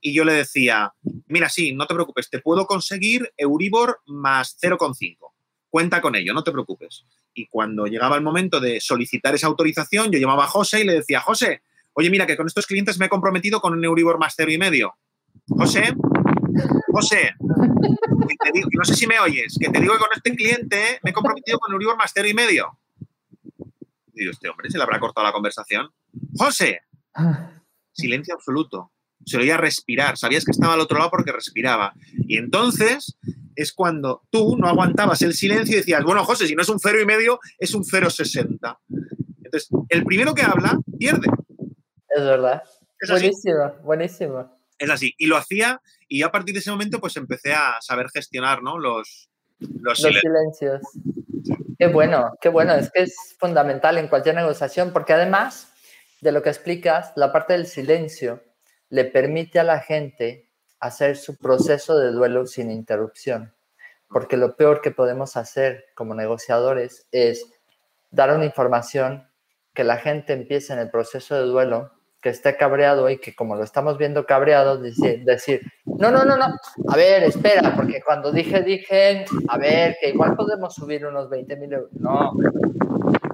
y 0.00 0.14
yo 0.14 0.24
le 0.24 0.32
decía, 0.32 0.92
mira, 1.26 1.48
sí, 1.48 1.72
no 1.72 1.86
te 1.86 1.94
preocupes, 1.94 2.30
te 2.30 2.40
puedo 2.40 2.66
conseguir 2.66 3.32
Euribor 3.36 4.00
más 4.06 4.56
0,5. 4.60 5.32
Cuenta 5.70 6.00
con 6.00 6.14
ello, 6.14 6.32
no 6.32 6.44
te 6.44 6.52
preocupes. 6.52 7.04
Y 7.34 7.46
cuando 7.46 7.86
llegaba 7.86 8.16
el 8.16 8.22
momento 8.22 8.60
de 8.60 8.80
solicitar 8.80 9.34
esa 9.34 9.46
autorización, 9.48 10.10
yo 10.10 10.18
llamaba 10.18 10.44
a 10.44 10.48
José 10.48 10.80
y 10.80 10.84
le 10.84 10.94
decía, 10.94 11.20
José, 11.20 11.62
oye, 11.92 12.10
mira, 12.10 12.26
que 12.26 12.36
con 12.36 12.46
estos 12.46 12.66
clientes 12.66 12.98
me 12.98 13.06
he 13.06 13.08
comprometido 13.08 13.60
con 13.60 13.74
un 13.74 13.84
Euribor 13.84 14.18
más 14.18 14.34
cero 14.36 14.50
y 14.50 14.58
medio. 14.58 14.96
José, 15.48 15.94
José, 16.92 17.34
no 17.40 18.84
sé 18.84 18.94
si 18.94 19.06
me 19.06 19.18
oyes, 19.18 19.56
que 19.60 19.68
te 19.68 19.80
digo 19.80 19.94
que 19.94 20.00
con 20.00 20.08
este 20.14 20.34
cliente 20.34 21.00
me 21.02 21.10
he 21.10 21.12
comprometido 21.12 21.58
con 21.58 21.70
un 21.70 21.74
Euribor 21.74 21.96
más 21.96 22.12
cero 22.14 22.28
y 22.28 22.34
medio. 22.34 22.78
Y 24.14 24.20
digo, 24.20 24.32
este 24.32 24.48
hombre 24.48 24.70
se 24.70 24.78
le 24.78 24.84
habrá 24.84 24.98
cortado 24.98 25.26
la 25.26 25.32
conversación. 25.32 25.90
José, 26.36 26.82
silencio 27.92 28.34
absoluto. 28.34 28.92
Se 29.28 29.36
lo 29.36 29.42
oía 29.42 29.56
respirar. 29.56 30.16
Sabías 30.16 30.44
que 30.44 30.52
estaba 30.52 30.74
al 30.74 30.80
otro 30.80 30.98
lado 30.98 31.10
porque 31.10 31.32
respiraba. 31.32 31.92
Y 32.26 32.38
entonces 32.38 33.16
es 33.54 33.72
cuando 33.72 34.22
tú 34.30 34.56
no 34.56 34.68
aguantabas 34.68 35.20
el 35.22 35.34
silencio 35.34 35.74
y 35.74 35.78
decías, 35.78 36.04
bueno, 36.04 36.24
José, 36.24 36.46
si 36.46 36.54
no 36.54 36.62
es 36.62 36.68
un 36.68 36.78
cero 36.78 37.00
y 37.00 37.04
medio, 37.04 37.40
es 37.58 37.74
un 37.74 37.82
0,60. 37.82 38.78
Entonces, 39.44 39.68
el 39.88 40.04
primero 40.04 40.34
que 40.34 40.42
habla 40.42 40.78
pierde. 40.98 41.26
Es 42.08 42.22
verdad. 42.22 42.62
buenísimo, 43.08 43.72
buenísimo. 43.82 44.58
Es 44.78 44.90
así. 44.90 45.12
Y 45.18 45.26
lo 45.26 45.36
hacía 45.36 45.80
y 46.08 46.22
a 46.22 46.30
partir 46.30 46.54
de 46.54 46.60
ese 46.60 46.70
momento 46.70 47.00
pues 47.00 47.16
empecé 47.16 47.52
a 47.52 47.76
saber 47.80 48.06
gestionar 48.14 48.62
¿no? 48.62 48.78
los, 48.78 49.28
los, 49.58 49.98
silencios. 49.98 50.80
Qué 51.78 51.88
bueno, 51.88 52.32
qué 52.40 52.48
bueno. 52.48 52.74
Es 52.74 52.90
que 52.92 53.02
es 53.02 53.36
fundamental 53.38 53.98
en 53.98 54.08
cualquier 54.08 54.36
negociación 54.36 54.92
porque 54.92 55.12
además 55.12 55.72
de 56.20 56.32
lo 56.32 56.42
que 56.42 56.48
explicas, 56.48 57.12
la 57.16 57.32
parte 57.32 57.52
del 57.52 57.66
silencio 57.66 58.42
le 58.90 59.04
permite 59.04 59.58
a 59.58 59.64
la 59.64 59.80
gente 59.80 60.48
hacer 60.80 61.16
su 61.16 61.36
proceso 61.36 61.98
de 61.98 62.12
duelo 62.12 62.46
sin 62.46 62.70
interrupción. 62.70 63.54
Porque 64.08 64.36
lo 64.36 64.56
peor 64.56 64.80
que 64.80 64.90
podemos 64.90 65.36
hacer 65.36 65.86
como 65.94 66.14
negociadores 66.14 67.06
es 67.12 67.44
dar 68.10 68.34
una 68.34 68.46
información 68.46 69.28
que 69.74 69.84
la 69.84 69.98
gente 69.98 70.32
empiece 70.32 70.72
en 70.72 70.78
el 70.78 70.90
proceso 70.90 71.34
de 71.34 71.42
duelo 71.42 71.92
que 72.20 72.30
esté 72.30 72.56
cabreado 72.56 73.08
y 73.10 73.18
que 73.18 73.34
como 73.34 73.54
lo 73.54 73.62
estamos 73.62 73.96
viendo 73.96 74.26
cabreado, 74.26 74.78
decir, 74.78 75.24
decir, 75.24 75.60
no, 75.84 76.10
no, 76.10 76.24
no, 76.24 76.36
no, 76.36 76.46
a 76.88 76.96
ver, 76.96 77.22
espera, 77.22 77.74
porque 77.76 78.02
cuando 78.04 78.32
dije, 78.32 78.62
dije, 78.62 79.24
a 79.46 79.56
ver, 79.56 79.96
que 80.00 80.08
igual 80.10 80.34
podemos 80.34 80.74
subir 80.74 81.06
unos 81.06 81.30
20 81.30 81.56
mil 81.56 81.72
euros. 81.72 81.92
No, 81.92 82.32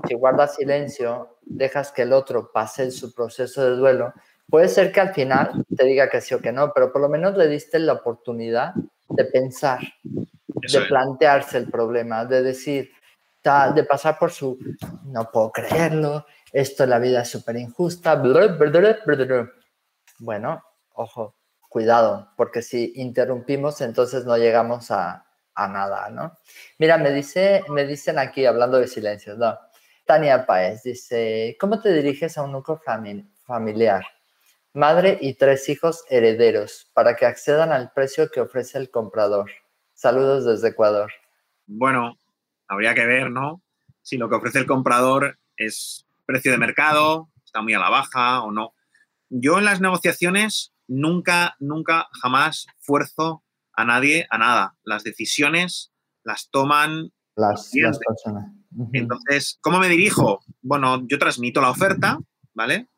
si 0.07 0.15
guardas 0.15 0.57
silencio, 0.57 1.39
dejas 1.43 1.93
que 1.93 2.03
el 2.03 2.13
otro 2.13 2.51
pase 2.53 2.91
su 2.91 3.15
proceso 3.15 3.65
de 3.65 3.77
duelo, 3.77 4.13
puede 4.49 4.69
ser 4.69 4.93
que 4.93 5.01
al 5.01 5.15
final 5.15 5.65
te 5.77 5.85
diga 5.85 6.09
que 6.09 6.21
sí 6.21 6.35
o 6.35 6.41
que 6.41 6.53
no, 6.53 6.73
pero 6.73 6.93
por 6.93 7.03
lo 7.03 7.09
menos 7.09 7.37
le 7.37 7.49
diste 7.49 7.79
la 7.79 7.95
oportunidad 7.95 8.75
de 9.09 9.25
pensar, 9.25 9.81
de 10.47 10.81
plantearse 10.83 11.59
el 11.59 11.71
problema, 11.71 12.25
de 12.25 12.43
decir, 12.43 12.91
de 13.75 13.85
pasar 13.85 14.19
por 14.19 14.31
su, 14.31 14.59
no 15.05 15.31
puedo 15.31 15.53
creerlo, 15.53 16.25
esto 16.51 16.87
la 16.87 16.99
vida 16.99 17.23
es 17.23 17.29
súper 17.29 17.57
injusta. 17.57 18.15
Bueno, 20.19 20.63
ojo, 20.95 21.35
cuidado, 21.69 22.31
porque 22.37 22.63
si 22.63 22.93
interrumpimos, 22.97 23.81
entonces 23.81 24.25
no 24.25 24.39
llegamos 24.39 24.91
a, 24.91 25.27
nada, 25.57 26.09
¿no? 26.11 26.39
Mira, 26.79 26.97
me, 26.97 27.11
dice, 27.11 27.63
me 27.69 27.85
dicen 27.85 28.19
aquí, 28.19 28.47
hablando 28.47 28.79
de 28.79 28.89
silencios, 28.89 29.37
¿no? 29.37 29.59
Tania 30.07 30.47
Paez 30.47 30.83
dice, 30.83 31.57
¿cómo 31.61 31.81
te 31.81 31.93
diriges 31.93 32.39
a 32.39 32.43
un 32.43 32.53
núcleo 32.53 32.81
familiar? 33.45 34.05
Madre 34.75 35.19
y 35.21 35.35
tres 35.35 35.69
hijos 35.69 36.03
herederos 36.11 36.91
para 36.95 37.15
que 37.15 37.27
accedan 37.27 37.71
al 37.71 37.93
precio 37.93 38.29
que 38.29 38.41
ofrece 38.41 38.77
el 38.77 38.91
comprador. 38.91 39.49
Saludos 39.95 40.45
desde 40.45 40.71
Ecuador. 40.71 41.13
Bueno, 41.67 42.19
habría 42.67 42.93
que 42.93 43.07
ver, 43.07 43.31
¿no? 43.31 43.63
Si 44.03 44.17
lo 44.17 44.29
que 44.29 44.35
ofrece 44.35 44.59
el 44.59 44.67
comprador 44.67 45.39
es 45.57 46.09
precio 46.27 46.51
de 46.51 46.59
mercado, 46.59 47.31
está 47.45 47.63
muy 47.63 47.73
a 47.73 47.79
la 47.79 47.89
baja 47.89 48.43
o 48.43 48.51
no. 48.51 48.75
Yo 49.31 49.61
en 49.61 49.65
las 49.65 49.81
negociaciones 49.81 50.75
nunca, 50.89 51.55
nunca, 51.61 52.09
jamás 52.21 52.67
fuerzo 52.81 53.45
a 53.75 53.85
nadie 53.85 54.27
a 54.29 54.39
nada. 54.39 54.77
Las 54.83 55.05
decisiones 55.05 55.93
las 56.25 56.51
toman 56.51 57.13
las, 57.37 57.71
personas. 57.71 58.51
Entonces, 58.93 59.57
¿cómo 59.61 59.79
me 59.79 59.89
dirijo? 59.89 60.41
Bueno, 60.63 61.07
yo 61.07 61.17
transmito 61.21 61.61
la 61.61 61.71
oferta, 61.71 62.19
¿vale? 62.55 62.89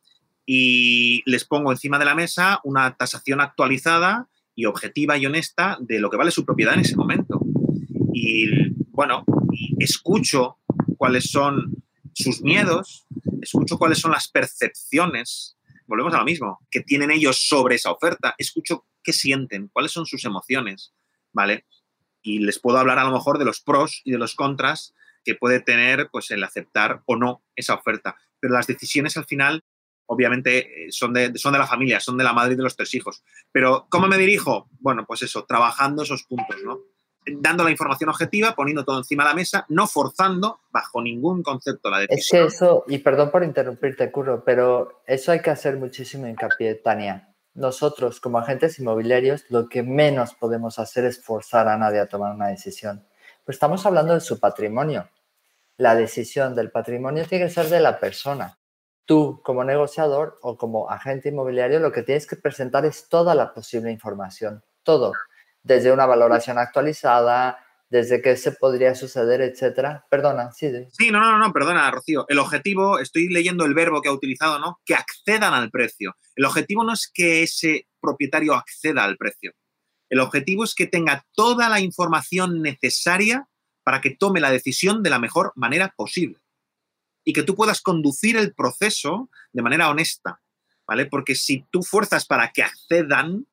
Y 0.46 1.22
les 1.28 1.44
pongo 1.44 1.72
encima 1.72 1.98
de 1.98 2.04
la 2.04 2.14
mesa 2.14 2.60
una 2.64 2.96
tasación 2.96 3.40
actualizada 3.40 4.28
y 4.54 4.64
objetiva 4.64 5.18
y 5.18 5.26
honesta 5.26 5.76
de 5.80 5.98
lo 5.98 6.08
que 6.08 6.16
vale 6.16 6.30
su 6.30 6.44
propiedad 6.44 6.74
en 6.74 6.80
ese 6.80 6.96
momento. 6.96 7.40
Y 8.14 8.70
bueno, 8.90 9.24
escucho 9.78 10.58
cuáles 10.96 11.30
son 11.30 11.82
sus 12.14 12.40
miedos, 12.40 13.06
escucho 13.42 13.76
cuáles 13.76 13.98
son 13.98 14.12
las 14.12 14.28
percepciones, 14.28 15.56
volvemos 15.86 16.14
a 16.14 16.18
lo 16.18 16.24
mismo, 16.24 16.60
que 16.70 16.80
tienen 16.80 17.10
ellos 17.10 17.46
sobre 17.46 17.74
esa 17.74 17.92
oferta, 17.92 18.34
escucho 18.38 18.86
qué 19.02 19.12
sienten, 19.12 19.68
cuáles 19.68 19.92
son 19.92 20.06
sus 20.06 20.24
emociones, 20.24 20.94
¿vale? 21.32 21.66
Y 22.22 22.38
les 22.38 22.58
puedo 22.58 22.78
hablar 22.78 22.98
a 22.98 23.04
lo 23.04 23.12
mejor 23.12 23.38
de 23.38 23.44
los 23.44 23.60
pros 23.60 24.00
y 24.04 24.12
de 24.12 24.18
los 24.18 24.34
contras 24.34 24.94
que 25.24 25.34
puede 25.34 25.60
tener 25.60 26.08
pues 26.10 26.30
el 26.30 26.42
aceptar 26.42 27.02
o 27.04 27.16
no 27.16 27.42
esa 27.54 27.74
oferta. 27.74 28.16
Pero 28.40 28.54
las 28.54 28.66
decisiones 28.66 29.16
al 29.16 29.26
final, 29.26 29.64
obviamente, 30.06 30.86
eh, 30.86 30.92
son 30.92 31.12
de, 31.12 31.36
son 31.36 31.52
de 31.52 31.58
la 31.58 31.66
familia, 31.66 32.00
son 32.00 32.16
de 32.16 32.24
la 32.24 32.32
madre 32.32 32.54
y 32.54 32.56
de 32.56 32.62
los 32.62 32.76
tres 32.76 32.94
hijos. 32.94 33.22
Pero, 33.52 33.86
¿cómo 33.88 34.06
me 34.06 34.18
dirijo? 34.18 34.68
Bueno, 34.80 35.04
pues 35.06 35.22
eso, 35.22 35.44
trabajando 35.44 36.02
esos 36.02 36.24
puntos, 36.24 36.56
¿no? 36.64 36.80
dando 37.26 37.64
la 37.64 37.70
información 37.70 38.10
objetiva, 38.10 38.54
poniendo 38.54 38.84
todo 38.84 38.98
encima 38.98 39.24
de 39.24 39.30
la 39.30 39.34
mesa, 39.34 39.66
no 39.68 39.86
forzando 39.86 40.60
bajo 40.70 41.02
ningún 41.02 41.42
concepto 41.42 41.90
la 41.90 42.00
decisión. 42.00 42.46
Es 42.46 42.52
que 42.52 42.56
eso, 42.56 42.84
y 42.86 42.98
perdón 42.98 43.30
por 43.30 43.42
interrumpirte, 43.42 44.10
Curro, 44.10 44.44
pero 44.44 45.02
eso 45.06 45.32
hay 45.32 45.40
que 45.40 45.50
hacer 45.50 45.76
muchísimo 45.76 46.26
hincapié, 46.26 46.76
Tania. 46.76 47.34
Nosotros, 47.54 48.20
como 48.20 48.38
agentes 48.38 48.78
inmobiliarios, 48.78 49.44
lo 49.48 49.68
que 49.68 49.82
menos 49.82 50.34
podemos 50.34 50.78
hacer 50.78 51.04
es 51.04 51.22
forzar 51.22 51.68
a 51.68 51.78
nadie 51.78 52.00
a 52.00 52.08
tomar 52.08 52.34
una 52.34 52.48
decisión. 52.48 53.06
Pues 53.44 53.56
estamos 53.56 53.84
hablando 53.86 54.14
de 54.14 54.20
su 54.20 54.38
patrimonio. 54.38 55.08
La 55.78 55.94
decisión 55.94 56.54
del 56.54 56.70
patrimonio 56.70 57.26
tiene 57.26 57.46
que 57.46 57.50
ser 57.50 57.68
de 57.68 57.80
la 57.80 57.98
persona. 57.98 58.58
Tú, 59.06 59.40
como 59.42 59.64
negociador 59.64 60.38
o 60.42 60.58
como 60.58 60.90
agente 60.90 61.30
inmobiliario, 61.30 61.80
lo 61.80 61.92
que 61.92 62.02
tienes 62.02 62.26
que 62.26 62.36
presentar 62.36 62.84
es 62.84 63.08
toda 63.08 63.34
la 63.34 63.54
posible 63.54 63.90
información, 63.90 64.62
todo 64.82 65.12
desde 65.66 65.90
una 65.90 66.06
valoración 66.06 66.58
actualizada, 66.58 67.58
desde 67.88 68.22
qué 68.22 68.36
se 68.36 68.52
podría 68.52 68.94
suceder, 68.94 69.40
etcétera. 69.40 70.06
Perdona, 70.08 70.52
sí. 70.52 70.70
Sí, 70.92 71.10
no, 71.10 71.20
no, 71.20 71.38
no, 71.38 71.52
perdona, 71.52 71.90
Rocío. 71.90 72.24
El 72.28 72.38
objetivo, 72.38 72.98
estoy 72.98 73.28
leyendo 73.28 73.64
el 73.64 73.74
verbo 73.74 74.00
que 74.00 74.08
ha 74.08 74.12
utilizado, 74.12 74.58
¿no? 74.58 74.80
Que 74.84 74.94
accedan 74.94 75.54
al 75.54 75.70
precio. 75.70 76.16
El 76.36 76.44
objetivo 76.44 76.84
no 76.84 76.92
es 76.92 77.10
que 77.12 77.42
ese 77.42 77.88
propietario 78.00 78.54
acceda 78.54 79.04
al 79.04 79.16
precio. 79.16 79.52
El 80.08 80.20
objetivo 80.20 80.62
es 80.62 80.74
que 80.74 80.86
tenga 80.86 81.24
toda 81.34 81.68
la 81.68 81.80
información 81.80 82.62
necesaria 82.62 83.48
para 83.82 84.00
que 84.00 84.10
tome 84.10 84.40
la 84.40 84.50
decisión 84.50 85.02
de 85.02 85.10
la 85.10 85.18
mejor 85.18 85.52
manera 85.56 85.92
posible. 85.96 86.38
Y 87.28 87.32
que 87.32 87.42
tú 87.42 87.56
puedas 87.56 87.82
conducir 87.82 88.36
el 88.36 88.54
proceso 88.54 89.28
de 89.52 89.62
manera 89.62 89.90
honesta, 89.90 90.40
¿vale? 90.86 91.06
Porque 91.06 91.34
si 91.34 91.66
tú 91.70 91.82
fuerzas 91.82 92.24
para 92.24 92.52
que 92.52 92.62
accedan, 92.62 93.46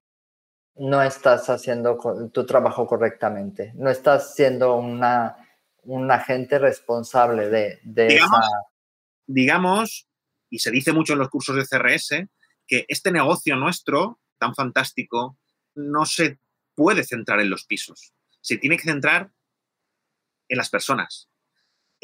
no 0.75 1.01
estás 1.01 1.49
haciendo 1.49 1.97
tu 2.31 2.45
trabajo 2.45 2.85
correctamente, 2.85 3.73
no 3.75 3.89
estás 3.89 4.35
siendo 4.35 4.75
una, 4.75 5.35
un 5.85 6.11
agente 6.11 6.59
responsable 6.59 7.49
de, 7.49 7.79
digamos, 7.83 8.39
esa... 8.39 8.47
Digamos, 9.25 10.07
y 10.51 10.59
se 10.59 10.69
dice 10.69 10.93
mucho 10.93 11.13
en 11.13 11.19
los 11.19 11.29
cursos 11.29 11.55
de 11.55 11.65
CRS, 11.65 12.27
que 12.67 12.85
este 12.87 13.11
negocio 13.11 13.55
nuestro, 13.55 14.19
tan 14.37 14.53
fantástico, 14.53 15.37
no 15.73 16.05
se 16.05 16.37
puede 16.75 17.03
centrar 17.03 17.39
en 17.39 17.49
los 17.49 17.65
pisos, 17.65 18.13
se 18.39 18.57
tiene 18.57 18.77
que 18.77 18.83
centrar 18.83 19.31
en 20.47 20.57
las 20.57 20.69
personas. 20.69 21.27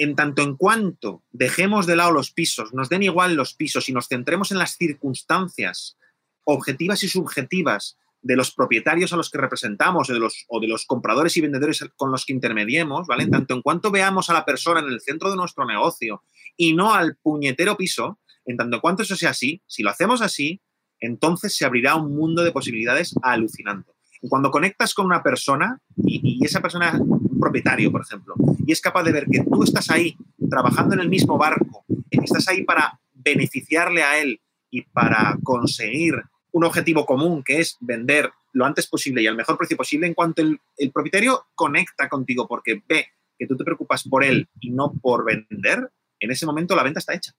En 0.02 0.16
tanto 0.16 0.42
en 0.42 0.56
cuanto 0.56 1.24
dejemos 1.30 1.86
de 1.86 1.98
lado 1.98 2.14
los 2.14 2.32
pisos, 2.32 2.74
nos 2.74 2.88
den 2.88 3.04
igual 3.04 3.36
los 3.36 3.54
pisos 3.54 3.90
y 3.90 3.92
nos 3.92 4.08
centremos 4.08 4.50
en 4.52 4.58
las 4.58 4.78
circunstancias 4.78 5.98
objetivas 6.46 7.04
y 7.04 7.10
subjetivas 7.10 7.98
de 8.22 8.38
los 8.38 8.52
propietarios 8.52 9.12
a 9.12 9.18
los 9.18 9.30
que 9.30 9.40
representamos 9.40 10.10
o 10.10 10.14
de 10.14 10.68
los, 10.68 10.86
compradores 10.86 11.36
y 11.36 11.42
vendedores 11.42 11.84
con 11.98 12.14
los 12.14 12.26
que 12.26 12.32
intermediemos, 12.32 13.08
¿vale? 13.08 13.24
En 13.24 13.32
tanto 13.32 13.54
en 13.54 13.62
cuanto 13.62 13.92
veamos 13.92 14.30
a 14.30 14.34
la 14.34 14.46
persona 14.46 14.80
en 14.80 14.88
el 14.88 15.02
centro 15.02 15.30
de 15.30 15.36
nuestro 15.36 15.66
negocio 15.66 16.24
y 16.56 16.74
no 16.74 16.94
al 16.94 17.18
puñetero 17.18 17.76
piso, 17.76 18.20
en 18.46 18.56
tanto 18.56 18.78
en 18.78 18.82
cuanto 18.82 19.04
eso 19.04 19.18
sea 19.18 19.32
así, 19.32 19.62
si 19.68 19.84
lo 19.84 19.90
hacemos 19.90 20.22
así, 20.22 20.62
entonces 21.02 21.58
se 21.58 21.66
abrirá 21.66 21.96
un 21.96 22.16
mundo 22.16 22.42
de 22.42 22.54
posibilidades 22.54 23.16
alucinante. 23.22 23.92
Cuando 24.30 24.50
conectas 24.50 24.94
con 24.94 25.06
una 25.06 25.24
persona 25.24 25.82
y, 25.98 26.40
esa 26.46 26.62
persona 26.62 26.98
propietario, 27.40 27.92
por 27.92 28.02
ejemplo, 28.02 28.36
y 28.66 28.72
es 28.72 28.82
capaz 28.82 29.04
de 29.04 29.12
ver 29.12 29.26
que 29.26 29.44
tú 29.44 29.64
estás 29.64 29.90
ahí 29.90 30.16
trabajando 30.50 30.96
en 30.96 31.02
el 31.02 31.10
mismo 31.10 31.38
barco, 31.38 31.86
estás 32.10 32.48
ahí 32.48 32.64
para 32.64 33.00
beneficiarle 33.14 34.04
a 34.04 34.20
él 34.20 34.42
y 34.70 34.84
para 34.84 35.38
conseguir 35.44 36.16
un 36.52 36.64
objetivo 36.64 37.06
común 37.06 37.44
que 37.44 37.60
es 37.60 37.78
vender 37.80 38.32
lo 38.54 38.66
antes 38.66 38.88
posible 38.88 39.22
y 39.22 39.28
al 39.28 39.36
mejor 39.36 39.58
precio 39.58 39.78
posible, 39.78 40.08
en 40.08 40.14
cuanto 40.14 40.42
el, 40.42 40.60
propietario 40.92 41.48
conecta 41.56 42.10
contigo 42.10 42.48
porque 42.48 42.82
ve 42.88 43.08
que 43.38 43.48
tú 43.48 43.56
te 43.56 43.64
preocupas 43.64 44.08
por 44.08 44.24
él 44.24 44.48
y 44.60 44.72
no 44.72 44.94
por 45.02 45.26
vender, 45.26 45.92
en 46.20 46.32
ese 46.32 46.46
momento 46.46 46.76
la 46.76 46.84
venta 46.84 47.00
está 47.00 47.14
hecha. 47.14 47.34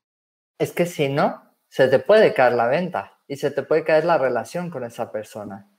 Es 0.59 0.73
que 0.73 0.87
si 0.87 1.09
no, 1.09 1.43
se 1.69 1.89
te 1.89 1.99
puede 1.99 2.33
caer 2.33 2.55
la 2.55 2.69
venta 2.69 3.19
y 3.27 3.37
se 3.37 3.51
te 3.51 3.63
puede 3.63 3.85
caer 3.85 4.05
la 4.05 4.19
relación 4.19 4.71
con 4.71 4.85
esa 4.85 5.13
persona. 5.13 5.70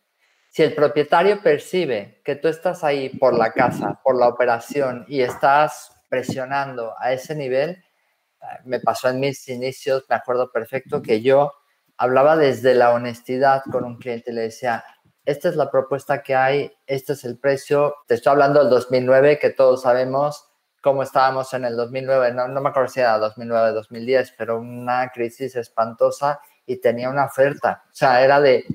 Si 0.51 0.63
el 0.63 0.75
propietario 0.75 1.41
percibe 1.41 2.21
que 2.25 2.35
tú 2.35 2.49
estás 2.49 2.83
ahí 2.83 3.07
por 3.07 3.33
la 3.33 3.53
casa, 3.53 4.01
por 4.03 4.19
la 4.19 4.27
operación 4.27 5.05
y 5.07 5.21
estás 5.21 5.93
presionando 6.09 6.93
a 6.99 7.13
ese 7.13 7.35
nivel, 7.35 7.69
eh, 7.69 8.45
me 8.65 8.81
pasó 8.81 9.07
en 9.07 9.21
mis 9.21 9.47
inicios, 9.47 10.03
me 10.09 10.17
acuerdo 10.17 10.51
perfecto 10.51 11.01
que 11.01 11.21
yo 11.21 11.53
hablaba 11.95 12.35
desde 12.35 12.75
la 12.75 12.91
honestidad 12.91 13.61
con 13.71 13.85
un 13.85 13.97
cliente, 13.97 14.33
le 14.33 14.41
decía, 14.41 14.83
esta 15.23 15.47
es 15.47 15.55
la 15.55 15.71
propuesta 15.71 16.21
que 16.21 16.35
hay, 16.35 16.69
este 16.85 17.13
es 17.13 17.23
el 17.23 17.39
precio, 17.39 17.95
te 18.05 18.15
estoy 18.15 18.31
hablando 18.31 18.59
del 18.59 18.69
2009, 18.71 19.39
que 19.39 19.51
todos 19.51 19.83
sabemos 19.83 20.49
cómo 20.81 21.01
estábamos 21.01 21.53
en 21.53 21.63
el 21.63 21.77
2009, 21.77 22.33
no, 22.33 22.49
no 22.49 22.59
me 22.59 22.71
acuerdo 22.71 22.89
si 22.89 22.99
era 22.99 23.17
2009, 23.19 23.71
2010, 23.71 24.33
pero 24.37 24.59
una 24.59 25.11
crisis 25.13 25.55
espantosa 25.55 26.41
y 26.65 26.81
tenía 26.81 27.09
una 27.09 27.23
oferta, 27.23 27.83
o 27.85 27.93
sea, 27.93 28.21
era 28.21 28.41
de, 28.41 28.65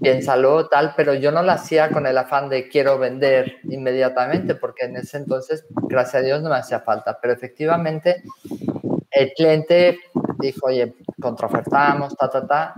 piénsalo 0.00 0.68
tal, 0.68 0.94
pero 0.96 1.14
yo 1.14 1.32
no 1.32 1.42
lo 1.42 1.52
hacía 1.52 1.90
con 1.90 2.06
el 2.06 2.18
afán 2.18 2.48
de 2.48 2.68
quiero 2.68 2.98
vender 2.98 3.56
inmediatamente, 3.64 4.54
porque 4.54 4.86
en 4.86 4.96
ese 4.96 5.18
entonces, 5.18 5.66
gracias 5.88 6.16
a 6.16 6.24
Dios, 6.24 6.42
no 6.42 6.50
me 6.50 6.56
hacía 6.56 6.80
falta, 6.80 7.18
pero 7.20 7.34
efectivamente 7.34 8.22
el 9.10 9.32
cliente 9.32 9.98
dijo, 10.38 10.66
oye, 10.66 10.94
contraofertamos, 11.20 12.16
ta, 12.16 12.30
ta, 12.30 12.46
ta. 12.46 12.74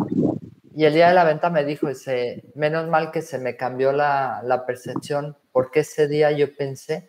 Y 0.75 0.85
el 0.85 0.95
día 0.95 1.09
de 1.09 1.15
la 1.15 1.25
venta 1.25 1.51
me 1.51 1.65
dijo, 1.65 1.89
dice, 1.89 2.45
menos 2.55 2.89
mal 2.89 3.11
que 3.11 3.23
se 3.23 3.39
me 3.39 3.57
cambió 3.57 3.93
la, 3.93 4.41
la 4.45 4.65
percepción, 4.65 5.37
porque 5.53 5.81
ese 5.81 6.09
día 6.09 6.31
yo 6.31 6.55
pensé 6.57 7.07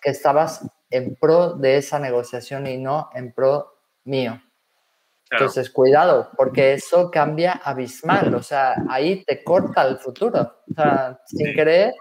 que 0.00 0.10
estabas 0.10 0.66
en 0.90 1.16
pro 1.16 1.54
de 1.54 1.76
esa 1.76 1.98
negociación 1.98 2.66
y 2.66 2.78
no 2.78 3.10
en 3.14 3.32
pro 3.32 3.76
mío. 4.04 4.40
Entonces, 5.30 5.70
cuidado, 5.70 6.30
porque 6.36 6.72
eso 6.72 7.10
cambia 7.10 7.52
abismal, 7.52 8.34
o 8.34 8.42
sea, 8.42 8.74
ahí 8.88 9.24
te 9.24 9.44
corta 9.44 9.86
el 9.86 9.98
futuro. 9.98 10.56
O 10.68 10.74
sea, 10.74 11.20
sin 11.26 11.54
querer, 11.54 11.92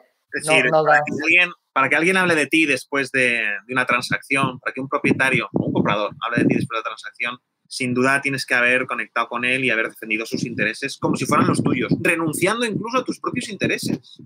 no, 0.72 0.84
para, 0.84 1.02
que 1.06 1.14
alguien, 1.24 1.52
para, 1.72 1.90
que 1.90 1.96
alguien, 1.96 2.18
hable 2.18 2.36
de 2.36 2.48
ti 2.48 2.66
después 2.66 3.12
de, 3.12 3.44
de, 3.68 3.74
una 3.74 3.86
transacción, 3.86 4.60
para 4.60 4.74
que 4.74 4.82
un 4.82 4.90
propietario 4.90 5.48
o 5.54 5.66
un 5.66 5.74
comprador 5.74 6.12
hable 6.22 6.44
de 6.44 6.46
ti 6.48 6.56
después 6.56 6.78
de 6.78 6.80
la 6.80 6.84
transacción, 6.84 7.38
sin 7.70 7.94
duda 7.94 8.20
tienes 8.22 8.46
que 8.46 8.56
haber 8.56 8.88
conectado 8.88 9.28
con 9.28 9.46
él 9.46 9.64
y 9.64 9.70
haber 9.70 9.90
defendido 9.90 10.26
sus 10.26 10.44
intereses 10.44 10.98
como 10.98 11.16
si 11.16 11.26
fueran 11.26 11.48
los 11.48 11.64
tuyos, 11.64 11.94
renunciando 12.02 12.66
incluso 12.66 12.98
a 12.98 13.04
tus 13.04 13.20
propios 13.20 13.48
intereses. 13.50 14.20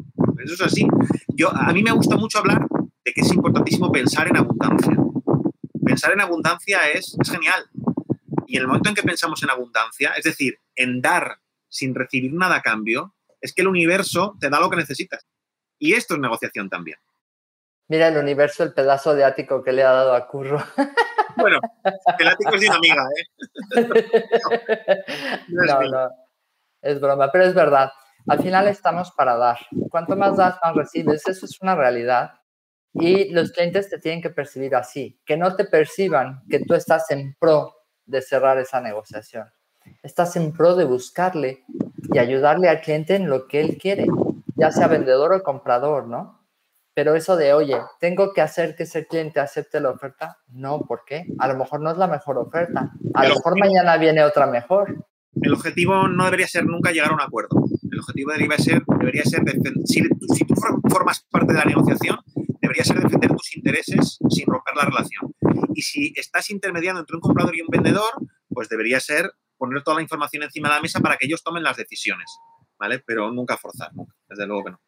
Eso 0.43 0.53
es 0.53 0.61
así. 0.61 0.87
Yo, 1.27 1.53
a 1.53 1.71
mí 1.73 1.83
me 1.83 1.91
gusta 1.91 2.15
mucho 2.15 2.39
hablar 2.39 2.65
de 3.03 3.13
que 3.13 3.21
es 3.21 3.33
importantísimo 3.33 3.91
pensar 3.91 4.27
en 4.29 4.37
abundancia. 4.37 4.97
Pensar 5.85 6.13
en 6.13 6.21
abundancia 6.21 6.89
es, 6.89 7.17
es 7.19 7.29
genial, 7.29 7.65
y 8.47 8.57
en 8.57 8.61
el 8.61 8.67
momento 8.67 8.89
en 8.89 8.95
que 8.95 9.03
pensamos 9.03 9.41
en 9.43 9.49
abundancia, 9.49 10.13
es 10.17 10.23
decir, 10.23 10.59
en 10.75 11.01
dar 11.01 11.39
sin 11.69 11.95
recibir 11.95 12.33
nada 12.33 12.57
a 12.57 12.61
cambio, 12.61 13.15
es 13.41 13.53
que 13.53 13.61
el 13.61 13.67
universo 13.67 14.37
te 14.39 14.49
da 14.49 14.59
lo 14.59 14.69
que 14.69 14.77
necesitas. 14.77 15.25
Y 15.79 15.93
esto 15.93 16.13
es 16.13 16.19
negociación 16.19 16.69
también. 16.69 16.97
Mira 17.89 18.07
el 18.07 18.17
universo, 18.17 18.63
el 18.63 18.73
pedazo 18.73 19.13
de 19.13 19.25
ático 19.25 19.63
que 19.63 19.73
le 19.73 19.83
ha 19.83 19.91
dado 19.91 20.13
a 20.13 20.27
Curro. 20.27 20.63
Bueno, 21.35 21.59
el 22.19 22.27
ático 22.27 22.55
es 22.55 22.61
de 22.61 22.69
amiga, 22.69 23.03
¿eh? 23.17 23.27
No, 25.47 25.81
no, 25.81 26.09
es 26.81 27.01
broma, 27.01 27.31
pero 27.31 27.45
es 27.45 27.55
verdad. 27.55 27.91
Al 28.27 28.41
final 28.41 28.67
estamos 28.67 29.11
para 29.11 29.35
dar. 29.35 29.57
Cuanto 29.89 30.15
más 30.15 30.37
das, 30.37 30.57
más 30.63 30.75
recibes. 30.75 31.27
Eso 31.27 31.45
es 31.45 31.59
una 31.61 31.75
realidad. 31.75 32.33
Y 32.93 33.33
los 33.33 33.51
clientes 33.51 33.89
te 33.89 33.97
tienen 33.97 34.21
que 34.21 34.29
percibir 34.29 34.75
así, 34.75 35.19
que 35.25 35.35
no 35.35 35.55
te 35.55 35.65
perciban 35.65 36.43
que 36.47 36.59
tú 36.59 36.75
estás 36.75 37.09
en 37.09 37.35
pro 37.39 37.73
de 38.05 38.21
cerrar 38.21 38.57
esa 38.57 38.81
negociación. 38.81 39.47
Estás 40.01 40.35
en 40.35 40.53
pro 40.53 40.75
de 40.75 40.85
buscarle 40.85 41.63
y 42.13 42.17
ayudarle 42.17 42.69
al 42.69 42.81
cliente 42.81 43.15
en 43.15 43.29
lo 43.29 43.47
que 43.47 43.61
él 43.61 43.77
quiere, 43.77 44.05
ya 44.55 44.71
sea 44.71 44.87
vendedor 44.87 45.33
o 45.33 45.43
comprador, 45.43 46.07
¿no? 46.07 46.43
Pero 46.95 47.15
eso 47.15 47.35
de, 47.35 47.53
oye, 47.53 47.77
tengo 47.99 48.33
que 48.33 48.41
hacer 48.41 48.75
que 48.75 48.83
ese 48.83 49.07
cliente 49.07 49.39
acepte 49.39 49.79
la 49.79 49.89
oferta, 49.89 50.37
no, 50.47 50.81
¿por 50.81 51.03
qué? 51.05 51.25
A 51.39 51.47
lo 51.47 51.57
mejor 51.57 51.81
no 51.81 51.89
es 51.89 51.97
la 51.97 52.07
mejor 52.07 52.37
oferta. 52.37 52.91
A 53.15 53.27
lo 53.27 53.35
mejor 53.35 53.59
mañana 53.59 53.97
viene 53.97 54.23
otra 54.23 54.45
mejor. 54.45 55.03
El 55.41 55.53
objetivo 55.53 56.07
no 56.07 56.25
debería 56.25 56.47
ser 56.47 56.65
nunca 56.65 56.91
llegar 56.91 57.09
a 57.09 57.15
un 57.15 57.21
acuerdo. 57.21 57.65
El 57.91 57.99
objetivo 57.99 58.31
debería 58.31 58.57
ser, 58.59 58.83
debería 58.99 59.23
ser 59.23 59.41
si, 59.85 60.03
si 60.35 60.45
tú 60.45 60.53
formas 60.87 61.25
parte 61.31 61.53
de 61.53 61.59
la 61.59 61.65
negociación, 61.65 62.19
debería 62.73 62.83
ser 62.83 63.01
defender 63.01 63.31
tus 63.31 63.55
intereses 63.55 64.17
sin 64.29 64.45
romper 64.47 64.75
la 64.75 64.85
relación. 64.85 65.33
Y 65.75 65.81
si 65.81 66.13
estás 66.15 66.49
intermediando 66.49 67.01
entre 67.01 67.15
un 67.15 67.21
comprador 67.21 67.55
y 67.55 67.61
un 67.61 67.67
vendedor, 67.69 68.11
pues 68.49 68.67
debería 68.69 68.99
ser 68.99 69.31
poner 69.57 69.83
toda 69.83 69.97
la 69.97 70.01
información 70.01 70.43
encima 70.43 70.69
de 70.69 70.75
la 70.75 70.81
mesa 70.81 70.99
para 70.99 71.17
que 71.17 71.25
ellos 71.25 71.43
tomen 71.43 71.63
las 71.63 71.77
decisiones, 71.77 72.29
¿vale? 72.79 72.99
Pero 72.99 73.31
nunca 73.31 73.57
forzar, 73.57 73.93
nunca, 73.93 74.15
desde 74.27 74.47
luego 74.47 74.65
que 74.65 74.71
no. 74.71 74.81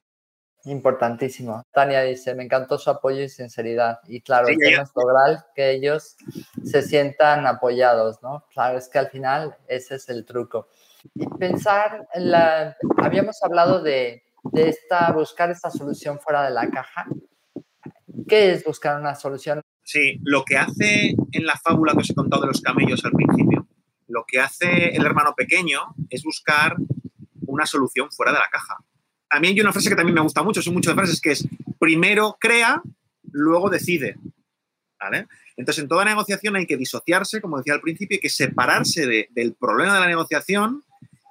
Importantísimo. 0.66 1.64
Tania 1.72 2.02
dice, 2.02 2.34
me 2.34 2.44
encantó 2.44 2.80
su 2.80 2.90
apoyo 2.90 3.22
y 3.22 3.30
sinceridad. 3.30 4.00
Y 4.08 4.22
claro, 4.22 4.48
sí, 4.48 4.56
es 4.60 4.92
lograr 4.96 5.46
que 5.54 5.72
ellos 5.72 6.16
se 6.64 6.82
sientan 6.82 7.46
apoyados, 7.46 8.18
¿no? 8.24 8.46
Claro, 8.52 8.80
es 8.80 8.90
que 8.90 8.98
al 8.98 9.10
final 9.12 9.56
ese 9.68 9.96
es 9.96 10.10
el 10.10 10.26
truco. 10.26 10.70
Y 11.14 11.28
pensar, 11.38 12.08
en 12.16 12.32
la, 12.32 12.76
habíamos 12.98 13.44
hablado 13.44 13.84
de, 13.84 14.24
de 14.54 14.70
esta, 14.70 15.12
buscar 15.12 15.52
esta 15.52 15.70
solución 15.70 16.20
fuera 16.20 16.44
de 16.44 16.50
la 16.50 16.68
caja. 16.72 17.06
¿Qué 18.28 18.54
es 18.54 18.64
buscar 18.64 19.00
una 19.00 19.16
solución? 19.16 19.62
Sí, 19.84 20.20
lo 20.24 20.44
que 20.44 20.58
hace 20.58 21.16
en 21.32 21.46
la 21.46 21.56
fábula 21.58 21.94
que 21.94 22.00
os 22.00 22.10
he 22.10 22.16
contado 22.16 22.42
de 22.42 22.48
los 22.48 22.62
camellos 22.62 23.04
al 23.06 23.12
principio, 23.12 23.68
lo 24.08 24.24
que 24.28 24.40
hace 24.40 24.96
el 24.96 25.06
hermano 25.06 25.34
pequeño 25.36 25.96
es 26.10 26.24
buscar 26.24 26.76
una 27.46 27.66
solución 27.66 28.12
fuera 28.12 28.32
de 28.32 28.40
la 28.40 28.50
caja. 28.52 28.78
A 29.30 29.40
mí 29.40 29.50
hay 29.50 29.62
una 29.62 29.72
frase 29.72 29.90
que 29.90 29.96
también 29.96 30.16
me 30.16 30.22
gusta 30.22 30.44
mucho, 30.44 30.62
son 30.62 30.74
muchas 30.74 30.96
frases, 30.96 31.22
que 31.22 31.32
es 31.32 31.48
primero 31.80 32.38
crea, 32.40 32.82
luego 33.32 33.70
decide. 33.70 34.18
¿Vale? 35.00 35.28
Entonces, 35.58 35.84
en 35.84 35.90
toda 35.90 36.06
negociación 36.06 36.56
hay 36.56 36.66
que 36.66 36.78
disociarse, 36.78 37.42
como 37.42 37.58
decía 37.58 37.74
al 37.74 37.82
principio, 37.82 38.16
hay 38.16 38.22
que 38.22 38.30
separarse 38.30 39.28
del 39.30 39.54
problema 39.54 39.94
de 39.94 40.00
la 40.00 40.08
negociación 40.08 40.84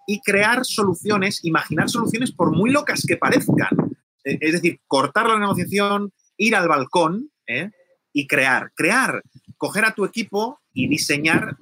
y 0.06 0.20
crear 0.20 0.64
soluciones, 0.64 1.44
imaginar 1.44 1.88
soluciones 1.88 2.30
por 2.30 2.52
muy 2.52 2.70
locas 2.70 3.04
que 3.06 3.16
parezcan. 3.16 3.96
E, 4.22 4.38
es 4.40 4.52
decir, 4.52 4.80
cortar 4.86 5.28
la 5.28 5.38
negociación, 5.38 6.12
ir 6.36 6.56
al 6.56 6.68
balcón 6.68 7.30
¿eh? 7.46 7.70
y 8.12 8.26
crear. 8.26 8.72
Crear, 8.74 9.22
coger 9.56 9.84
a 9.84 9.94
tu 9.94 10.04
equipo 10.04 10.60
y 10.72 10.88
diseñar, 10.88 11.56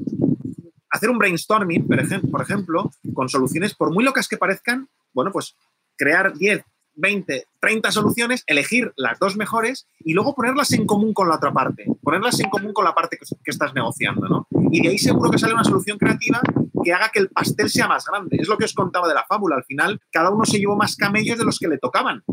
hacer 0.90 1.10
un 1.10 1.18
brainstorming, 1.18 1.86
por 2.30 2.42
ejemplo, 2.42 2.90
con 3.14 3.28
soluciones, 3.28 3.74
por 3.74 3.92
muy 3.92 4.04
locas 4.04 4.28
que 4.28 4.36
parezcan, 4.36 4.88
bueno, 5.12 5.30
pues 5.32 5.56
crear 5.96 6.32
10, 6.34 6.64
20, 6.94 7.46
30 7.60 7.90
soluciones, 7.90 8.44
elegir 8.46 8.92
las 8.96 9.18
dos 9.18 9.36
mejores 9.36 9.86
y 10.00 10.12
luego 10.12 10.34
ponerlas 10.34 10.72
en 10.72 10.86
común 10.86 11.14
con 11.14 11.28
la 11.28 11.36
otra 11.36 11.52
parte, 11.52 11.86
ponerlas 12.02 12.40
en 12.40 12.50
común 12.50 12.72
con 12.72 12.84
la 12.84 12.94
parte 12.94 13.18
que, 13.18 13.50
estás 13.50 13.74
negociando, 13.74 14.28
¿no? 14.28 14.46
Y 14.70 14.82
de 14.82 14.88
ahí 14.88 14.98
seguro 14.98 15.30
que 15.30 15.38
sale 15.38 15.54
una 15.54 15.64
solución 15.64 15.98
creativa 15.98 16.40
que 16.82 16.92
haga 16.92 17.10
que 17.10 17.20
el 17.20 17.28
pastel 17.28 17.70
sea 17.70 17.88
más 17.88 18.04
grande. 18.04 18.36
Es 18.40 18.48
lo 18.48 18.58
que 18.58 18.64
os 18.64 18.74
contaba 18.74 19.08
de 19.08 19.14
la 19.14 19.24
fábula. 19.24 19.56
Al 19.56 19.64
final, 19.64 20.00
cada 20.10 20.30
uno 20.30 20.44
se 20.44 20.58
llevó 20.58 20.76
más 20.76 20.96
camellos 20.96 21.38
de 21.38 21.44
los 21.44 21.58
que 21.58 21.68
le 21.68 21.78
tocaban 21.78 22.24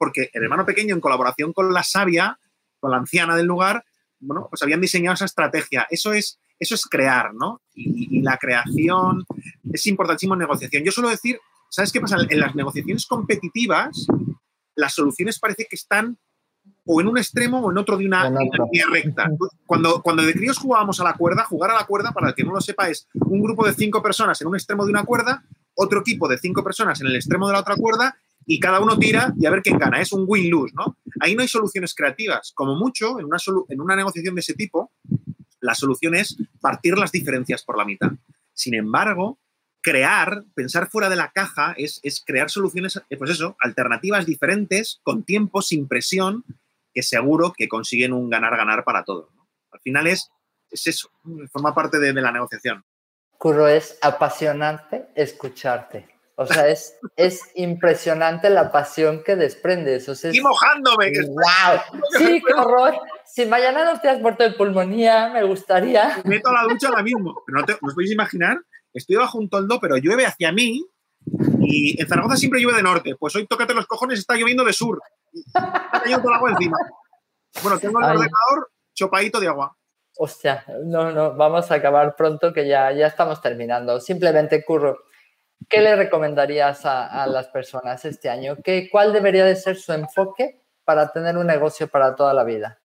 porque 0.00 0.30
el 0.32 0.44
hermano 0.44 0.64
pequeño, 0.64 0.94
en 0.94 1.00
colaboración 1.02 1.52
con 1.52 1.74
la 1.74 1.82
sabia, 1.82 2.38
con 2.80 2.90
la 2.90 2.96
anciana 2.96 3.36
del 3.36 3.44
lugar, 3.44 3.84
bueno, 4.18 4.46
pues 4.48 4.62
habían 4.62 4.80
diseñado 4.80 5.12
esa 5.12 5.26
estrategia. 5.26 5.86
Eso 5.90 6.14
es, 6.14 6.40
eso 6.58 6.74
es 6.74 6.86
crear, 6.86 7.34
¿no? 7.34 7.60
Y, 7.74 8.22
la 8.22 8.38
creación 8.38 9.26
es 9.70 9.86
importantísimo 9.86 10.32
en 10.32 10.40
negociación. 10.40 10.84
Yo 10.84 10.90
suelo 10.90 11.10
decir, 11.10 11.38
¿sabes 11.68 11.92
qué 11.92 12.00
pasa? 12.00 12.16
En 12.30 12.40
las 12.40 12.54
negociaciones 12.54 13.04
competitivas, 13.04 14.06
las 14.74 14.94
soluciones 14.94 15.38
parece 15.38 15.66
que 15.68 15.76
están 15.76 16.16
o 16.86 17.02
en 17.02 17.06
un 17.06 17.18
extremo 17.18 17.60
o 17.60 17.70
en 17.70 17.76
otro 17.76 17.98
de 17.98 18.06
una, 18.06 18.30
línea 18.30 18.86
recta. 18.90 19.30
Cuando, 19.66 20.00
cuando 20.00 20.22
de 20.22 20.32
críos 20.32 20.56
jugábamos 20.56 20.98
a 21.00 21.04
la 21.04 21.12
cuerda, 21.12 21.44
jugar 21.44 21.72
a 21.72 21.74
la 21.74 21.84
cuerda, 21.84 22.12
para 22.12 22.28
el 22.28 22.34
que 22.34 22.44
no 22.44 22.54
lo 22.54 22.62
sepa, 22.62 22.88
es 22.88 23.06
un 23.12 23.42
grupo 23.42 23.66
de 23.66 23.74
cinco 23.74 24.02
personas 24.02 24.40
en 24.40 24.48
un 24.48 24.54
extremo 24.54 24.86
de 24.86 24.92
una 24.92 25.04
cuerda 25.04 25.44
otro 25.74 26.00
equipo 26.00 26.28
de 26.28 26.38
cinco 26.38 26.62
personas 26.62 27.00
en 27.00 27.06
el 27.06 27.16
extremo 27.16 27.46
de 27.46 27.54
la 27.54 27.60
otra 27.60 27.76
cuerda 27.76 28.16
y 28.50 28.58
cada 28.58 28.80
uno 28.80 28.98
tira 28.98 29.32
y 29.38 29.46
a 29.46 29.50
ver 29.50 29.62
quién 29.62 29.78
gana. 29.78 30.00
Es 30.00 30.12
un 30.12 30.24
win-lose, 30.26 30.74
¿no? 30.74 30.96
Ahí 31.20 31.36
no 31.36 31.42
hay 31.42 31.46
soluciones 31.46 31.94
creativas. 31.94 32.50
Como 32.52 32.74
mucho, 32.74 33.20
en 33.20 33.26
una, 33.26 33.36
en 33.68 33.80
una 33.80 33.94
negociación 33.94 34.34
de 34.34 34.40
ese 34.40 34.54
tipo, 34.54 34.90
la 35.60 35.76
solución 35.76 36.16
es 36.16 36.36
partir 36.60 36.98
las 36.98 37.12
diferencias 37.12 37.62
por 37.62 37.78
la 37.78 37.84
mitad. 37.84 38.10
Sin 38.52 38.74
embargo, 38.74 39.38
crear, 39.80 40.42
pensar 40.52 40.90
fuera 40.90 41.08
de 41.08 41.14
la 41.14 41.30
caja, 41.30 41.76
es, 41.78 42.00
crear 42.26 42.50
soluciones, 42.50 43.00
eh, 43.08 43.16
pues 43.16 43.30
eso, 43.30 43.56
alternativas 43.60 44.26
diferentes, 44.26 44.98
con 45.04 45.22
tiempo, 45.22 45.62
sin 45.62 45.86
presión, 45.86 46.44
que 46.92 47.04
seguro 47.04 47.52
que 47.56 47.68
consiguen 47.68 48.12
un 48.12 48.30
ganar-ganar 48.30 48.82
para 48.82 49.04
todos. 49.04 49.28
Al 49.70 49.78
final 49.78 50.08
es, 50.08 50.28
es 50.72 50.88
eso, 50.88 51.08
forma 51.52 51.72
parte 51.72 52.00
de, 52.00 52.12
la 52.14 52.32
negociación. 52.32 52.84
Curro, 53.38 53.68
es 53.68 53.96
apasionante 54.02 55.06
escucharte. 55.14 56.19
O 56.40 56.46
sea, 56.46 56.68
es, 56.68 56.98
es 57.16 57.42
impresionante 57.54 58.48
la 58.48 58.72
pasión 58.72 59.22
que 59.22 59.36
desprendes. 59.36 60.08
O 60.08 60.14
sea, 60.14 60.32
mojándome! 60.40 61.12
¡Wow! 61.28 62.00
Sí, 62.16 62.42
qué 62.46 62.54
horror. 62.54 62.94
Si 63.26 63.44
mañana 63.44 63.84
no 63.84 64.00
te 64.00 64.08
has 64.08 64.22
muerto 64.22 64.44
de 64.44 64.52
pulmonía, 64.52 65.28
me 65.28 65.42
gustaría. 65.42 66.16
Me 66.24 66.36
meto 66.36 66.48
a 66.48 66.54
la 66.54 66.62
ducha 66.62 66.88
ahora 66.88 67.02
mismo. 67.02 67.42
no, 67.46 67.64
te, 67.66 67.74
¿Os 67.74 67.92
podéis 67.92 68.12
imaginar? 68.12 68.58
Estoy 68.94 69.16
bajo 69.16 69.36
un 69.36 69.50
toldo, 69.50 69.78
pero 69.80 69.98
llueve 69.98 70.24
hacia 70.24 70.50
mí 70.50 70.82
y 71.60 72.00
en 72.00 72.08
Zaragoza 72.08 72.36
siempre 72.36 72.62
llueve 72.62 72.78
de 72.78 72.84
norte. 72.84 73.16
Pues 73.16 73.36
hoy, 73.36 73.46
tócate 73.46 73.74
los 73.74 73.86
cojones, 73.86 74.18
está 74.18 74.34
lloviendo 74.34 74.64
de 74.64 74.72
sur. 74.72 74.98
Está 75.34 75.90
cayendo 75.92 76.22
todo 76.22 76.30
el 76.30 76.36
agua 76.36 76.50
encima. 76.52 76.78
Bueno, 77.62 77.78
tengo 77.78 77.98
el 77.98 78.04
ordenador 78.06 78.70
chopadito 78.94 79.40
de 79.40 79.48
agua. 79.48 79.76
Hostia, 80.16 80.64
no, 80.86 81.12
no, 81.12 81.36
vamos 81.36 81.70
a 81.70 81.74
acabar 81.74 82.16
pronto 82.16 82.54
que 82.54 82.66
ya, 82.66 82.92
ya 82.92 83.08
estamos 83.08 83.42
terminando. 83.42 84.00
Simplemente, 84.00 84.64
Curro, 84.64 85.00
¿qué 85.68 85.80
le 85.80 85.96
recomendarías 85.96 86.84
a, 86.84 87.26
las 87.26 87.48
personas 87.48 88.04
este 88.04 88.28
año? 88.28 88.56
¿Qué, 88.62 88.88
¿Cuál 88.90 89.12
debería 89.12 89.44
de 89.44 89.56
ser 89.56 89.76
su 89.76 89.92
enfoque 89.92 90.60
para 90.84 91.12
tener 91.12 91.36
un 91.36 91.46
negocio 91.46 91.88
para 91.88 92.14
toda 92.14 92.34
la 92.34 92.44
vida? 92.44 92.80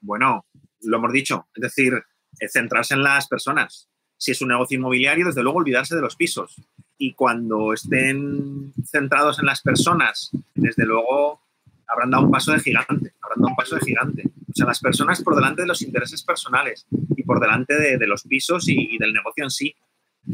Bueno, 0.00 0.46
lo 0.82 0.96
hemos 0.96 1.12
dicho, 1.12 1.48
es 1.54 1.62
decir, 1.62 2.02
centrarse 2.48 2.94
en 2.94 3.02
las 3.02 3.26
personas. 3.26 3.88
Si 4.16 4.32
es 4.32 4.42
un 4.42 4.48
negocio 4.48 4.78
inmobiliario, 4.78 5.26
desde 5.26 5.42
luego 5.42 5.58
olvidarse 5.58 5.94
de 5.94 6.02
los 6.02 6.16
pisos. 6.16 6.60
Y 6.96 7.14
cuando 7.14 7.72
estén 7.72 8.72
centrados 8.84 9.38
en 9.38 9.46
las 9.46 9.62
personas, 9.62 10.30
desde 10.54 10.84
luego 10.84 11.40
habrán 11.86 12.10
dado 12.10 12.24
un 12.24 12.30
paso 12.30 12.52
de 12.52 12.60
gigante, 12.60 13.14
habrán 13.22 13.38
dado 13.38 13.48
un 13.48 13.56
paso 13.56 13.76
de 13.76 13.82
gigante. 13.82 14.24
O 14.50 14.54
sea, 14.54 14.66
las 14.66 14.80
personas 14.80 15.22
por 15.22 15.34
delante 15.34 15.62
de 15.62 15.68
los 15.68 15.82
intereses 15.82 16.22
personales 16.22 16.86
y 17.16 17.22
por 17.22 17.40
delante 17.40 17.98
de, 17.98 18.06
los 18.06 18.24
pisos 18.24 18.68
y, 18.68 18.98
del 18.98 19.12
negocio 19.12 19.44
en 19.44 19.50
sí. 19.50 19.74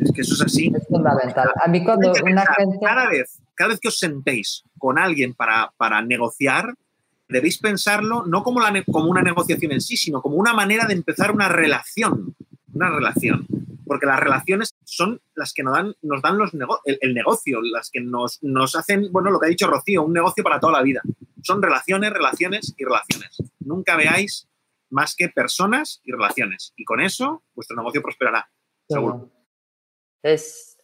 Es 0.01 0.13
que 0.13 0.23
eso 0.23 0.35
es 0.35 0.43
así. 0.43 0.73
Es 0.75 0.87
fundamental. 0.89 1.51
A 1.63 1.69
mí 1.69 1.85
cuando 1.85 2.13
una 2.23 2.45
gente... 2.57 2.79
Cada 2.83 3.09
vez, 3.09 3.41
cada 3.55 3.71
vez 3.71 3.81
que 3.81 3.89
os 3.89 3.99
sentéis 3.99 4.65
con 4.79 4.99
alguien 4.99 5.35
para, 5.35 5.73
para 5.77 6.03
negociar, 6.03 6.75
debéis 7.29 7.59
pensarlo 7.59 8.25
no 8.27 8.43
como, 8.43 8.61
la, 8.61 8.73
como 8.85 9.11
una 9.11 9.23
negociación 9.23 9.73
en 9.73 9.81
sí, 9.81 9.97
sino 9.97 10.21
como 10.21 10.37
una 10.37 10.53
manera 10.53 10.87
de 10.87 10.95
empezar 10.95 11.31
una 11.31 11.49
relación. 11.49 12.35
Una 12.73 12.91
relación. 12.91 13.47
Porque 13.87 14.07
las 14.07 14.19
relaciones 14.19 14.71
son 14.85 15.21
las 15.35 15.53
que 15.53 15.63
nos 15.63 15.75
dan, 15.75 15.95
nos 16.03 16.23
dan 16.23 16.39
los 16.39 16.51
el, 16.85 17.15
negocio, 17.15 17.61
las 17.63 17.91
que 17.91 18.01
nos, 18.01 18.43
nos 18.43 18.75
hacen, 18.75 19.13
bueno, 19.13 19.31
lo 19.31 19.39
que 19.39 19.47
ha 19.47 19.51
dicho 19.51 19.67
Rocío, 19.67 20.03
un 20.03 20.13
negocio 20.13 20.43
para 20.43 20.59
toda 20.59 20.73
la 20.73 20.83
vida. 20.83 21.03
Son 21.43 21.63
relaciones, 21.63 22.11
relaciones 22.11 22.75
y 22.77 22.85
relaciones. 22.85 23.37
Nunca 23.61 23.97
veáis 23.97 24.49
más 24.91 25.15
que 25.15 25.29
personas 25.29 26.01
y 26.05 26.13
relaciones. 26.13 26.73
Y 26.77 26.85
con 26.85 27.01
eso, 27.01 27.43
vuestro 27.55 27.77
negocio 27.77 28.01
prosperará. 28.03 28.49
Seguro. 28.89 29.34
Es. 30.25 30.79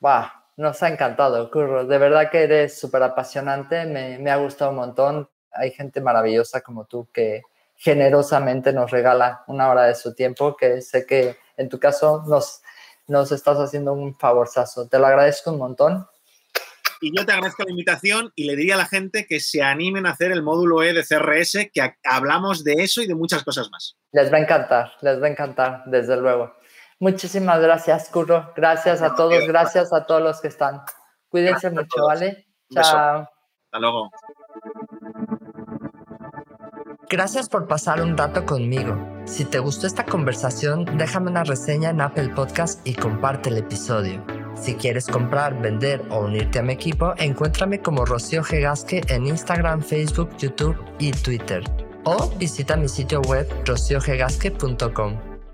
¡Wow! 0.00 0.24
Nos 0.56 0.82
ha 0.82 0.88
encantado, 0.88 1.50
Curro. 1.50 1.86
De 1.86 1.98
verdad 1.98 2.30
que 2.30 2.42
eres 2.42 2.78
súper 2.78 3.02
apasionante. 3.02 3.84
Me, 3.84 4.18
me 4.18 4.30
ha 4.30 4.36
gustado 4.36 4.70
un 4.70 4.78
montón. 4.78 5.28
Hay 5.52 5.70
gente 5.70 6.00
maravillosa 6.00 6.62
como 6.62 6.86
tú 6.86 7.06
que 7.12 7.42
generosamente 7.76 8.72
nos 8.72 8.90
regala 8.90 9.44
una 9.48 9.68
hora 9.70 9.82
de 9.82 9.94
su 9.94 10.14
tiempo, 10.14 10.56
que 10.56 10.80
sé 10.80 11.04
que 11.04 11.36
en 11.58 11.68
tu 11.68 11.78
caso 11.78 12.24
nos, 12.26 12.62
nos 13.06 13.32
estás 13.32 13.58
haciendo 13.58 13.92
un 13.92 14.18
favorzazo. 14.18 14.88
Te 14.88 14.98
lo 14.98 15.06
agradezco 15.06 15.52
un 15.52 15.58
montón. 15.58 16.06
Y 17.02 17.14
yo 17.14 17.26
te 17.26 17.32
agradezco 17.32 17.64
la 17.64 17.72
invitación 17.72 18.32
y 18.34 18.44
le 18.44 18.56
diría 18.56 18.76
a 18.76 18.78
la 18.78 18.86
gente 18.86 19.26
que 19.26 19.40
se 19.40 19.62
animen 19.62 20.06
a 20.06 20.12
hacer 20.12 20.32
el 20.32 20.42
módulo 20.42 20.82
E 20.82 20.94
de 20.94 21.04
CRS, 21.04 21.70
que 21.70 21.94
hablamos 22.02 22.64
de 22.64 22.72
eso 22.78 23.02
y 23.02 23.06
de 23.06 23.14
muchas 23.14 23.44
cosas 23.44 23.68
más. 23.70 23.98
Les 24.12 24.32
va 24.32 24.38
a 24.38 24.40
encantar, 24.40 24.92
les 25.02 25.20
va 25.20 25.26
a 25.26 25.30
encantar, 25.30 25.82
desde 25.84 26.16
luego. 26.16 26.54
Muchísimas 26.98 27.60
gracias, 27.60 28.08
Curro. 28.08 28.52
Gracias 28.56 29.02
a 29.02 29.14
todos, 29.14 29.46
gracias 29.46 29.92
a 29.92 30.04
todos 30.06 30.22
los 30.22 30.40
que 30.40 30.48
están. 30.48 30.82
Cuídense 31.28 31.70
mucho, 31.70 32.06
¿vale? 32.06 32.46
Chao. 32.72 33.28
Hasta 33.66 33.78
luego. 33.78 34.10
Gracias 37.08 37.48
por 37.48 37.68
pasar 37.68 38.00
un 38.00 38.16
rato 38.16 38.44
conmigo. 38.44 38.96
Si 39.26 39.44
te 39.44 39.58
gustó 39.60 39.86
esta 39.86 40.04
conversación, 40.04 40.84
déjame 40.96 41.30
una 41.30 41.44
reseña 41.44 41.90
en 41.90 42.00
Apple 42.00 42.30
Podcast 42.30 42.84
y 42.86 42.94
comparte 42.94 43.50
el 43.50 43.58
episodio. 43.58 44.24
Si 44.56 44.74
quieres 44.74 45.06
comprar, 45.06 45.60
vender 45.60 46.02
o 46.10 46.20
unirte 46.20 46.58
a 46.58 46.62
mi 46.62 46.72
equipo, 46.72 47.14
encuéntrame 47.18 47.80
como 47.80 48.04
Rocío 48.06 48.42
Gegasque 48.42 49.02
en 49.08 49.26
Instagram, 49.26 49.82
Facebook, 49.82 50.30
YouTube 50.38 50.76
y 50.98 51.12
Twitter. 51.12 51.62
O 52.04 52.30
visita 52.38 52.76
mi 52.76 52.88
sitio 52.88 53.20
web 53.20 53.46
rociogegasque.com. 53.66 55.35